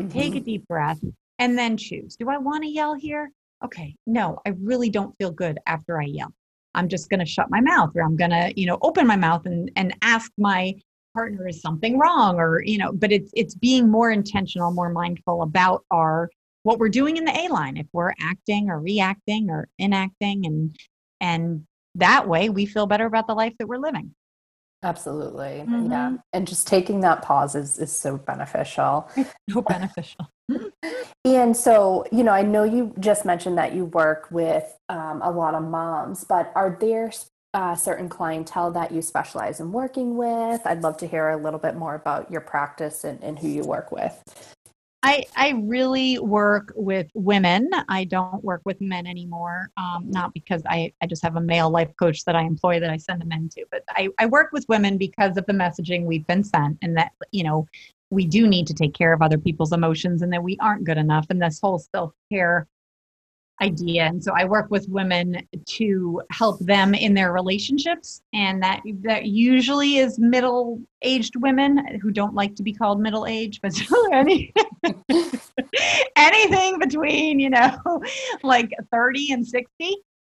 Mm-hmm. 0.00 0.10
Take 0.10 0.32
a 0.32 0.36
mm-hmm. 0.36 0.44
deep 0.44 0.68
breath 0.68 1.00
and 1.38 1.56
then 1.58 1.76
choose. 1.76 2.16
Do 2.16 2.30
I 2.30 2.38
want 2.38 2.64
to 2.64 2.70
yell 2.70 2.94
here? 2.94 3.30
Okay, 3.62 3.94
no, 4.06 4.38
I 4.46 4.54
really 4.58 4.88
don't 4.88 5.14
feel 5.18 5.30
good 5.30 5.58
after 5.66 6.00
I 6.00 6.06
yell. 6.06 6.32
I'm 6.74 6.88
just 6.88 7.10
going 7.10 7.20
to 7.20 7.26
shut 7.26 7.50
my 7.50 7.60
mouth 7.60 7.90
or 7.94 8.02
I'm 8.02 8.16
going 8.16 8.30
to, 8.30 8.52
you 8.56 8.66
know, 8.66 8.78
open 8.80 9.06
my 9.06 9.16
mouth 9.16 9.44
and 9.44 9.70
and 9.76 9.94
ask 10.00 10.32
my 10.38 10.74
partner 11.12 11.46
is 11.46 11.60
something 11.60 11.98
wrong 11.98 12.36
or, 12.36 12.62
you 12.64 12.78
know, 12.78 12.90
but 12.90 13.12
it's 13.12 13.30
it's 13.34 13.54
being 13.54 13.90
more 13.90 14.10
intentional, 14.10 14.72
more 14.72 14.88
mindful 14.88 15.42
about 15.42 15.84
our 15.90 16.30
what 16.62 16.78
we're 16.78 16.88
doing 16.88 17.16
in 17.16 17.24
the 17.24 17.36
A 17.36 17.48
line, 17.48 17.76
if 17.76 17.86
we're 17.92 18.12
acting 18.20 18.70
or 18.70 18.80
reacting 18.80 19.50
or 19.50 19.68
enacting, 19.78 20.46
and 20.46 20.76
and 21.20 21.66
that 21.94 22.28
way 22.28 22.48
we 22.48 22.66
feel 22.66 22.86
better 22.86 23.06
about 23.06 23.26
the 23.26 23.34
life 23.34 23.54
that 23.58 23.66
we're 23.66 23.78
living. 23.78 24.14
Absolutely. 24.84 25.64
Mm-hmm. 25.64 25.92
Yeah. 25.92 26.16
And 26.32 26.46
just 26.46 26.66
taking 26.66 27.00
that 27.00 27.22
pause 27.22 27.54
is, 27.54 27.78
is 27.78 27.94
so 27.94 28.16
beneficial. 28.16 29.08
so 29.48 29.62
beneficial. 29.68 30.28
and 31.24 31.56
so, 31.56 32.04
you 32.10 32.24
know, 32.24 32.32
I 32.32 32.42
know 32.42 32.64
you 32.64 32.92
just 32.98 33.24
mentioned 33.24 33.58
that 33.58 33.74
you 33.74 33.84
work 33.84 34.28
with 34.30 34.76
um, 34.88 35.20
a 35.22 35.30
lot 35.30 35.54
of 35.54 35.62
moms, 35.62 36.24
but 36.24 36.50
are 36.56 36.76
there 36.80 37.12
uh, 37.54 37.76
certain 37.76 38.08
clientele 38.08 38.72
that 38.72 38.90
you 38.90 39.02
specialize 39.02 39.60
in 39.60 39.70
working 39.70 40.16
with? 40.16 40.60
I'd 40.64 40.82
love 40.82 40.96
to 40.98 41.06
hear 41.06 41.28
a 41.28 41.36
little 41.36 41.60
bit 41.60 41.76
more 41.76 41.94
about 41.94 42.30
your 42.30 42.40
practice 42.40 43.04
and, 43.04 43.22
and 43.22 43.38
who 43.38 43.48
you 43.48 43.62
work 43.62 43.92
with. 43.92 44.20
I, 45.04 45.24
I 45.34 45.50
really 45.64 46.18
work 46.20 46.72
with 46.76 47.08
women. 47.14 47.68
I 47.88 48.04
don't 48.04 48.42
work 48.44 48.62
with 48.64 48.80
men 48.80 49.06
anymore. 49.06 49.70
Um, 49.76 50.08
not 50.08 50.32
because 50.32 50.62
I, 50.68 50.92
I 51.02 51.06
just 51.06 51.22
have 51.22 51.34
a 51.34 51.40
male 51.40 51.70
life 51.70 51.90
coach 51.96 52.24
that 52.24 52.36
I 52.36 52.42
employ 52.42 52.78
that 52.78 52.90
I 52.90 52.98
send 52.98 53.20
the 53.20 53.26
men 53.26 53.48
to, 53.56 53.64
but 53.72 53.82
I, 53.90 54.10
I 54.18 54.26
work 54.26 54.52
with 54.52 54.64
women 54.68 54.98
because 54.98 55.36
of 55.36 55.46
the 55.46 55.52
messaging 55.52 56.04
we've 56.04 56.26
been 56.28 56.44
sent 56.44 56.78
and 56.82 56.96
that, 56.96 57.12
you 57.32 57.42
know, 57.42 57.66
we 58.10 58.26
do 58.26 58.46
need 58.46 58.66
to 58.68 58.74
take 58.74 58.94
care 58.94 59.12
of 59.12 59.22
other 59.22 59.38
people's 59.38 59.72
emotions 59.72 60.22
and 60.22 60.32
that 60.32 60.42
we 60.42 60.56
aren't 60.60 60.84
good 60.84 60.98
enough. 60.98 61.26
And 61.30 61.42
this 61.42 61.58
whole 61.60 61.78
self 61.78 62.12
care 62.30 62.68
idea. 63.60 64.04
And 64.04 64.22
so 64.22 64.32
I 64.34 64.44
work 64.44 64.70
with 64.70 64.88
women 64.88 65.46
to 65.64 66.22
help 66.30 66.58
them 66.60 66.94
in 66.94 67.14
their 67.14 67.32
relationships. 67.32 68.22
And 68.32 68.62
that 68.62 68.80
that 69.02 69.26
usually 69.26 69.98
is 69.98 70.18
middle 70.18 70.80
aged 71.02 71.36
women 71.36 72.00
who 72.00 72.10
don't 72.10 72.34
like 72.34 72.54
to 72.56 72.62
be 72.62 72.72
called 72.72 73.00
middle 73.00 73.26
aged, 73.26 73.60
but 73.62 73.78
any, 74.12 74.52
anything 76.16 76.78
between, 76.78 77.38
you 77.38 77.50
know, 77.50 78.02
like 78.42 78.72
30 78.90 79.32
and 79.32 79.46
60. 79.46 79.68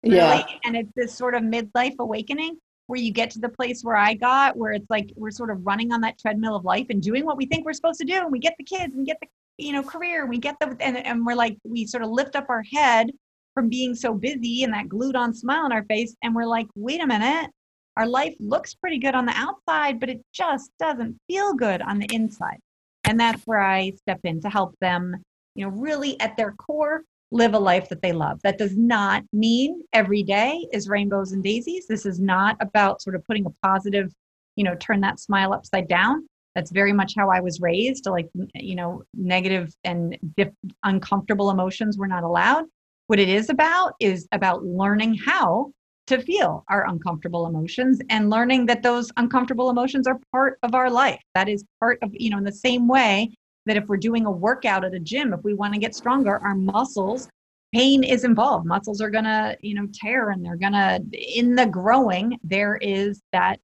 Really. 0.04 0.16
Yeah. 0.16 0.46
And 0.64 0.78
it's 0.78 0.92
this 0.96 1.14
sort 1.14 1.36
of 1.36 1.44
midlife 1.44 1.96
awakening 2.00 2.58
where 2.88 3.00
you 3.00 3.12
get 3.12 3.30
to 3.30 3.40
the 3.40 3.50
place 3.50 3.84
where 3.84 3.96
I 3.96 4.16
got, 4.16 4.58
where 4.58 4.72
it's 4.72 4.90
like 4.90 5.12
we're 5.16 5.30
sort 5.30 5.52
of 5.52 5.64
running 5.66 5.94
on 5.94 6.02
that 6.02 6.18
treadmill 6.18 6.56
of 6.56 6.66
life 6.66 6.88
and 6.90 7.02
doing 7.02 7.24
what 7.26 7.38
we 7.38 7.46
think 7.46 7.66
we're 7.66 7.74
supposed 7.74 8.00
to 8.00 8.06
do. 8.06 8.16
And 8.16 8.32
we 8.32 8.40
get 8.40 8.56
the 8.58 8.64
kids 8.64 8.96
and 8.96 9.06
get 9.06 9.18
the 9.22 9.28
you 9.60 9.74
know 9.74 9.84
career 9.84 10.26
we 10.26 10.38
get 10.38 10.56
the 10.60 10.76
and, 10.80 10.98
and 10.98 11.26
we're 11.26 11.36
like 11.36 11.58
we 11.64 11.86
sort 11.86 12.04
of 12.04 12.10
lift 12.10 12.36
up 12.36 12.46
our 12.50 12.64
head 12.74 13.12
from 13.60 13.68
being 13.68 13.94
so 13.94 14.14
busy 14.14 14.64
and 14.64 14.74
that 14.74 14.88
glued 14.88 15.18
on 15.18 15.34
smile 15.34 15.66
on 15.66 15.74
our 15.74 15.84
face. 15.84 16.16
And 16.24 16.34
we're 16.34 16.46
like, 16.46 16.68
wait 16.76 17.04
a 17.04 17.06
minute, 17.06 17.50
our 17.98 18.08
life 18.08 18.34
looks 18.40 18.74
pretty 18.74 19.00
good 19.00 19.16
on 19.16 19.26
the 19.26 19.34
outside, 19.36 20.00
but 20.00 20.08
it 20.08 20.22
just 20.34 20.72
doesn't 20.80 21.18
feel 21.28 21.54
good 21.54 21.82
on 21.82 22.00
the 22.00 22.08
inside. 22.14 22.60
And 23.04 23.20
that's 23.20 23.42
where 23.44 23.60
I 23.60 23.92
step 23.98 24.22
in 24.24 24.40
to 24.44 24.50
help 24.50 24.76
them, 24.80 25.14
you 25.56 25.66
know, 25.66 25.72
really 25.72 26.18
at 26.22 26.38
their 26.38 26.54
core, 26.54 27.02
live 27.32 27.54
a 27.54 27.60
life 27.60 27.90
that 27.90 28.02
they 28.02 28.14
love. 28.14 28.40
That 28.46 28.58
does 28.58 28.78
not 28.78 29.24
mean 29.34 29.84
every 29.92 30.24
day 30.24 30.66
is 30.72 30.88
rainbows 30.88 31.34
and 31.34 31.44
daisies. 31.44 31.86
This 31.86 32.06
is 32.06 32.18
not 32.18 32.56
about 32.62 33.02
sort 33.02 33.18
of 33.18 33.26
putting 33.26 33.46
a 33.46 33.50
positive, 33.62 34.10
you 34.56 34.64
know, 34.64 34.76
turn 34.76 35.02
that 35.02 35.20
smile 35.20 35.52
upside 35.52 35.90
down. 35.90 36.29
That's 36.60 36.72
very 36.72 36.92
much 36.92 37.14
how 37.16 37.30
I 37.30 37.40
was 37.40 37.62
raised. 37.62 38.06
Like, 38.06 38.28
you 38.54 38.76
know, 38.76 39.04
negative 39.14 39.74
and 39.86 40.18
dif- 40.36 40.52
uncomfortable 40.84 41.52
emotions 41.52 41.98
were 41.98 42.06
not 42.06 42.26
allowed. 42.26 42.66
What 43.08 43.18
it 43.18 43.30
is 43.30 43.50
about 43.50 43.94
is 44.02 44.28
about 44.34 44.66
learning 44.66 45.16
how 45.26 45.72
to 46.08 46.22
feel 46.22 46.66
our 46.70 46.86
uncomfortable 46.90 47.48
emotions 47.48 48.02
and 48.10 48.30
learning 48.30 48.66
that 48.66 48.84
those 48.84 49.10
uncomfortable 49.16 49.70
emotions 49.70 50.06
are 50.06 50.20
part 50.34 50.60
of 50.64 50.76
our 50.76 50.90
life. 50.90 51.22
That 51.34 51.48
is 51.48 51.64
part 51.80 51.98
of, 52.02 52.10
you 52.12 52.30
know, 52.30 52.40
in 52.40 52.44
the 52.44 52.52
same 52.52 52.90
way 52.90 53.32
that 53.66 53.78
if 53.78 53.86
we're 53.88 53.96
doing 53.96 54.26
a 54.26 54.32
workout 54.32 54.84
at 54.84 54.94
a 54.94 55.00
gym, 55.00 55.32
if 55.32 55.40
we 55.46 55.54
want 55.54 55.74
to 55.76 55.80
get 55.80 55.96
stronger, 55.96 56.40
our 56.40 56.56
muscles, 56.56 57.30
pain 57.74 58.04
is 58.04 58.26
involved. 58.26 58.66
Muscles 58.66 59.00
are 59.00 59.10
going 59.10 59.24
to, 59.24 59.56
you 59.62 59.76
know, 59.76 59.88
tear 59.94 60.32
and 60.32 60.44
they're 60.44 60.58
going 60.58 60.74
to, 60.74 61.00
in 61.14 61.56
the 61.56 61.68
growing, 61.68 62.38
there 62.44 62.76
is 62.82 63.22
that 63.32 63.62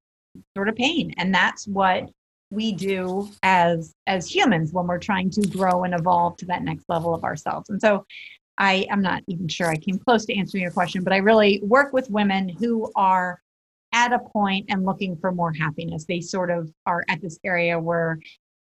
sort 0.55 0.69
of 0.69 0.75
pain. 0.75 1.13
And 1.17 1.35
that's 1.35 1.67
what 1.67 2.09
we 2.55 2.71
do 2.71 3.29
as 3.43 3.93
as 4.07 4.33
humans 4.33 4.73
when 4.73 4.87
we're 4.87 4.97
trying 4.97 5.29
to 5.29 5.41
grow 5.49 5.83
and 5.83 5.93
evolve 5.93 6.37
to 6.37 6.45
that 6.45 6.63
next 6.63 6.85
level 6.89 7.13
of 7.13 7.23
ourselves 7.23 7.69
and 7.69 7.81
so 7.81 8.05
I 8.57 8.85
am 8.89 9.01
not 9.01 9.21
even 9.27 9.47
sure 9.47 9.67
I 9.67 9.75
came 9.75 9.99
close 9.99 10.25
to 10.27 10.33
answering 10.33 10.63
your 10.63 10.71
question, 10.71 11.03
but 11.03 11.11
I 11.11 11.17
really 11.17 11.59
work 11.61 11.91
with 11.91 12.09
women 12.09 12.47
who 12.47 12.89
are 12.95 13.41
at 13.91 14.13
a 14.13 14.19
point 14.19 14.67
and 14.69 14.85
looking 14.85 15.17
for 15.17 15.31
more 15.31 15.53
happiness. 15.53 16.05
They 16.05 16.21
sort 16.21 16.49
of 16.49 16.71
are 16.85 17.03
at 17.09 17.21
this 17.21 17.37
area 17.43 17.77
where 17.79 18.19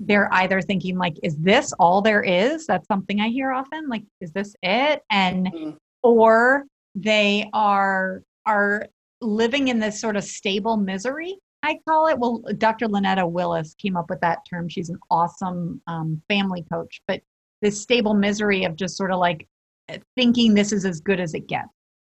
they're 0.01 0.33
either 0.33 0.61
thinking 0.61 0.97
like 0.97 1.15
is 1.21 1.37
this 1.37 1.73
all 1.73 2.01
there 2.01 2.23
is 2.23 2.65
that's 2.65 2.87
something 2.87 3.21
i 3.21 3.29
hear 3.29 3.51
often 3.51 3.87
like 3.87 4.03
is 4.19 4.31
this 4.31 4.55
it 4.63 5.03
and 5.11 5.45
mm-hmm. 5.45 5.71
or 6.01 6.65
they 6.95 7.47
are 7.53 8.23
are 8.47 8.87
living 9.21 9.67
in 9.67 9.77
this 9.79 10.01
sort 10.01 10.15
of 10.15 10.23
stable 10.23 10.75
misery 10.75 11.37
i 11.63 11.77
call 11.87 12.07
it 12.07 12.17
well 12.17 12.41
dr 12.57 12.87
lynetta 12.87 13.29
willis 13.29 13.75
came 13.75 13.97
up 13.97 14.09
with 14.09 14.21
that 14.21 14.39
term. 14.49 14.67
She's 14.67 14.89
an 14.89 14.99
awesome 15.09 15.81
um, 15.87 16.21
family 16.27 16.65
coach 16.71 17.01
but 17.07 17.21
this 17.61 17.81
stable 17.81 18.13
misery 18.13 18.63
of 18.63 18.75
just 18.75 18.97
sort 18.97 19.11
of 19.11 19.19
like 19.19 19.47
thinking 20.15 20.53
this 20.53 20.71
is 20.71 20.85
as 20.85 20.99
good 20.99 21.19
as 21.19 21.33
it 21.33 21.47
gets 21.47 21.69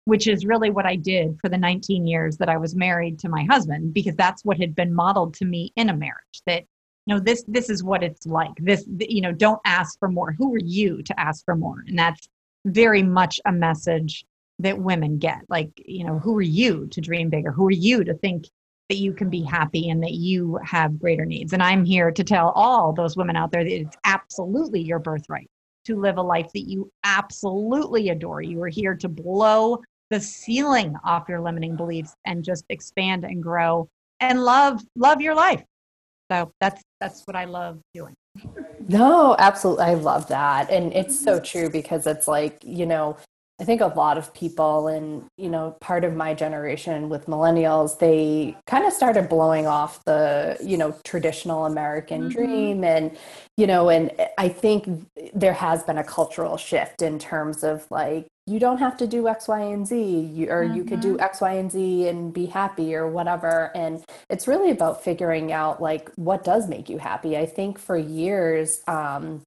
which 0.05 0.27
is 0.27 0.45
really 0.45 0.69
what 0.69 0.85
I 0.85 0.95
did 0.95 1.37
for 1.41 1.49
the 1.49 1.57
19 1.57 2.07
years 2.07 2.37
that 2.37 2.49
I 2.49 2.57
was 2.57 2.75
married 2.75 3.19
to 3.19 3.29
my 3.29 3.43
husband 3.49 3.93
because 3.93 4.15
that's 4.15 4.45
what 4.45 4.59
had 4.59 4.75
been 4.75 4.93
modeled 4.93 5.33
to 5.35 5.45
me 5.45 5.73
in 5.75 5.89
a 5.89 5.95
marriage 5.95 6.41
that 6.45 6.63
you 7.05 7.13
know 7.13 7.19
this 7.19 7.43
this 7.47 7.69
is 7.69 7.83
what 7.83 8.03
it's 8.03 8.25
like. 8.25 8.53
This 8.57 8.83
you 8.99 9.21
know 9.21 9.31
don't 9.31 9.61
ask 9.65 9.99
for 9.99 10.07
more. 10.07 10.31
Who 10.31 10.53
are 10.55 10.63
you 10.63 11.03
to 11.03 11.19
ask 11.19 11.43
for 11.45 11.55
more? 11.55 11.83
And 11.87 11.99
that's 11.99 12.27
very 12.65 13.03
much 13.03 13.39
a 13.45 13.51
message 13.51 14.25
that 14.59 14.79
women 14.79 15.19
get 15.19 15.41
like 15.49 15.69
you 15.85 16.03
know 16.03 16.17
who 16.17 16.35
are 16.37 16.41
you 16.41 16.87
to 16.87 17.01
dream 17.01 17.29
bigger? 17.29 17.51
Who 17.51 17.67
are 17.67 17.71
you 17.71 18.03
to 18.03 18.13
think 18.15 18.45
that 18.89 18.97
you 18.97 19.13
can 19.13 19.29
be 19.29 19.41
happy 19.41 19.89
and 19.89 20.03
that 20.03 20.13
you 20.13 20.59
have 20.63 20.99
greater 20.99 21.25
needs 21.25 21.53
and 21.53 21.63
i'm 21.63 21.83
here 21.83 22.11
to 22.11 22.23
tell 22.23 22.49
all 22.51 22.93
those 22.93 23.17
women 23.17 23.35
out 23.35 23.51
there 23.51 23.63
that 23.63 23.71
it's 23.71 23.97
absolutely 24.05 24.81
your 24.81 24.99
birthright 24.99 25.49
to 25.85 25.99
live 25.99 26.17
a 26.17 26.21
life 26.21 26.51
that 26.53 26.67
you 26.67 26.91
absolutely 27.03 28.09
adore. 28.09 28.41
You 28.41 28.61
are 28.63 28.67
here 28.67 28.95
to 28.95 29.07
blow 29.07 29.81
the 30.09 30.19
ceiling 30.19 30.95
off 31.03 31.29
your 31.29 31.41
limiting 31.41 31.75
beliefs 31.75 32.13
and 32.25 32.43
just 32.43 32.65
expand 32.69 33.23
and 33.23 33.41
grow 33.41 33.87
and 34.19 34.43
love 34.43 34.81
love 34.95 35.21
your 35.21 35.35
life. 35.35 35.63
So 36.31 36.51
that's 36.59 36.81
that's 36.99 37.23
what 37.25 37.35
I 37.35 37.45
love 37.45 37.79
doing. 37.93 38.15
No, 38.87 39.35
absolutely. 39.39 39.85
I 39.85 39.93
love 39.93 40.27
that. 40.27 40.69
And 40.69 40.91
it's 40.93 41.19
so 41.19 41.39
true 41.39 41.69
because 41.69 42.05
it's 42.05 42.27
like, 42.27 42.59
you 42.63 42.85
know, 42.85 43.17
I 43.59 43.63
think 43.63 43.79
a 43.79 43.87
lot 43.87 44.17
of 44.17 44.33
people, 44.33 44.87
and 44.87 45.25
you 45.37 45.49
know, 45.49 45.77
part 45.79 46.03
of 46.03 46.13
my 46.13 46.33
generation 46.33 47.07
with 47.07 47.27
millennials, 47.27 47.99
they 47.99 48.57
kind 48.67 48.85
of 48.85 48.91
started 48.91 49.29
blowing 49.29 49.65
off 49.65 50.03
the 50.03 50.57
you 50.61 50.77
know 50.77 50.93
traditional 51.05 51.65
American 51.65 52.23
mm-hmm. 52.23 52.29
dream, 52.29 52.83
and 52.83 53.17
you 53.55 53.65
know, 53.65 53.89
and 53.89 54.11
I 54.37 54.49
think 54.49 55.07
there 55.33 55.53
has 55.53 55.83
been 55.83 55.97
a 55.97 56.03
cultural 56.03 56.57
shift 56.57 57.01
in 57.01 57.17
terms 57.17 57.63
of 57.63 57.89
like 57.89 58.27
you 58.45 58.59
don't 58.59 58.77
have 58.77 58.97
to 58.97 59.07
do 59.07 59.27
X, 59.27 59.47
Y, 59.47 59.61
and 59.61 59.87
Z, 59.87 59.95
you, 60.03 60.49
or 60.49 60.65
mm-hmm. 60.65 60.75
you 60.75 60.83
could 60.83 60.99
do 60.99 61.13
mm-hmm. 61.13 61.23
X, 61.23 61.39
Y, 61.39 61.53
and 61.53 61.71
Z 61.71 62.07
and 62.09 62.33
be 62.33 62.45
happy 62.45 62.93
or 62.93 63.07
whatever. 63.07 63.71
And 63.73 64.03
it's 64.29 64.47
really 64.47 64.69
about 64.69 65.03
figuring 65.03 65.53
out 65.53 65.81
like 65.81 66.11
what 66.15 66.43
does 66.43 66.67
make 66.67 66.89
you 66.89 66.97
happy. 66.97 67.37
I 67.37 67.45
think 67.45 67.79
for 67.79 67.97
years, 67.97 68.81
um, 68.87 69.41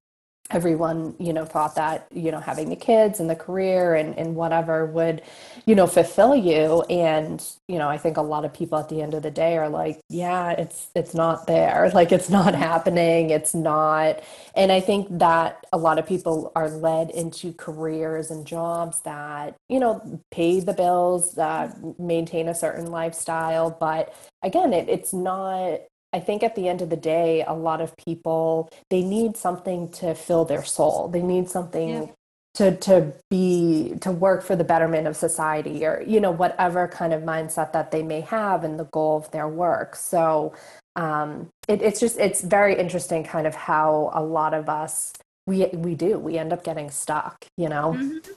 everyone 0.50 1.14
you 1.18 1.32
know 1.32 1.44
thought 1.44 1.74
that 1.74 2.06
you 2.10 2.30
know 2.30 2.40
having 2.40 2.70
the 2.70 2.76
kids 2.76 3.20
and 3.20 3.28
the 3.28 3.36
career 3.36 3.94
and, 3.94 4.16
and 4.18 4.34
whatever 4.34 4.86
would 4.86 5.20
you 5.66 5.74
know 5.74 5.86
fulfill 5.86 6.34
you. 6.34 6.82
And 6.88 7.44
you 7.68 7.78
know 7.78 7.88
i 7.88 7.98
think 7.98 8.16
a 8.16 8.22
lot 8.22 8.44
of 8.44 8.54
people 8.54 8.78
at 8.78 8.88
the 8.88 9.02
end 9.02 9.14
of 9.14 9.22
the 9.22 9.30
day 9.30 9.58
are 9.58 9.68
like 9.68 10.00
yeah 10.08 10.52
it's 10.52 10.88
it's 10.94 11.14
not 11.14 11.46
there. 11.46 11.90
Like 11.98 12.12
it's 12.12 12.30
not 12.30 12.54
happening. 12.54 13.30
It's 13.30 13.54
not. 13.54 14.20
And 14.54 14.70
i 14.72 14.80
think 14.80 15.06
that 15.18 15.66
a 15.72 15.78
lot 15.78 15.98
of 15.98 16.06
people 16.06 16.52
are 16.54 16.68
led 16.70 17.10
into 17.10 17.52
careers 17.52 18.30
and 18.30 18.46
jobs 18.46 19.00
that 19.02 19.56
you 19.68 19.80
know 19.80 20.22
pay 20.30 20.60
the 20.60 20.72
bills 20.72 21.34
that 21.34 21.76
maintain 21.98 22.48
a 22.48 22.54
certain 22.54 22.90
lifestyle. 22.90 23.70
But 23.70 24.14
again 24.42 24.72
it, 24.72 24.88
it's 24.88 25.12
not 25.12 25.80
I 26.12 26.20
think 26.20 26.42
at 26.42 26.54
the 26.54 26.68
end 26.68 26.82
of 26.82 26.90
the 26.90 26.96
day, 26.96 27.44
a 27.46 27.54
lot 27.54 27.80
of 27.80 27.96
people 27.96 28.70
they 28.90 29.02
need 29.02 29.36
something 29.36 29.90
to 29.92 30.14
fill 30.14 30.44
their 30.44 30.64
soul. 30.64 31.08
They 31.08 31.22
need 31.22 31.48
something 31.48 31.88
yeah. 31.88 32.06
to 32.54 32.76
to 32.76 33.12
be 33.30 33.94
to 34.00 34.10
work 34.10 34.42
for 34.42 34.56
the 34.56 34.64
betterment 34.64 35.06
of 35.06 35.16
society, 35.16 35.84
or 35.84 36.02
you 36.06 36.20
know 36.20 36.30
whatever 36.30 36.88
kind 36.88 37.12
of 37.12 37.22
mindset 37.22 37.72
that 37.72 37.90
they 37.90 38.02
may 38.02 38.22
have 38.22 38.64
and 38.64 38.78
the 38.78 38.84
goal 38.84 39.18
of 39.18 39.30
their 39.30 39.48
work. 39.48 39.96
So 39.96 40.54
um, 40.96 41.48
it, 41.68 41.82
it's 41.82 42.00
just 42.00 42.18
it's 42.18 42.40
very 42.40 42.78
interesting, 42.78 43.24
kind 43.24 43.46
of 43.46 43.54
how 43.54 44.10
a 44.14 44.22
lot 44.22 44.54
of 44.54 44.68
us 44.68 45.12
we 45.46 45.66
we 45.66 45.94
do 45.94 46.18
we 46.18 46.38
end 46.38 46.52
up 46.52 46.64
getting 46.64 46.90
stuck. 46.90 47.46
You 47.56 47.68
know. 47.68 47.94
Mm-hmm 47.96 48.32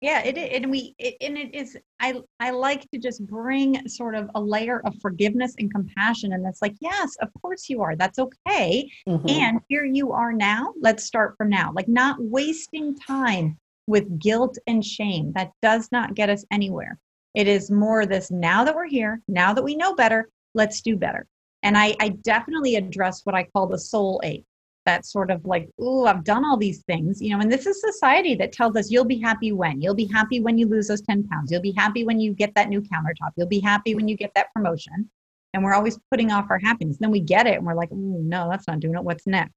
yeah 0.00 0.22
it 0.22 0.36
and 0.36 0.70
we 0.70 0.94
it, 0.98 1.16
and 1.20 1.36
it 1.36 1.54
is 1.54 1.76
i 2.00 2.20
i 2.40 2.50
like 2.50 2.88
to 2.90 2.98
just 2.98 3.24
bring 3.26 3.86
sort 3.88 4.14
of 4.14 4.30
a 4.34 4.40
layer 4.40 4.80
of 4.86 4.94
forgiveness 5.00 5.54
and 5.58 5.72
compassion 5.72 6.32
and 6.32 6.46
it's 6.46 6.62
like 6.62 6.74
yes 6.80 7.16
of 7.20 7.28
course 7.42 7.68
you 7.68 7.82
are 7.82 7.96
that's 7.96 8.18
okay 8.18 8.88
mm-hmm. 9.08 9.28
and 9.28 9.60
here 9.68 9.84
you 9.84 10.12
are 10.12 10.32
now 10.32 10.72
let's 10.80 11.04
start 11.04 11.36
from 11.36 11.48
now. 11.48 11.72
Like 11.74 11.88
not 11.88 12.16
wasting 12.18 12.96
time 12.96 13.58
with 13.86 14.18
guilt 14.18 14.58
and 14.66 14.84
shame 14.84 15.32
that 15.34 15.52
does 15.62 15.88
not 15.90 16.14
get 16.14 16.30
us 16.30 16.44
anywhere. 16.50 16.98
It 17.34 17.48
is 17.48 17.70
more 17.70 18.06
this 18.06 18.30
now 18.30 18.64
that 18.64 18.74
we're 18.74 18.88
here 18.88 19.22
now 19.28 19.52
that 19.54 19.64
we 19.64 19.76
know 19.76 19.94
better 19.94 20.28
let's 20.54 20.80
do 20.80 20.96
better. 20.96 21.26
And 21.62 21.76
i 21.76 21.94
i 22.00 22.10
definitely 22.10 22.76
address 22.76 23.22
what 23.24 23.34
i 23.34 23.44
call 23.44 23.66
the 23.66 23.78
soul 23.78 24.20
ache 24.24 24.44
that 24.88 25.04
sort 25.04 25.30
of 25.30 25.44
like, 25.44 25.68
oh, 25.78 26.06
I've 26.06 26.24
done 26.24 26.46
all 26.46 26.56
these 26.56 26.82
things, 26.84 27.20
you 27.20 27.28
know, 27.30 27.40
and 27.40 27.52
this 27.52 27.66
is 27.66 27.78
society 27.78 28.34
that 28.36 28.52
tells 28.52 28.74
us 28.74 28.90
you'll 28.90 29.04
be 29.04 29.20
happy 29.20 29.52
when. 29.52 29.82
You'll 29.82 29.94
be 29.94 30.06
happy 30.10 30.40
when 30.40 30.56
you 30.56 30.66
lose 30.66 30.88
those 30.88 31.02
10 31.02 31.28
pounds. 31.28 31.52
You'll 31.52 31.60
be 31.60 31.74
happy 31.76 32.04
when 32.04 32.18
you 32.18 32.32
get 32.32 32.54
that 32.54 32.70
new 32.70 32.80
countertop. 32.80 33.32
You'll 33.36 33.48
be 33.48 33.60
happy 33.60 33.94
when 33.94 34.08
you 34.08 34.16
get 34.16 34.32
that 34.34 34.50
promotion. 34.54 35.10
And 35.52 35.62
we're 35.62 35.74
always 35.74 35.98
putting 36.10 36.32
off 36.32 36.46
our 36.48 36.58
happiness. 36.58 36.96
Then 36.98 37.10
we 37.10 37.20
get 37.20 37.46
it 37.46 37.56
and 37.56 37.66
we're 37.66 37.74
like, 37.74 37.90
oh, 37.92 38.18
no, 38.22 38.48
that's 38.50 38.66
not 38.66 38.80
doing 38.80 38.94
it. 38.94 39.04
What's 39.04 39.26
next? 39.26 39.52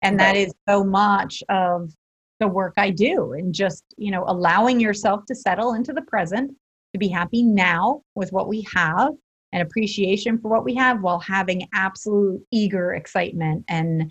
And 0.00 0.18
right. 0.18 0.32
that 0.32 0.36
is 0.36 0.54
so 0.66 0.82
much 0.82 1.42
of 1.50 1.90
the 2.38 2.48
work 2.48 2.72
I 2.78 2.88
do 2.88 3.34
and 3.34 3.54
just, 3.54 3.84
you 3.98 4.10
know, 4.10 4.24
allowing 4.26 4.80
yourself 4.80 5.26
to 5.26 5.34
settle 5.34 5.74
into 5.74 5.92
the 5.92 6.02
present, 6.02 6.52
to 6.94 6.98
be 6.98 7.08
happy 7.08 7.42
now 7.42 8.00
with 8.14 8.32
what 8.32 8.48
we 8.48 8.66
have 8.74 9.10
and 9.52 9.62
appreciation 9.62 10.38
for 10.38 10.48
what 10.48 10.64
we 10.64 10.74
have 10.74 11.02
while 11.02 11.20
having 11.20 11.68
absolute 11.74 12.40
eager 12.50 12.94
excitement 12.94 13.64
and 13.68 14.10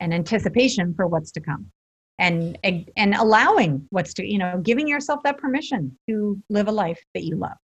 and 0.00 0.12
anticipation 0.12 0.94
for 0.94 1.06
what's 1.06 1.30
to 1.32 1.40
come. 1.40 1.70
And 2.18 2.58
and 2.62 3.14
allowing 3.14 3.86
what's 3.90 4.12
to 4.14 4.26
you 4.26 4.36
know 4.36 4.60
giving 4.62 4.86
yourself 4.86 5.22
that 5.24 5.38
permission 5.38 5.98
to 6.08 6.38
live 6.50 6.68
a 6.68 6.72
life 6.72 7.00
that 7.14 7.24
you 7.24 7.36
love 7.36 7.56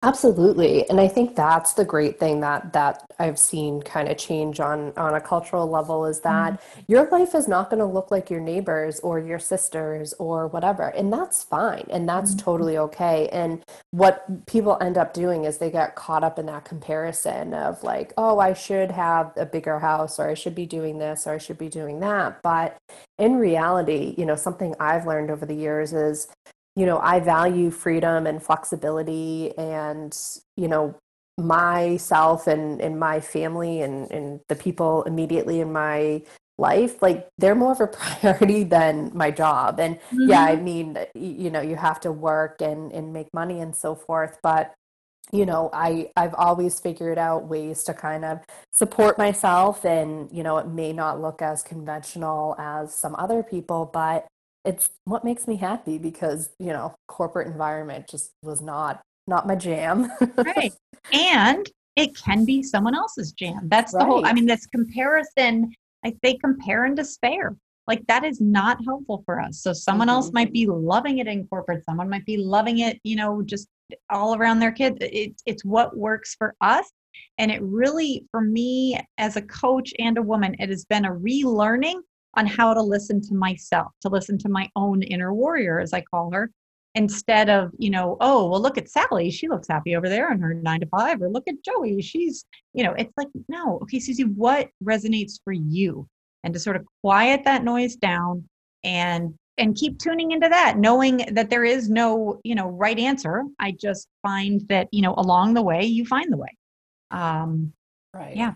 Absolutely. 0.00 0.88
And 0.88 1.00
I 1.00 1.08
think 1.08 1.34
that's 1.34 1.72
the 1.72 1.84
great 1.84 2.20
thing 2.20 2.38
that 2.40 2.72
that 2.72 3.04
I've 3.18 3.38
seen 3.38 3.82
kind 3.82 4.08
of 4.08 4.16
change 4.16 4.60
on 4.60 4.92
on 4.96 5.14
a 5.14 5.20
cultural 5.20 5.68
level 5.68 6.06
is 6.06 6.20
that 6.20 6.52
mm-hmm. 6.52 6.80
your 6.86 7.10
life 7.10 7.34
is 7.34 7.48
not 7.48 7.68
going 7.68 7.80
to 7.80 7.84
look 7.84 8.12
like 8.12 8.30
your 8.30 8.38
neighbors 8.38 9.00
or 9.00 9.18
your 9.18 9.40
sisters 9.40 10.14
or 10.20 10.46
whatever. 10.46 10.86
And 10.90 11.12
that's 11.12 11.42
fine 11.42 11.84
and 11.90 12.08
that's 12.08 12.30
mm-hmm. 12.30 12.44
totally 12.44 12.78
okay. 12.78 13.28
And 13.32 13.64
what 13.90 14.46
people 14.46 14.78
end 14.80 14.96
up 14.96 15.14
doing 15.14 15.44
is 15.46 15.58
they 15.58 15.70
get 15.70 15.96
caught 15.96 16.22
up 16.22 16.38
in 16.38 16.46
that 16.46 16.64
comparison 16.64 17.52
of 17.52 17.82
like, 17.82 18.12
"Oh, 18.16 18.38
I 18.38 18.52
should 18.52 18.92
have 18.92 19.32
a 19.36 19.46
bigger 19.46 19.80
house 19.80 20.20
or 20.20 20.28
I 20.30 20.34
should 20.34 20.54
be 20.54 20.66
doing 20.66 20.98
this 20.98 21.26
or 21.26 21.34
I 21.34 21.38
should 21.38 21.58
be 21.58 21.68
doing 21.68 21.98
that." 22.00 22.40
But 22.44 22.76
in 23.18 23.34
reality, 23.34 24.14
you 24.16 24.26
know, 24.26 24.36
something 24.36 24.76
I've 24.78 25.08
learned 25.08 25.32
over 25.32 25.44
the 25.44 25.54
years 25.54 25.92
is 25.92 26.28
you 26.78 26.86
know, 26.86 27.00
I 27.00 27.18
value 27.18 27.72
freedom 27.72 28.24
and 28.24 28.40
flexibility 28.40 29.52
and, 29.58 30.16
you 30.56 30.68
know, 30.68 30.94
myself 31.36 32.46
and, 32.46 32.80
and 32.80 33.00
my 33.00 33.18
family 33.18 33.82
and, 33.82 34.08
and 34.12 34.40
the 34.48 34.54
people 34.54 35.02
immediately 35.02 35.60
in 35.60 35.72
my 35.72 36.22
life 36.56 37.00
like 37.02 37.28
they're 37.38 37.54
more 37.56 37.72
of 37.72 37.80
a 37.80 37.86
priority 38.20 38.62
than 38.62 39.10
my 39.12 39.30
job 39.30 39.78
and 39.78 39.96
mm-hmm. 39.96 40.28
yeah 40.28 40.42
i 40.42 40.56
mean 40.56 40.98
you 41.14 41.50
know 41.50 41.60
you 41.60 41.76
have 41.76 42.00
to 42.00 42.10
work 42.10 42.60
and 42.60 42.90
and 42.90 43.12
make 43.12 43.32
money 43.32 43.60
and 43.60 43.76
so 43.76 43.94
forth 43.94 44.40
but 44.42 44.74
you 45.30 45.46
know 45.46 45.70
i 45.72 46.10
i've 46.16 46.34
always 46.34 46.80
figured 46.80 47.16
out 47.16 47.46
ways 47.46 47.84
to 47.84 47.94
kind 47.94 48.24
of 48.24 48.40
support 48.72 49.16
myself 49.16 49.84
and 49.84 50.28
you 50.32 50.42
know 50.42 50.58
it 50.58 50.66
may 50.66 50.92
not 50.92 51.20
look 51.20 51.40
as 51.40 51.62
conventional 51.62 52.56
as 52.58 52.92
some 52.92 53.14
other 53.16 53.44
people 53.44 53.88
but 53.92 54.26
it's 54.68 54.90
what 55.04 55.24
makes 55.24 55.48
me 55.48 55.56
happy 55.56 55.96
because 55.96 56.50
you 56.58 56.68
know 56.68 56.94
corporate 57.08 57.46
environment 57.46 58.06
just 58.06 58.32
was 58.42 58.60
not 58.60 59.00
not 59.26 59.46
my 59.46 59.56
jam. 59.56 60.10
Right. 60.36 60.72
And 61.12 61.66
it 61.96 62.16
can 62.16 62.44
be 62.44 62.62
someone 62.62 62.94
else's 62.94 63.32
jam. 63.32 63.68
That's 63.68 63.94
right. 63.94 64.00
the 64.00 64.04
whole 64.04 64.26
i 64.26 64.32
mean 64.32 64.46
this 64.46 64.66
comparison 64.66 65.72
like 66.04 66.16
they 66.22 66.34
compare 66.34 66.84
and 66.84 66.96
despair. 66.96 67.56
Like 67.86 68.06
that 68.08 68.24
is 68.24 68.40
not 68.42 68.78
helpful 68.84 69.22
for 69.24 69.40
us. 69.40 69.62
So 69.62 69.72
someone 69.72 70.08
mm-hmm. 70.08 70.16
else 70.16 70.32
might 70.32 70.52
be 70.52 70.66
loving 70.66 71.18
it 71.18 71.26
in 71.26 71.46
corporate. 71.46 71.82
Someone 71.88 72.10
might 72.10 72.26
be 72.26 72.36
loving 72.36 72.80
it 72.80 72.98
you 73.04 73.16
know 73.16 73.42
just 73.42 73.68
all 74.10 74.34
around 74.34 74.58
their 74.58 74.72
kids 74.72 74.98
it, 75.00 75.32
it's 75.46 75.64
what 75.64 75.96
works 75.96 76.34
for 76.34 76.54
us. 76.60 76.90
And 77.38 77.50
it 77.50 77.62
really 77.62 78.26
for 78.30 78.42
me 78.42 79.00
as 79.16 79.36
a 79.36 79.42
coach 79.42 79.94
and 79.98 80.18
a 80.18 80.22
woman 80.22 80.56
it 80.58 80.68
has 80.68 80.84
been 80.84 81.06
a 81.06 81.12
relearning 81.12 82.00
on 82.36 82.46
how 82.46 82.74
to 82.74 82.82
listen 82.82 83.20
to 83.22 83.34
myself, 83.34 83.92
to 84.02 84.08
listen 84.08 84.38
to 84.38 84.48
my 84.48 84.68
own 84.76 85.02
inner 85.02 85.32
warrior, 85.34 85.80
as 85.80 85.92
I 85.92 86.02
call 86.02 86.30
her, 86.32 86.50
instead 86.94 87.48
of, 87.48 87.72
you 87.78 87.90
know, 87.90 88.16
oh, 88.20 88.48
well, 88.48 88.60
look 88.60 88.78
at 88.78 88.88
Sally. 88.88 89.30
She 89.30 89.48
looks 89.48 89.68
happy 89.68 89.96
over 89.96 90.08
there 90.08 90.32
in 90.32 90.40
her 90.40 90.54
nine 90.54 90.80
to 90.80 90.86
five. 90.86 91.20
Or 91.22 91.28
look 91.28 91.48
at 91.48 91.62
Joey. 91.64 92.00
She's, 92.02 92.44
you 92.74 92.84
know, 92.84 92.92
it's 92.92 93.12
like, 93.16 93.28
no, 93.48 93.78
okay, 93.82 94.00
Susie, 94.00 94.24
what 94.24 94.68
resonates 94.82 95.40
for 95.42 95.52
you? 95.52 96.08
And 96.44 96.54
to 96.54 96.60
sort 96.60 96.76
of 96.76 96.86
quiet 97.02 97.44
that 97.44 97.64
noise 97.64 97.96
down 97.96 98.48
and 98.84 99.34
and 99.58 99.74
keep 99.74 99.98
tuning 99.98 100.30
into 100.30 100.48
that 100.48 100.78
knowing 100.78 101.18
that 101.32 101.50
there 101.50 101.64
is 101.64 101.90
no 101.90 102.40
you 102.44 102.54
know 102.54 102.68
right 102.68 102.98
answer 102.98 103.42
i 103.58 103.72
just 103.72 104.08
find 104.22 104.62
that 104.68 104.88
you 104.92 105.02
know 105.02 105.14
along 105.16 105.54
the 105.54 105.62
way 105.62 105.84
you 105.84 106.04
find 106.04 106.32
the 106.32 106.36
way 106.36 106.56
um 107.10 107.72
right 108.14 108.36
yeah 108.36 108.52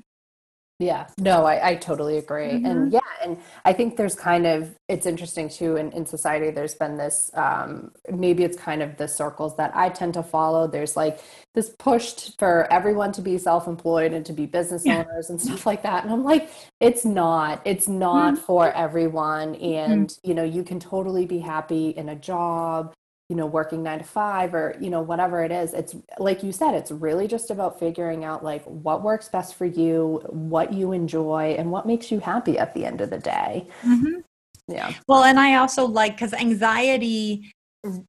yeah, 0.83 1.07
no, 1.19 1.45
I, 1.45 1.71
I 1.71 1.75
totally 1.77 2.19
agree. 2.19 2.51
Mm-hmm. 2.51 2.67
And 2.67 2.93
yeah, 2.93 3.01
and 3.23 3.39
I 3.65 3.73
think 3.73 3.97
there's 3.97 4.17
kind 4.17 4.47
of, 4.47 4.75
it's 4.89 5.07
interesting 5.07 5.49
too 5.49 5.77
in, 5.77 5.93
in 5.93 6.07
society, 6.07 6.51
there's 6.51 6.75
been 6.75 6.97
this, 6.97 7.31
um, 7.35 7.93
maybe 8.13 8.43
it's 8.43 8.57
kind 8.57 8.83
of 8.83 8.97
the 8.97 9.07
circles 9.07 9.57
that 9.59 9.71
I 9.77 9.91
tend 9.91 10.15
to 10.15 10.23
follow. 10.23 10.67
There's 10.67 10.97
like 10.97 11.21
this 11.55 11.71
push 11.79 12.31
for 12.37 12.71
everyone 12.73 13.13
to 13.13 13.23
be 13.23 13.39
self 13.39 13.69
employed 13.69 14.13
and 14.13 14.27
to 14.27 14.33
be 14.33 14.47
business 14.47 14.85
yeah. 14.85 15.05
owners 15.09 15.31
and 15.31 15.41
stuff 15.47 15.67
like 15.67 15.83
that. 15.85 16.03
And 16.03 16.13
I'm 16.13 16.25
like, 16.25 16.51
it's 16.81 17.05
not, 17.05 17.63
it's 17.65 17.87
not 17.87 18.35
mm-hmm. 18.35 18.43
for 18.43 18.73
everyone. 18.73 19.55
And, 19.55 20.09
mm-hmm. 20.09 20.29
you 20.29 20.35
know, 20.35 20.45
you 20.45 20.65
can 20.65 20.81
totally 20.81 21.27
be 21.27 21.39
happy 21.39 21.91
in 21.91 22.09
a 22.09 22.17
job 22.17 22.93
you 23.33 23.37
know 23.39 23.47
working 23.47 23.83
nine 23.83 23.97
to 23.97 24.05
five 24.05 24.53
or 24.53 24.77
you 24.79 24.91
know 24.91 25.01
whatever 25.01 25.43
it 25.43 25.51
is 25.51 25.73
it's 25.73 25.97
like 26.19 26.43
you 26.43 26.53
said 26.53 26.75
it's 26.75 26.91
really 26.91 27.27
just 27.27 27.51
about 27.51 27.79
figuring 27.79 28.27
out 28.27 28.45
like 28.45 28.63
what 28.65 29.03
works 29.03 29.27
best 29.27 29.55
for 29.55 29.65
you 29.65 30.21
what 30.29 30.71
you 30.71 30.93
enjoy 30.93 31.55
and 31.57 31.71
what 31.71 31.87
makes 31.87 32.11
you 32.11 32.21
happy 32.21 32.59
at 32.59 32.75
the 32.75 32.85
end 32.85 33.01
of 33.01 33.09
the 33.09 33.17
day 33.17 33.67
mm-hmm. 33.83 34.21
yeah 34.69 34.93
well 35.09 35.25
and 35.25 35.41
i 35.41 35.55
also 35.55 35.87
like 35.87 36.13
because 36.15 36.35
anxiety 36.35 37.51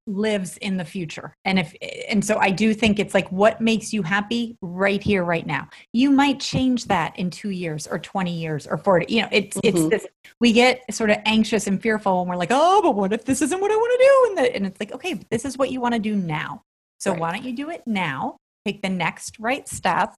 lives 0.05 0.57
in 0.57 0.77
the 0.77 0.85
future. 0.85 1.35
And 1.45 1.59
if 1.59 1.73
and 2.09 2.23
so 2.23 2.37
i 2.37 2.49
do 2.51 2.73
think 2.73 2.99
it's 2.99 3.13
like 3.13 3.31
what 3.31 3.61
makes 3.61 3.93
you 3.93 4.03
happy? 4.03 4.57
Right 4.61 5.01
here 5.01 5.23
right 5.23 5.45
now. 5.45 5.67
You 5.93 6.11
might 6.11 6.39
change 6.39 6.85
that 6.85 7.17
in 7.17 7.29
two 7.29 7.49
years 7.49 7.87
or 7.87 7.99
20 7.99 8.31
years 8.31 8.67
or 8.67 8.77
40 8.77 9.13
you 9.13 9.21
know 9.21 9.29
it's 9.31 9.57
mm-hmm. 9.57 9.77
it's 9.77 9.89
this 9.89 10.07
we 10.39 10.51
get 10.51 10.81
sort 10.93 11.09
of 11.09 11.17
anxious 11.25 11.67
and 11.67 11.81
fearful 11.81 12.21
and 12.21 12.29
we're 12.29 12.35
like 12.35 12.51
oh 12.51 12.81
but 12.81 12.95
what 12.95 13.13
if 13.13 13.25
this 13.25 13.41
isn't 13.41 13.59
what 13.59 13.71
i 13.71 13.75
want 13.75 13.91
to 13.91 14.05
do? 14.05 14.27
And, 14.29 14.37
the, 14.37 14.55
and 14.55 14.65
it's 14.65 14.79
like 14.79 14.91
okay 14.93 15.19
this 15.29 15.45
is 15.45 15.57
what 15.57 15.71
you 15.71 15.81
want 15.81 15.93
to 15.93 15.99
do 15.99 16.15
now. 16.15 16.63
So 16.99 17.11
right. 17.11 17.19
why 17.19 17.31
don't 17.33 17.43
you 17.43 17.55
do 17.55 17.69
it 17.69 17.83
now? 17.85 18.37
Take 18.65 18.81
the 18.81 18.89
next 18.89 19.39
right 19.39 19.67
step 19.67 20.13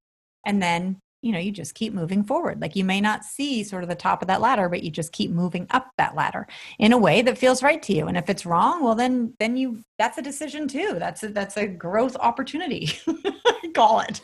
and 0.45 0.61
then 0.61 0.99
you 1.25 1.31
know 1.31 1.39
you 1.39 1.51
just 1.51 1.73
keep 1.73 1.91
moving 1.93 2.23
forward 2.23 2.61
like 2.61 2.75
you 2.75 2.83
may 2.83 3.01
not 3.01 3.25
see 3.25 3.63
sort 3.63 3.83
of 3.83 3.89
the 3.89 3.95
top 3.95 4.21
of 4.21 4.27
that 4.27 4.41
ladder 4.41 4.69
but 4.69 4.83
you 4.83 4.91
just 4.91 5.11
keep 5.11 5.31
moving 5.31 5.65
up 5.71 5.89
that 5.97 6.15
ladder 6.15 6.47
in 6.79 6.93
a 6.93 6.97
way 6.97 7.21
that 7.21 7.37
feels 7.37 7.63
right 7.63 7.81
to 7.81 7.93
you 7.93 8.07
and 8.07 8.15
if 8.15 8.29
it's 8.29 8.45
wrong 8.45 8.83
well 8.83 8.95
then 8.95 9.33
then 9.39 9.57
you 9.57 9.79
that's 9.97 10.17
a 10.17 10.21
decision 10.21 10.67
too 10.67 10.95
that's 10.99 11.23
a 11.23 11.29
that's 11.29 11.57
a 11.57 11.67
growth 11.67 12.15
opportunity 12.17 12.89
call 13.75 14.01
it 14.01 14.21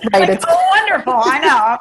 right. 0.12 0.28
Like, 0.28 0.42
oh, 0.48 0.68
wonderful. 0.70 1.14
I 1.16 1.38
know. 1.46 1.78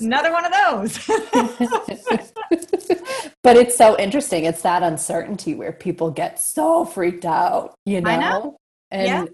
Another 0.00 0.32
one 0.32 0.44
of 0.44 0.52
those. 0.52 0.98
but 3.42 3.56
it's 3.56 3.76
so 3.76 3.98
interesting. 3.98 4.44
It's 4.44 4.62
that 4.62 4.82
uncertainty 4.82 5.54
where 5.54 5.72
people 5.72 6.10
get 6.10 6.38
so 6.38 6.84
freaked 6.84 7.24
out, 7.24 7.74
you 7.84 8.00
know? 8.00 8.20
know. 8.20 8.56
And 8.90 9.06
yeah. 9.06 9.24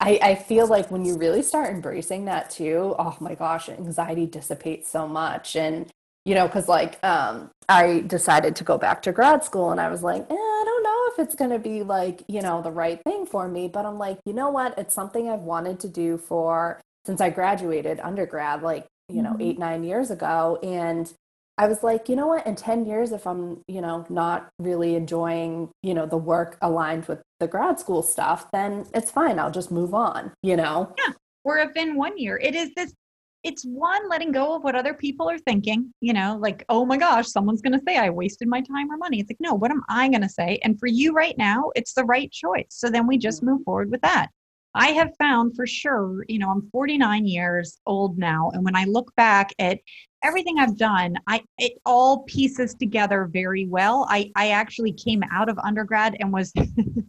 I, 0.00 0.18
I 0.22 0.34
feel 0.34 0.66
like 0.66 0.90
when 0.90 1.04
you 1.04 1.16
really 1.16 1.42
start 1.42 1.70
embracing 1.70 2.26
that 2.26 2.50
too, 2.50 2.94
oh 2.98 3.16
my 3.20 3.34
gosh, 3.34 3.68
anxiety 3.68 4.26
dissipates 4.26 4.90
so 4.90 5.08
much. 5.08 5.56
And, 5.56 5.90
you 6.24 6.34
know, 6.34 6.46
because 6.46 6.68
like 6.68 7.02
um, 7.04 7.50
I 7.68 8.00
decided 8.06 8.54
to 8.56 8.64
go 8.64 8.78
back 8.78 9.02
to 9.02 9.12
grad 9.12 9.44
school 9.44 9.70
and 9.70 9.80
I 9.80 9.88
was 9.90 10.02
like, 10.02 10.22
eh, 10.22 10.34
I 10.34 10.62
don't 10.64 10.82
know 10.82 11.04
if 11.12 11.26
it's 11.26 11.34
going 11.34 11.50
to 11.50 11.58
be 11.58 11.82
like, 11.82 12.22
you 12.28 12.42
know, 12.42 12.62
the 12.62 12.70
right 12.70 13.02
thing 13.02 13.26
for 13.26 13.48
me. 13.48 13.68
But 13.68 13.86
I'm 13.86 13.98
like, 13.98 14.18
you 14.24 14.32
know 14.32 14.50
what? 14.50 14.78
It's 14.78 14.94
something 14.94 15.28
I've 15.28 15.40
wanted 15.40 15.80
to 15.80 15.88
do 15.88 16.18
for 16.18 16.80
since 17.04 17.20
I 17.20 17.30
graduated 17.30 18.00
undergrad, 18.00 18.62
like, 18.62 18.86
you 19.08 19.22
know, 19.22 19.30
mm-hmm. 19.30 19.42
eight, 19.42 19.58
nine 19.58 19.84
years 19.84 20.10
ago. 20.10 20.58
And 20.62 21.12
I 21.58 21.66
was 21.66 21.82
like, 21.82 22.08
you 22.08 22.14
know 22.14 22.28
what, 22.28 22.46
in 22.46 22.54
10 22.54 22.86
years, 22.86 23.10
if 23.10 23.26
I'm, 23.26 23.64
you 23.66 23.80
know, 23.80 24.06
not 24.08 24.48
really 24.60 24.94
enjoying, 24.94 25.70
you 25.82 25.92
know, 25.92 26.06
the 26.06 26.16
work 26.16 26.56
aligned 26.62 27.06
with 27.06 27.20
the 27.40 27.48
grad 27.48 27.80
school 27.80 28.02
stuff, 28.02 28.46
then 28.52 28.86
it's 28.94 29.10
fine. 29.10 29.40
I'll 29.40 29.50
just 29.50 29.72
move 29.72 29.92
on, 29.92 30.32
you 30.42 30.56
know? 30.56 30.94
Yeah. 30.96 31.14
Or 31.44 31.58
if 31.58 31.74
in 31.74 31.96
one 31.96 32.16
year, 32.16 32.38
it 32.38 32.54
is 32.54 32.70
this, 32.76 32.94
it's 33.42 33.64
one 33.64 34.08
letting 34.08 34.30
go 34.30 34.54
of 34.54 34.62
what 34.62 34.76
other 34.76 34.94
people 34.94 35.28
are 35.28 35.38
thinking, 35.38 35.92
you 36.00 36.12
know, 36.12 36.38
like, 36.40 36.64
oh 36.68 36.84
my 36.84 36.96
gosh, 36.96 37.26
someone's 37.26 37.62
going 37.62 37.72
to 37.72 37.84
say 37.86 37.96
I 37.96 38.10
wasted 38.10 38.46
my 38.46 38.60
time 38.60 38.90
or 38.90 38.96
money. 38.96 39.18
It's 39.18 39.30
like, 39.30 39.40
no, 39.40 39.54
what 39.54 39.72
am 39.72 39.82
I 39.88 40.08
going 40.08 40.22
to 40.22 40.28
say? 40.28 40.60
And 40.62 40.78
for 40.78 40.86
you 40.86 41.12
right 41.12 41.36
now, 41.38 41.72
it's 41.74 41.94
the 41.94 42.04
right 42.04 42.30
choice. 42.30 42.66
So 42.70 42.88
then 42.88 43.06
we 43.06 43.18
just 43.18 43.42
move 43.42 43.62
forward 43.64 43.90
with 43.90 44.02
that. 44.02 44.28
I 44.74 44.88
have 44.88 45.10
found 45.18 45.56
for 45.56 45.66
sure, 45.66 46.24
you 46.28 46.38
know, 46.38 46.50
I'm 46.50 46.68
49 46.70 47.26
years 47.26 47.78
old 47.86 48.16
now. 48.16 48.50
And 48.52 48.64
when 48.64 48.76
I 48.76 48.84
look 48.84 49.12
back 49.16 49.52
at 49.58 49.80
everything 50.22 50.58
I've 50.58 50.76
done, 50.76 51.16
I 51.26 51.42
it 51.58 51.74
all 51.84 52.24
pieces 52.24 52.74
together 52.74 53.28
very 53.30 53.66
well. 53.66 54.06
I 54.08 54.30
I 54.36 54.50
actually 54.50 54.92
came 54.92 55.22
out 55.32 55.48
of 55.48 55.58
undergrad 55.58 56.16
and 56.20 56.32
was 56.32 56.52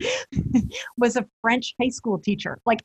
was 0.97 1.16
a 1.16 1.26
French 1.41 1.74
high 1.82 1.89
school 1.89 2.20
teacher. 2.20 2.57
Like 2.66 2.82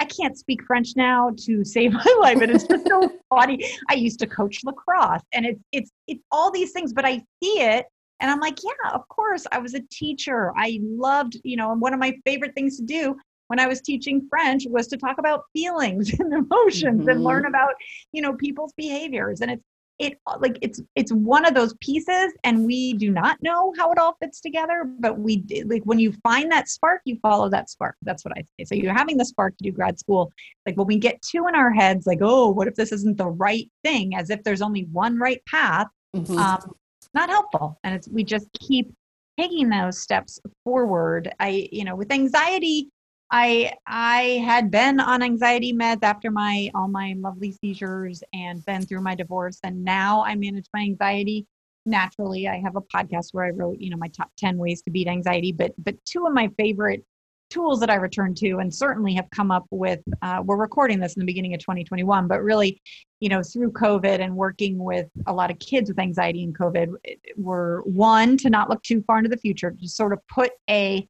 I, 0.00 0.06
can't 0.06 0.38
speak 0.38 0.64
French 0.64 0.96
now 0.96 1.32
to 1.44 1.62
save 1.64 1.92
my 2.04 2.16
life, 2.20 2.40
and 2.40 2.50
it's 2.50 2.64
just 2.64 2.86
so 2.88 3.10
funny. 3.30 3.64
I 3.90 3.94
used 3.94 4.18
to 4.20 4.26
coach 4.26 4.60
lacrosse, 4.64 5.22
and 5.32 5.46
it's 5.46 5.60
it's 5.72 5.90
it's 6.06 6.22
all 6.30 6.50
these 6.50 6.72
things, 6.72 6.92
but 6.92 7.04
I 7.04 7.22
see 7.42 7.60
it 7.60 7.86
and 8.20 8.30
I'm 8.30 8.40
like, 8.40 8.58
yeah, 8.64 8.92
of 8.92 9.06
course. 9.08 9.46
I 9.52 9.58
was 9.58 9.74
a 9.74 9.82
teacher. 9.90 10.52
I 10.56 10.80
loved, 10.82 11.38
you 11.44 11.56
know, 11.56 11.72
and 11.72 11.80
one 11.80 11.92
of 11.92 12.00
my 12.00 12.16
favorite 12.24 12.54
things 12.54 12.78
to 12.78 12.82
do 12.82 13.16
when 13.48 13.60
I 13.60 13.66
was 13.66 13.80
teaching 13.80 14.26
French 14.28 14.64
was 14.68 14.86
to 14.88 14.96
talk 14.96 15.18
about 15.18 15.44
feelings 15.52 16.12
and 16.18 16.32
emotions 16.32 17.00
mm-hmm. 17.00 17.08
and 17.08 17.24
learn 17.24 17.46
about, 17.46 17.74
you 18.12 18.22
know, 18.22 18.34
people's 18.34 18.72
behaviors. 18.76 19.40
And 19.40 19.50
it's 19.50 19.64
it 19.98 20.18
like 20.40 20.58
it's 20.60 20.80
it's 20.94 21.12
one 21.12 21.46
of 21.46 21.54
those 21.54 21.74
pieces 21.80 22.32
and 22.44 22.66
we 22.66 22.92
do 22.92 23.10
not 23.10 23.42
know 23.42 23.72
how 23.78 23.90
it 23.92 23.98
all 23.98 24.16
fits 24.20 24.40
together 24.40 24.84
but 24.98 25.18
we 25.18 25.42
like 25.64 25.82
when 25.84 25.98
you 25.98 26.12
find 26.22 26.52
that 26.52 26.68
spark 26.68 27.00
you 27.04 27.18
follow 27.22 27.48
that 27.48 27.70
spark 27.70 27.96
that's 28.02 28.24
what 28.24 28.36
i 28.36 28.42
say 28.42 28.64
so 28.64 28.74
you're 28.74 28.92
having 28.92 29.16
the 29.16 29.24
spark 29.24 29.56
to 29.56 29.64
do 29.64 29.72
grad 29.72 29.98
school 29.98 30.30
like 30.66 30.76
when 30.76 30.86
we 30.86 30.98
get 30.98 31.20
two 31.22 31.46
in 31.48 31.54
our 31.54 31.70
heads 31.70 32.06
like 32.06 32.18
oh 32.20 32.50
what 32.50 32.68
if 32.68 32.74
this 32.74 32.92
isn't 32.92 33.16
the 33.16 33.26
right 33.26 33.70
thing 33.82 34.14
as 34.14 34.28
if 34.28 34.42
there's 34.42 34.62
only 34.62 34.84
one 34.92 35.18
right 35.18 35.42
path 35.46 35.88
mm-hmm. 36.14 36.36
um, 36.36 36.74
not 37.14 37.30
helpful 37.30 37.78
and 37.82 37.94
it's 37.94 38.08
we 38.08 38.22
just 38.22 38.48
keep 38.52 38.92
taking 39.38 39.68
those 39.70 39.98
steps 39.98 40.38
forward 40.62 41.34
i 41.40 41.68
you 41.72 41.84
know 41.84 41.96
with 41.96 42.12
anxiety 42.12 42.90
I 43.30 43.72
I 43.86 44.42
had 44.44 44.70
been 44.70 45.00
on 45.00 45.22
anxiety 45.22 45.72
meds 45.72 46.02
after 46.02 46.30
my 46.30 46.70
all 46.74 46.88
my 46.88 47.14
lovely 47.18 47.52
seizures 47.52 48.22
and 48.32 48.64
been 48.64 48.82
through 48.82 49.00
my 49.00 49.14
divorce 49.14 49.58
and 49.64 49.84
now 49.84 50.24
I 50.24 50.34
manage 50.36 50.66
my 50.72 50.80
anxiety 50.80 51.46
naturally. 51.84 52.48
I 52.48 52.56
have 52.58 52.76
a 52.76 52.80
podcast 52.80 53.28
where 53.32 53.44
I 53.44 53.50
wrote, 53.50 53.78
you 53.78 53.90
know, 53.90 53.96
my 53.96 54.08
top 54.08 54.30
10 54.38 54.58
ways 54.58 54.82
to 54.82 54.90
beat 54.90 55.08
anxiety, 55.08 55.52
but 55.52 55.72
but 55.78 55.96
two 56.04 56.26
of 56.26 56.32
my 56.32 56.50
favorite 56.56 57.04
tools 57.50 57.78
that 57.80 57.90
I 57.90 57.94
return 57.94 58.34
to 58.34 58.58
and 58.58 58.74
certainly 58.74 59.14
have 59.14 59.30
come 59.30 59.50
up 59.50 59.66
with 59.70 60.00
uh, 60.22 60.42
we're 60.44 60.56
recording 60.56 60.98
this 60.98 61.14
in 61.14 61.20
the 61.20 61.26
beginning 61.26 61.54
of 61.54 61.60
2021, 61.60 62.26
but 62.26 62.42
really, 62.42 62.80
you 63.20 63.28
know, 63.28 63.42
through 63.42 63.72
COVID 63.72 64.20
and 64.20 64.34
working 64.34 64.78
with 64.78 65.06
a 65.26 65.32
lot 65.32 65.50
of 65.50 65.58
kids 65.58 65.88
with 65.88 65.98
anxiety 65.98 66.42
and 66.42 66.58
COVID 66.58 66.92
were 67.36 67.82
one 67.84 68.36
to 68.38 68.50
not 68.50 68.68
look 68.68 68.82
too 68.82 69.02
far 69.06 69.18
into 69.18 69.30
the 69.30 69.36
future, 69.36 69.70
to 69.70 69.88
sort 69.88 70.12
of 70.12 70.20
put 70.28 70.52
a 70.68 71.08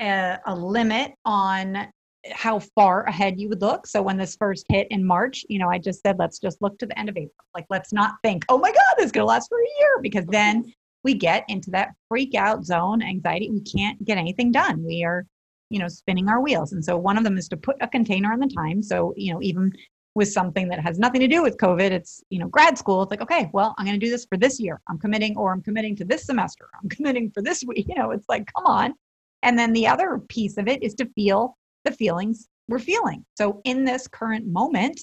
a, 0.00 0.38
a 0.46 0.54
limit 0.54 1.12
on 1.24 1.88
how 2.32 2.58
far 2.58 3.04
ahead 3.04 3.38
you 3.38 3.48
would 3.48 3.60
look. 3.60 3.86
So 3.86 4.00
when 4.00 4.16
this 4.16 4.36
first 4.36 4.66
hit 4.68 4.86
in 4.90 5.04
March, 5.04 5.44
you 5.48 5.58
know, 5.58 5.68
I 5.68 5.78
just 5.78 6.00
said, 6.02 6.16
let's 6.18 6.38
just 6.38 6.60
look 6.62 6.78
to 6.78 6.86
the 6.86 6.98
end 6.98 7.08
of 7.08 7.16
April. 7.16 7.44
Like, 7.54 7.66
let's 7.70 7.92
not 7.92 8.14
think, 8.22 8.44
oh 8.48 8.58
my 8.58 8.70
God, 8.70 8.94
this 8.96 9.06
is 9.06 9.12
going 9.12 9.22
to 9.22 9.28
last 9.28 9.48
for 9.48 9.58
a 9.58 9.80
year, 9.80 10.00
because 10.02 10.24
then 10.26 10.72
we 11.02 11.14
get 11.14 11.44
into 11.48 11.70
that 11.72 11.90
freak 12.08 12.34
out 12.34 12.64
zone, 12.64 13.02
anxiety. 13.02 13.50
We 13.50 13.60
can't 13.60 14.02
get 14.04 14.16
anything 14.16 14.52
done. 14.52 14.82
We 14.82 15.04
are, 15.04 15.26
you 15.68 15.78
know, 15.78 15.88
spinning 15.88 16.28
our 16.28 16.40
wheels. 16.40 16.72
And 16.72 16.82
so 16.82 16.96
one 16.96 17.18
of 17.18 17.24
them 17.24 17.36
is 17.36 17.48
to 17.48 17.56
put 17.56 17.76
a 17.80 17.88
container 17.88 18.32
on 18.32 18.40
the 18.40 18.48
time. 18.48 18.82
So, 18.82 19.12
you 19.16 19.32
know, 19.32 19.42
even 19.42 19.72
with 20.14 20.32
something 20.32 20.68
that 20.68 20.80
has 20.80 20.98
nothing 20.98 21.20
to 21.20 21.28
do 21.28 21.42
with 21.42 21.58
COVID, 21.58 21.90
it's, 21.90 22.22
you 22.30 22.38
know, 22.38 22.46
grad 22.46 22.78
school. 22.78 23.02
It's 23.02 23.10
like, 23.10 23.20
okay, 23.20 23.50
well, 23.52 23.74
I'm 23.76 23.84
going 23.84 23.98
to 23.98 24.04
do 24.04 24.10
this 24.10 24.24
for 24.24 24.38
this 24.38 24.60
year. 24.60 24.80
I'm 24.88 24.98
committing, 24.98 25.36
or 25.36 25.52
I'm 25.52 25.60
committing 25.60 25.96
to 25.96 26.04
this 26.04 26.24
semester. 26.24 26.68
I'm 26.82 26.88
committing 26.96 27.30
for 27.32 27.42
this 27.42 27.62
week. 27.66 27.86
You 27.88 27.96
know, 27.96 28.12
it's 28.12 28.28
like, 28.28 28.50
come 28.54 28.64
on 28.64 28.94
and 29.44 29.58
then 29.58 29.72
the 29.72 29.86
other 29.86 30.20
piece 30.28 30.56
of 30.56 30.66
it 30.66 30.82
is 30.82 30.94
to 30.94 31.06
feel 31.14 31.56
the 31.84 31.92
feelings 31.92 32.48
we're 32.66 32.78
feeling. 32.78 33.24
So 33.36 33.60
in 33.64 33.84
this 33.84 34.08
current 34.08 34.46
moment, 34.46 35.00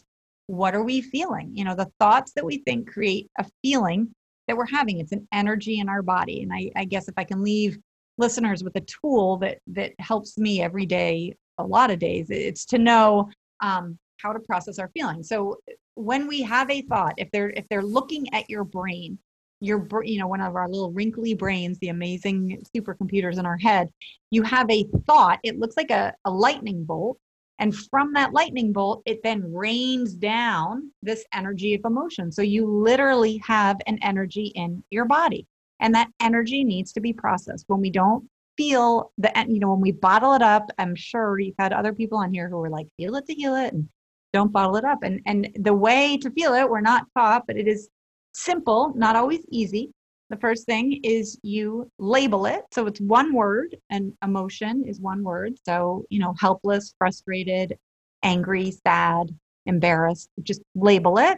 what 0.47 0.73
are 0.75 0.83
we 0.83 1.01
feeling? 1.01 1.51
You 1.53 1.63
know, 1.63 1.75
the 1.75 1.91
thoughts 1.99 2.33
that 2.33 2.43
we 2.43 2.57
think 2.57 2.91
create 2.91 3.29
a 3.37 3.45
feeling 3.61 4.13
that 4.47 4.57
we're 4.57 4.65
having. 4.65 4.99
It's 4.99 5.11
an 5.11 5.27
energy 5.31 5.79
in 5.79 5.87
our 5.87 6.01
body. 6.01 6.41
And 6.41 6.51
I, 6.51 6.71
I 6.75 6.85
guess 6.85 7.07
if 7.07 7.13
I 7.17 7.23
can 7.23 7.43
leave 7.43 7.77
listeners 8.17 8.63
with 8.63 8.75
a 8.75 8.81
tool 8.81 9.37
that 9.37 9.59
that 9.67 9.93
helps 9.99 10.37
me 10.37 10.61
every 10.61 10.85
day, 10.85 11.35
a 11.57 11.63
lot 11.63 11.91
of 11.91 11.99
days, 11.99 12.27
it's 12.29 12.65
to 12.65 12.77
know 12.77 13.29
um, 13.61 13.97
how 14.17 14.33
to 14.33 14.39
process 14.39 14.79
our 14.79 14.89
feelings. 14.89 15.29
So 15.29 15.57
when 15.95 16.27
we 16.27 16.41
have 16.41 16.69
a 16.69 16.81
thought, 16.81 17.13
if 17.17 17.29
they're 17.31 17.51
if 17.51 17.65
they're 17.69 17.83
looking 17.83 18.33
at 18.33 18.49
your 18.49 18.63
brain 18.63 19.19
your 19.61 19.87
you 20.03 20.19
know 20.19 20.27
one 20.27 20.41
of 20.41 20.55
our 20.55 20.67
little 20.67 20.91
wrinkly 20.91 21.33
brains 21.33 21.77
the 21.79 21.89
amazing 21.89 22.61
supercomputers 22.75 23.37
in 23.37 23.45
our 23.45 23.57
head 23.57 23.89
you 24.29 24.43
have 24.43 24.69
a 24.69 24.85
thought 25.05 25.39
it 25.43 25.59
looks 25.59 25.77
like 25.77 25.91
a, 25.91 26.13
a 26.25 26.31
lightning 26.31 26.83
bolt 26.83 27.17
and 27.61 27.75
from 27.75 28.11
that 28.13 28.33
lightning 28.33 28.73
bolt 28.73 29.03
it 29.05 29.21
then 29.23 29.53
rains 29.53 30.15
down 30.15 30.91
this 31.03 31.23
energy 31.31 31.75
of 31.75 31.81
emotion. 31.85 32.31
So 32.31 32.41
you 32.41 32.65
literally 32.65 33.37
have 33.45 33.77
an 33.85 33.99
energy 34.01 34.51
in 34.55 34.83
your 34.89 35.05
body 35.05 35.45
and 35.79 35.93
that 35.93 36.09
energy 36.19 36.63
needs 36.63 36.91
to 36.93 36.99
be 36.99 37.13
processed. 37.13 37.65
When 37.67 37.79
we 37.79 37.91
don't 37.91 38.27
feel 38.57 39.11
the 39.19 39.31
you 39.47 39.59
know 39.59 39.71
when 39.71 39.79
we 39.79 39.93
bottle 39.93 40.33
it 40.33 40.41
up 40.41 40.69
i'm 40.77 40.93
sure 40.93 41.39
you've 41.39 41.55
had 41.57 41.71
other 41.71 41.93
people 41.93 42.17
on 42.17 42.33
here 42.33 42.49
who 42.49 42.57
were 42.57 42.69
like 42.69 42.85
feel 42.97 43.15
it 43.15 43.25
to 43.25 43.33
heal 43.33 43.55
it 43.55 43.71
and 43.71 43.87
don't 44.33 44.51
bottle 44.51 44.75
it 44.75 44.83
up 44.83 45.03
and 45.03 45.21
and 45.25 45.47
the 45.61 45.73
way 45.73 46.17
to 46.17 46.29
feel 46.31 46.53
it 46.53 46.69
we're 46.69 46.81
not 46.81 47.05
taught 47.17 47.47
but 47.47 47.55
it 47.55 47.65
is 47.65 47.87
simple, 48.33 48.93
not 48.95 49.15
always 49.15 49.45
easy. 49.49 49.91
The 50.29 50.37
first 50.37 50.65
thing 50.65 51.01
is 51.03 51.37
you 51.43 51.91
label 51.99 52.45
it. 52.45 52.61
So 52.71 52.87
it's 52.87 53.01
one 53.01 53.33
word, 53.33 53.75
and 53.89 54.13
emotion 54.23 54.85
is 54.87 54.99
one 55.01 55.23
word. 55.23 55.55
So, 55.65 56.05
you 56.09 56.19
know, 56.19 56.33
helpless, 56.39 56.95
frustrated, 56.97 57.77
angry, 58.23 58.71
sad, 58.71 59.35
embarrassed, 59.65 60.29
just 60.43 60.61
label 60.73 61.17
it. 61.17 61.37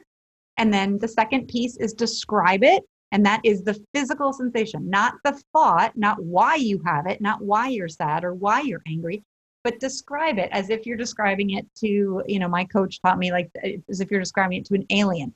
And 0.57 0.71
then 0.71 0.99
the 0.99 1.07
second 1.07 1.47
piece 1.47 1.77
is 1.77 1.93
describe 1.93 2.63
it. 2.63 2.83
And 3.11 3.25
that 3.25 3.41
is 3.43 3.63
the 3.63 3.79
physical 3.93 4.33
sensation, 4.33 4.89
not 4.89 5.15
the 5.23 5.39
thought, 5.53 5.95
not 5.95 6.23
why 6.23 6.55
you 6.55 6.81
have 6.85 7.05
it, 7.05 7.21
not 7.21 7.43
why 7.43 7.67
you're 7.67 7.87
sad 7.87 8.23
or 8.23 8.33
why 8.33 8.61
you're 8.61 8.81
angry, 8.87 9.23
but 9.63 9.79
describe 9.79 10.39
it 10.39 10.49
as 10.51 10.69
if 10.69 10.85
you're 10.85 10.97
describing 10.97 11.51
it 11.51 11.67
to, 11.75 12.23
you 12.27 12.39
know, 12.39 12.47
my 12.47 12.65
coach 12.65 12.99
taught 13.01 13.19
me 13.19 13.31
like 13.31 13.51
as 13.87 14.01
if 14.01 14.09
you're 14.09 14.19
describing 14.19 14.59
it 14.59 14.65
to 14.65 14.73
an 14.73 14.85
alien. 14.89 15.33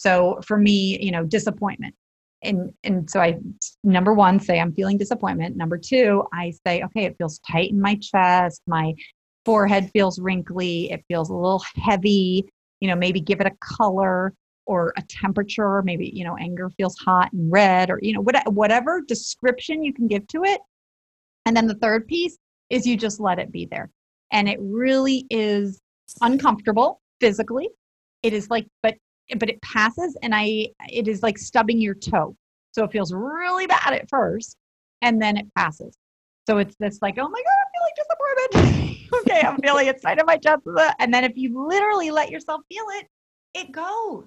So 0.00 0.40
for 0.46 0.56
me, 0.56 0.98
you 1.00 1.10
know, 1.10 1.24
disappointment. 1.24 1.94
And 2.42 2.72
and 2.84 3.08
so 3.10 3.20
I 3.20 3.38
number 3.84 4.14
one 4.14 4.40
say 4.40 4.58
I'm 4.58 4.72
feeling 4.72 4.96
disappointment. 4.96 5.56
Number 5.56 5.76
two, 5.76 6.24
I 6.32 6.54
say, 6.66 6.82
okay, 6.84 7.04
it 7.04 7.16
feels 7.18 7.38
tight 7.40 7.70
in 7.70 7.80
my 7.80 7.96
chest, 7.96 8.62
my 8.66 8.94
forehead 9.44 9.90
feels 9.92 10.18
wrinkly, 10.18 10.90
it 10.90 11.04
feels 11.06 11.28
a 11.28 11.34
little 11.34 11.62
heavy, 11.76 12.48
you 12.80 12.88
know, 12.88 12.96
maybe 12.96 13.20
give 13.20 13.40
it 13.40 13.46
a 13.46 13.56
color 13.60 14.32
or 14.64 14.94
a 14.96 15.02
temperature, 15.02 15.82
maybe, 15.82 16.10
you 16.14 16.24
know, 16.24 16.36
anger 16.38 16.70
feels 16.78 16.96
hot 16.98 17.30
and 17.32 17.52
red 17.52 17.90
or, 17.90 17.98
you 18.00 18.14
know, 18.14 18.24
whatever 18.46 19.02
description 19.06 19.82
you 19.82 19.92
can 19.92 20.06
give 20.06 20.26
to 20.28 20.44
it. 20.44 20.60
And 21.44 21.54
then 21.54 21.66
the 21.66 21.74
third 21.74 22.06
piece 22.06 22.38
is 22.70 22.86
you 22.86 22.96
just 22.96 23.20
let 23.20 23.38
it 23.38 23.52
be 23.52 23.66
there. 23.66 23.90
And 24.32 24.48
it 24.48 24.58
really 24.62 25.26
is 25.28 25.78
uncomfortable 26.22 27.00
physically. 27.20 27.68
It 28.22 28.32
is 28.32 28.48
like, 28.48 28.66
but 28.82 28.94
but 29.38 29.48
it 29.48 29.60
passes 29.62 30.16
and 30.22 30.34
I 30.34 30.68
it 30.88 31.08
is 31.08 31.22
like 31.22 31.38
stubbing 31.38 31.80
your 31.80 31.94
toe. 31.94 32.36
So 32.72 32.84
it 32.84 32.92
feels 32.92 33.12
really 33.12 33.66
bad 33.66 33.92
at 33.92 34.08
first 34.08 34.56
and 35.02 35.20
then 35.20 35.36
it 35.36 35.46
passes. 35.56 35.96
So 36.48 36.58
it's 36.58 36.76
this 36.76 36.98
like, 37.02 37.16
oh 37.18 37.28
my 37.28 37.42
God, 37.42 37.54
I'm 37.62 37.70
feeling 37.74 38.66
disappointment. 38.76 39.08
okay, 39.20 39.46
I'm 39.46 39.58
feeling 39.58 39.86
it 39.86 40.00
side 40.00 40.18
of 40.18 40.26
my 40.26 40.36
chest. 40.36 40.62
And 40.98 41.12
then 41.12 41.24
if 41.24 41.36
you 41.36 41.66
literally 41.66 42.10
let 42.10 42.30
yourself 42.30 42.62
feel 42.68 42.84
it, 42.90 43.06
it 43.54 43.72
goes. 43.72 44.26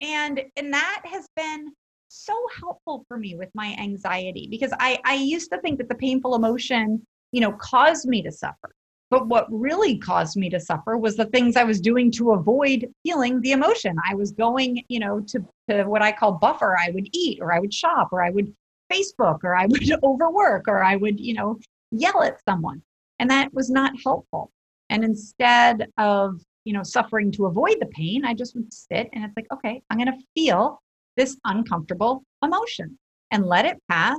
And 0.00 0.42
and 0.56 0.72
that 0.72 1.02
has 1.04 1.26
been 1.34 1.72
so 2.08 2.34
helpful 2.60 3.04
for 3.08 3.18
me 3.18 3.34
with 3.34 3.50
my 3.54 3.76
anxiety 3.78 4.48
because 4.50 4.72
I, 4.80 4.98
I 5.04 5.14
used 5.14 5.52
to 5.52 5.60
think 5.60 5.78
that 5.78 5.88
the 5.88 5.94
painful 5.94 6.34
emotion, 6.34 7.04
you 7.32 7.40
know, 7.40 7.52
caused 7.52 8.06
me 8.06 8.22
to 8.22 8.32
suffer. 8.32 8.70
But 9.10 9.26
what 9.26 9.46
really 9.50 9.96
caused 9.96 10.36
me 10.36 10.50
to 10.50 10.60
suffer 10.60 10.98
was 10.98 11.16
the 11.16 11.24
things 11.26 11.56
I 11.56 11.64
was 11.64 11.80
doing 11.80 12.10
to 12.12 12.32
avoid 12.32 12.86
feeling 13.02 13.40
the 13.40 13.52
emotion. 13.52 13.96
I 14.06 14.14
was 14.14 14.32
going, 14.32 14.84
you 14.88 15.00
know, 15.00 15.20
to, 15.20 15.44
to 15.70 15.84
what 15.84 16.02
I 16.02 16.12
call 16.12 16.32
buffer. 16.32 16.76
I 16.78 16.90
would 16.90 17.08
eat 17.12 17.38
or 17.40 17.52
I 17.52 17.58
would 17.58 17.72
shop 17.72 18.08
or 18.12 18.22
I 18.22 18.30
would 18.30 18.52
Facebook 18.92 19.40
or 19.44 19.56
I 19.56 19.66
would 19.66 19.90
overwork 20.02 20.68
or 20.68 20.82
I 20.82 20.96
would, 20.96 21.18
you 21.18 21.34
know, 21.34 21.58
yell 21.90 22.22
at 22.22 22.38
someone. 22.46 22.82
And 23.18 23.30
that 23.30 23.52
was 23.54 23.70
not 23.70 23.92
helpful. 24.04 24.50
And 24.90 25.04
instead 25.04 25.88
of, 25.96 26.40
you 26.64 26.72
know, 26.72 26.82
suffering 26.82 27.32
to 27.32 27.46
avoid 27.46 27.76
the 27.80 27.86
pain, 27.86 28.24
I 28.24 28.34
just 28.34 28.54
would 28.54 28.72
sit 28.72 29.08
and 29.12 29.24
it's 29.24 29.36
like, 29.36 29.46
okay, 29.52 29.82
I'm 29.88 29.98
going 29.98 30.12
to 30.12 30.24
feel 30.34 30.80
this 31.16 31.36
uncomfortable 31.44 32.22
emotion 32.42 32.98
and 33.30 33.46
let 33.46 33.64
it 33.64 33.82
pass 33.90 34.18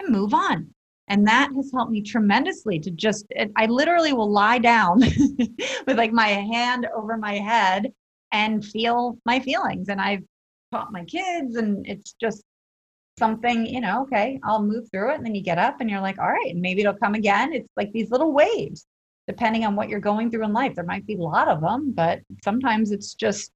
and 0.00 0.08
move 0.08 0.34
on. 0.34 0.72
And 1.10 1.26
that 1.26 1.50
has 1.56 1.72
helped 1.74 1.90
me 1.90 2.02
tremendously 2.02 2.78
to 2.78 2.90
just, 2.92 3.26
I 3.56 3.66
literally 3.66 4.12
will 4.12 4.30
lie 4.30 4.58
down 4.58 5.00
with 5.86 5.98
like 5.98 6.12
my 6.12 6.28
hand 6.28 6.86
over 6.96 7.16
my 7.16 7.34
head 7.34 7.92
and 8.30 8.64
feel 8.64 9.18
my 9.26 9.40
feelings. 9.40 9.88
And 9.88 10.00
I've 10.00 10.22
taught 10.70 10.92
my 10.92 11.04
kids, 11.04 11.56
and 11.56 11.84
it's 11.84 12.14
just 12.20 12.44
something, 13.18 13.66
you 13.66 13.80
know, 13.80 14.02
okay, 14.02 14.38
I'll 14.44 14.62
move 14.62 14.88
through 14.92 15.10
it. 15.10 15.16
And 15.16 15.26
then 15.26 15.34
you 15.34 15.42
get 15.42 15.58
up 15.58 15.80
and 15.80 15.90
you're 15.90 16.00
like, 16.00 16.20
all 16.20 16.30
right, 16.30 16.54
maybe 16.54 16.82
it'll 16.82 16.94
come 16.94 17.14
again. 17.14 17.52
It's 17.52 17.68
like 17.76 17.90
these 17.90 18.12
little 18.12 18.32
waves, 18.32 18.86
depending 19.26 19.64
on 19.64 19.74
what 19.74 19.88
you're 19.88 19.98
going 19.98 20.30
through 20.30 20.44
in 20.44 20.52
life. 20.52 20.76
There 20.76 20.84
might 20.84 21.06
be 21.08 21.16
a 21.16 21.18
lot 21.18 21.48
of 21.48 21.60
them, 21.60 21.92
but 21.92 22.20
sometimes 22.44 22.92
it's 22.92 23.14
just 23.14 23.50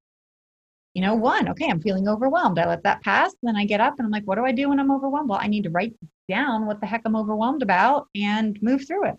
you 0.94 1.02
know, 1.02 1.16
one, 1.16 1.48
okay, 1.48 1.68
I'm 1.68 1.82
feeling 1.82 2.08
overwhelmed. 2.08 2.58
I 2.58 2.68
let 2.68 2.84
that 2.84 3.02
pass. 3.02 3.34
Then 3.42 3.56
I 3.56 3.64
get 3.64 3.80
up 3.80 3.94
and 3.98 4.06
I'm 4.06 4.12
like, 4.12 4.22
what 4.26 4.36
do 4.36 4.44
I 4.44 4.52
do 4.52 4.68
when 4.68 4.78
I'm 4.78 4.92
overwhelmed? 4.92 5.28
Well, 5.28 5.40
I 5.42 5.48
need 5.48 5.64
to 5.64 5.70
write 5.70 5.92
down 6.28 6.66
what 6.66 6.80
the 6.80 6.86
heck 6.86 7.02
I'm 7.04 7.16
overwhelmed 7.16 7.62
about 7.62 8.08
and 8.14 8.58
move 8.62 8.86
through 8.86 9.08
it. 9.08 9.16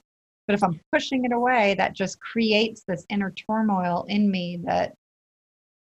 But 0.47 0.55
if 0.55 0.63
I'm 0.63 0.79
pushing 0.91 1.25
it 1.25 1.31
away, 1.31 1.75
that 1.77 1.93
just 1.93 2.19
creates 2.19 2.83
this 2.87 3.05
inner 3.09 3.31
turmoil 3.31 4.05
in 4.07 4.29
me 4.29 4.61
that, 4.65 4.93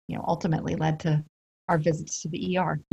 you 0.06 0.16
know, 0.16 0.24
ultimately 0.26 0.76
led 0.76 1.00
to 1.00 1.24
our 1.68 1.78
visits 1.78 2.22
to 2.22 2.28
the 2.28 2.58
ER. 2.58 2.80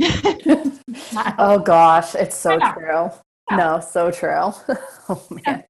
oh 1.38 1.58
gosh, 1.58 2.14
it's 2.14 2.36
so 2.36 2.58
true. 2.74 3.10
No, 3.50 3.80
so 3.80 4.10
true. 4.10 4.30
oh 5.08 5.26
man. 5.46 5.64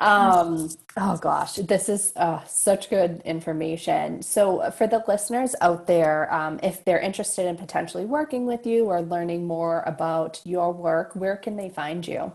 Um, 0.00 0.70
oh 0.96 1.16
gosh, 1.16 1.54
this 1.54 1.88
is 1.88 2.12
uh, 2.14 2.44
such 2.44 2.88
good 2.88 3.20
information. 3.24 4.22
So, 4.22 4.60
uh, 4.60 4.70
for 4.70 4.86
the 4.86 5.02
listeners 5.08 5.56
out 5.60 5.88
there, 5.88 6.32
um, 6.32 6.60
if 6.62 6.84
they're 6.84 7.00
interested 7.00 7.46
in 7.46 7.56
potentially 7.56 8.04
working 8.04 8.46
with 8.46 8.64
you 8.64 8.84
or 8.84 9.02
learning 9.02 9.44
more 9.46 9.82
about 9.86 10.40
your 10.44 10.72
work, 10.72 11.16
where 11.16 11.36
can 11.36 11.56
they 11.56 11.68
find 11.68 12.06
you? 12.06 12.32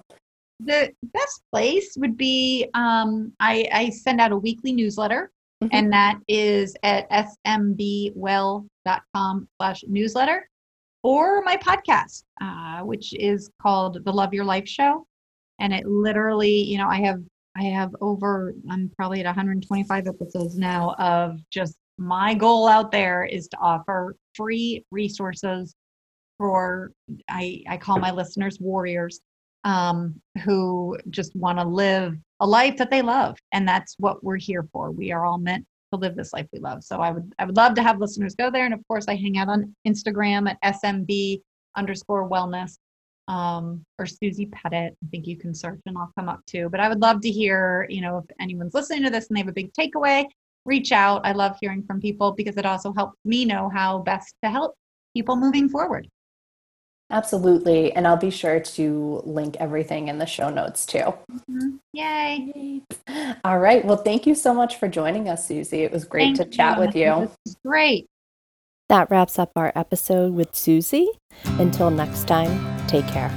The 0.60 0.92
best 1.04 1.42
place 1.52 1.96
would 1.98 2.18
be 2.18 2.68
um, 2.74 3.32
I, 3.40 3.68
I, 3.72 3.90
send 3.92 4.20
out 4.20 4.34
a 4.34 4.38
weekly 4.38 4.74
newsletter, 4.74 5.32
mm-hmm. 5.64 5.74
and 5.74 5.92
that 5.94 6.20
is 6.28 6.76
at 6.84 7.10
smbwell.com 7.48 8.68
slash 9.58 9.84
newsletter, 9.88 10.50
or 11.02 11.42
my 11.44 11.56
podcast, 11.58 12.24
uh, 12.42 12.82
which 12.82 13.14
is 13.14 13.50
called 13.62 14.04
the 14.04 14.12
Love 14.12 14.34
Your 14.34 14.46
Life 14.46 14.68
Show. 14.68 15.08
And 15.60 15.72
it 15.74 15.86
literally, 15.86 16.52
you 16.52 16.78
know, 16.78 16.88
I 16.88 16.98
have 17.02 17.22
I 17.56 17.64
have 17.66 17.96
over, 18.02 18.54
I'm 18.70 18.92
probably 18.98 19.20
at 19.20 19.26
125 19.26 20.08
episodes 20.08 20.58
now 20.58 20.96
of 20.98 21.40
just 21.52 21.76
my 21.98 22.34
goal 22.34 22.68
out 22.68 22.92
there 22.92 23.24
is 23.24 23.48
to 23.50 23.58
offer 23.58 24.16
free 24.34 24.84
resources 24.92 25.76
for, 26.38 26.92
I, 27.30 27.64
I 27.70 27.78
call 27.78 28.00
my 28.00 28.12
listeners 28.12 28.58
warriors 28.60 29.20
um, 29.64 30.20
who 30.44 30.98
just 31.10 31.36
want 31.36 31.60
to 31.60 31.66
live 31.66 32.16
a 32.40 32.48
life 32.48 32.78
that 32.78 32.90
they 32.90 33.02
love. 33.02 33.38
And 33.52 33.68
that's 33.68 33.96
what 34.00 34.24
we're 34.24 34.38
here 34.38 34.68
for. 34.74 34.92
We 34.92 35.12
are 35.12 35.26
all 35.26 35.38
meant 35.38 35.66
to 35.94 36.00
live 36.00 36.16
this 36.16 36.34
life 36.34 36.48
we 36.52 36.60
love. 36.60 36.84
So 36.84 37.00
I 37.00 37.12
would, 37.12 37.32
I 37.38 37.46
would 37.46 37.56
love 37.56 37.76
to 37.76 37.84
have 37.84 38.00
listeners 38.00 38.36
go 38.36 38.50
there. 38.50 38.66
And 38.66 38.74
of 38.74 38.86
course, 38.88 39.06
I 39.08 39.16
hang 39.16 39.38
out 39.38 39.48
on 39.48 39.76
Instagram 39.88 40.50
at 40.50 40.82
SMB 40.84 41.42
underscore 41.76 42.30
wellness 42.30 42.78
um, 43.28 43.84
or 44.00 44.06
Susie 44.06 44.48
Pettit. 44.48 44.96
I 45.04 45.08
think 45.12 45.28
you 45.28 45.38
can 45.38 45.54
search 45.54 45.80
and 45.86 45.98
I'll 45.98 46.12
come 46.18 46.30
up 46.30 46.46
too. 46.46 46.70
But 46.70 46.80
I 46.80 46.90
would 46.90 47.02
love 47.02 47.22
to 47.22 47.30
hear, 47.30 47.88
you 47.90 48.02
know, 48.02 48.18
if 48.18 48.26
anyone's 48.40 48.74
listening 48.74 49.04
to 49.04 49.10
this 49.10 49.28
and 49.28 49.38
they 49.38 49.42
have 49.42 49.50
a 49.50 49.54
big 49.54 49.72
takeaway, 49.74 50.26
reach 50.66 50.92
out. 50.92 51.26
I 51.26 51.34
love 51.34 51.58
hearing 51.60 51.84
from 51.84 52.00
people 52.00 52.32
because 52.32 52.58
it 52.58 52.66
also 52.66 52.94
helps 52.94 53.18
me 53.26 53.46
know 53.46 53.70
how 53.70 54.00
best 54.00 54.36
to 54.44 54.50
help 54.50 54.76
people 55.16 55.36
moving 55.36 55.70
forward. 55.70 56.08
Absolutely. 57.12 57.92
And 57.94 58.08
I'll 58.08 58.18
be 58.18 58.32
sure 58.32 58.60
to 58.60 59.22
link 59.24 59.56
everything 59.60 60.08
in 60.08 60.18
the 60.18 60.26
show 60.26 60.50
notes 60.50 60.86
too. 60.86 61.14
Mm-hmm. 61.32 61.76
Yay. 61.94 62.82
All 63.44 63.60
right. 63.60 63.86
Well, 63.86 63.98
thank 63.98 64.26
you 64.26 64.34
so 64.34 64.54
much 64.54 64.78
for 64.78 64.88
joining 64.88 65.30
us, 65.30 65.48
Susie. 65.48 65.84
It 65.84 65.92
was 65.92 66.06
great 66.06 66.36
thank 66.36 66.38
to 66.38 66.46
chat 66.46 66.78
you. 66.78 66.86
with 66.86 66.96
you. 66.96 67.32
Great. 67.64 68.08
That 68.94 69.10
wraps 69.10 69.40
up 69.40 69.54
our 69.56 69.72
episode 69.76 70.36
with 70.36 70.54
Susie. 70.54 71.10
Until 71.58 71.90
next 71.90 72.28
time, 72.28 72.86
take 72.86 73.08
care. 73.08 73.32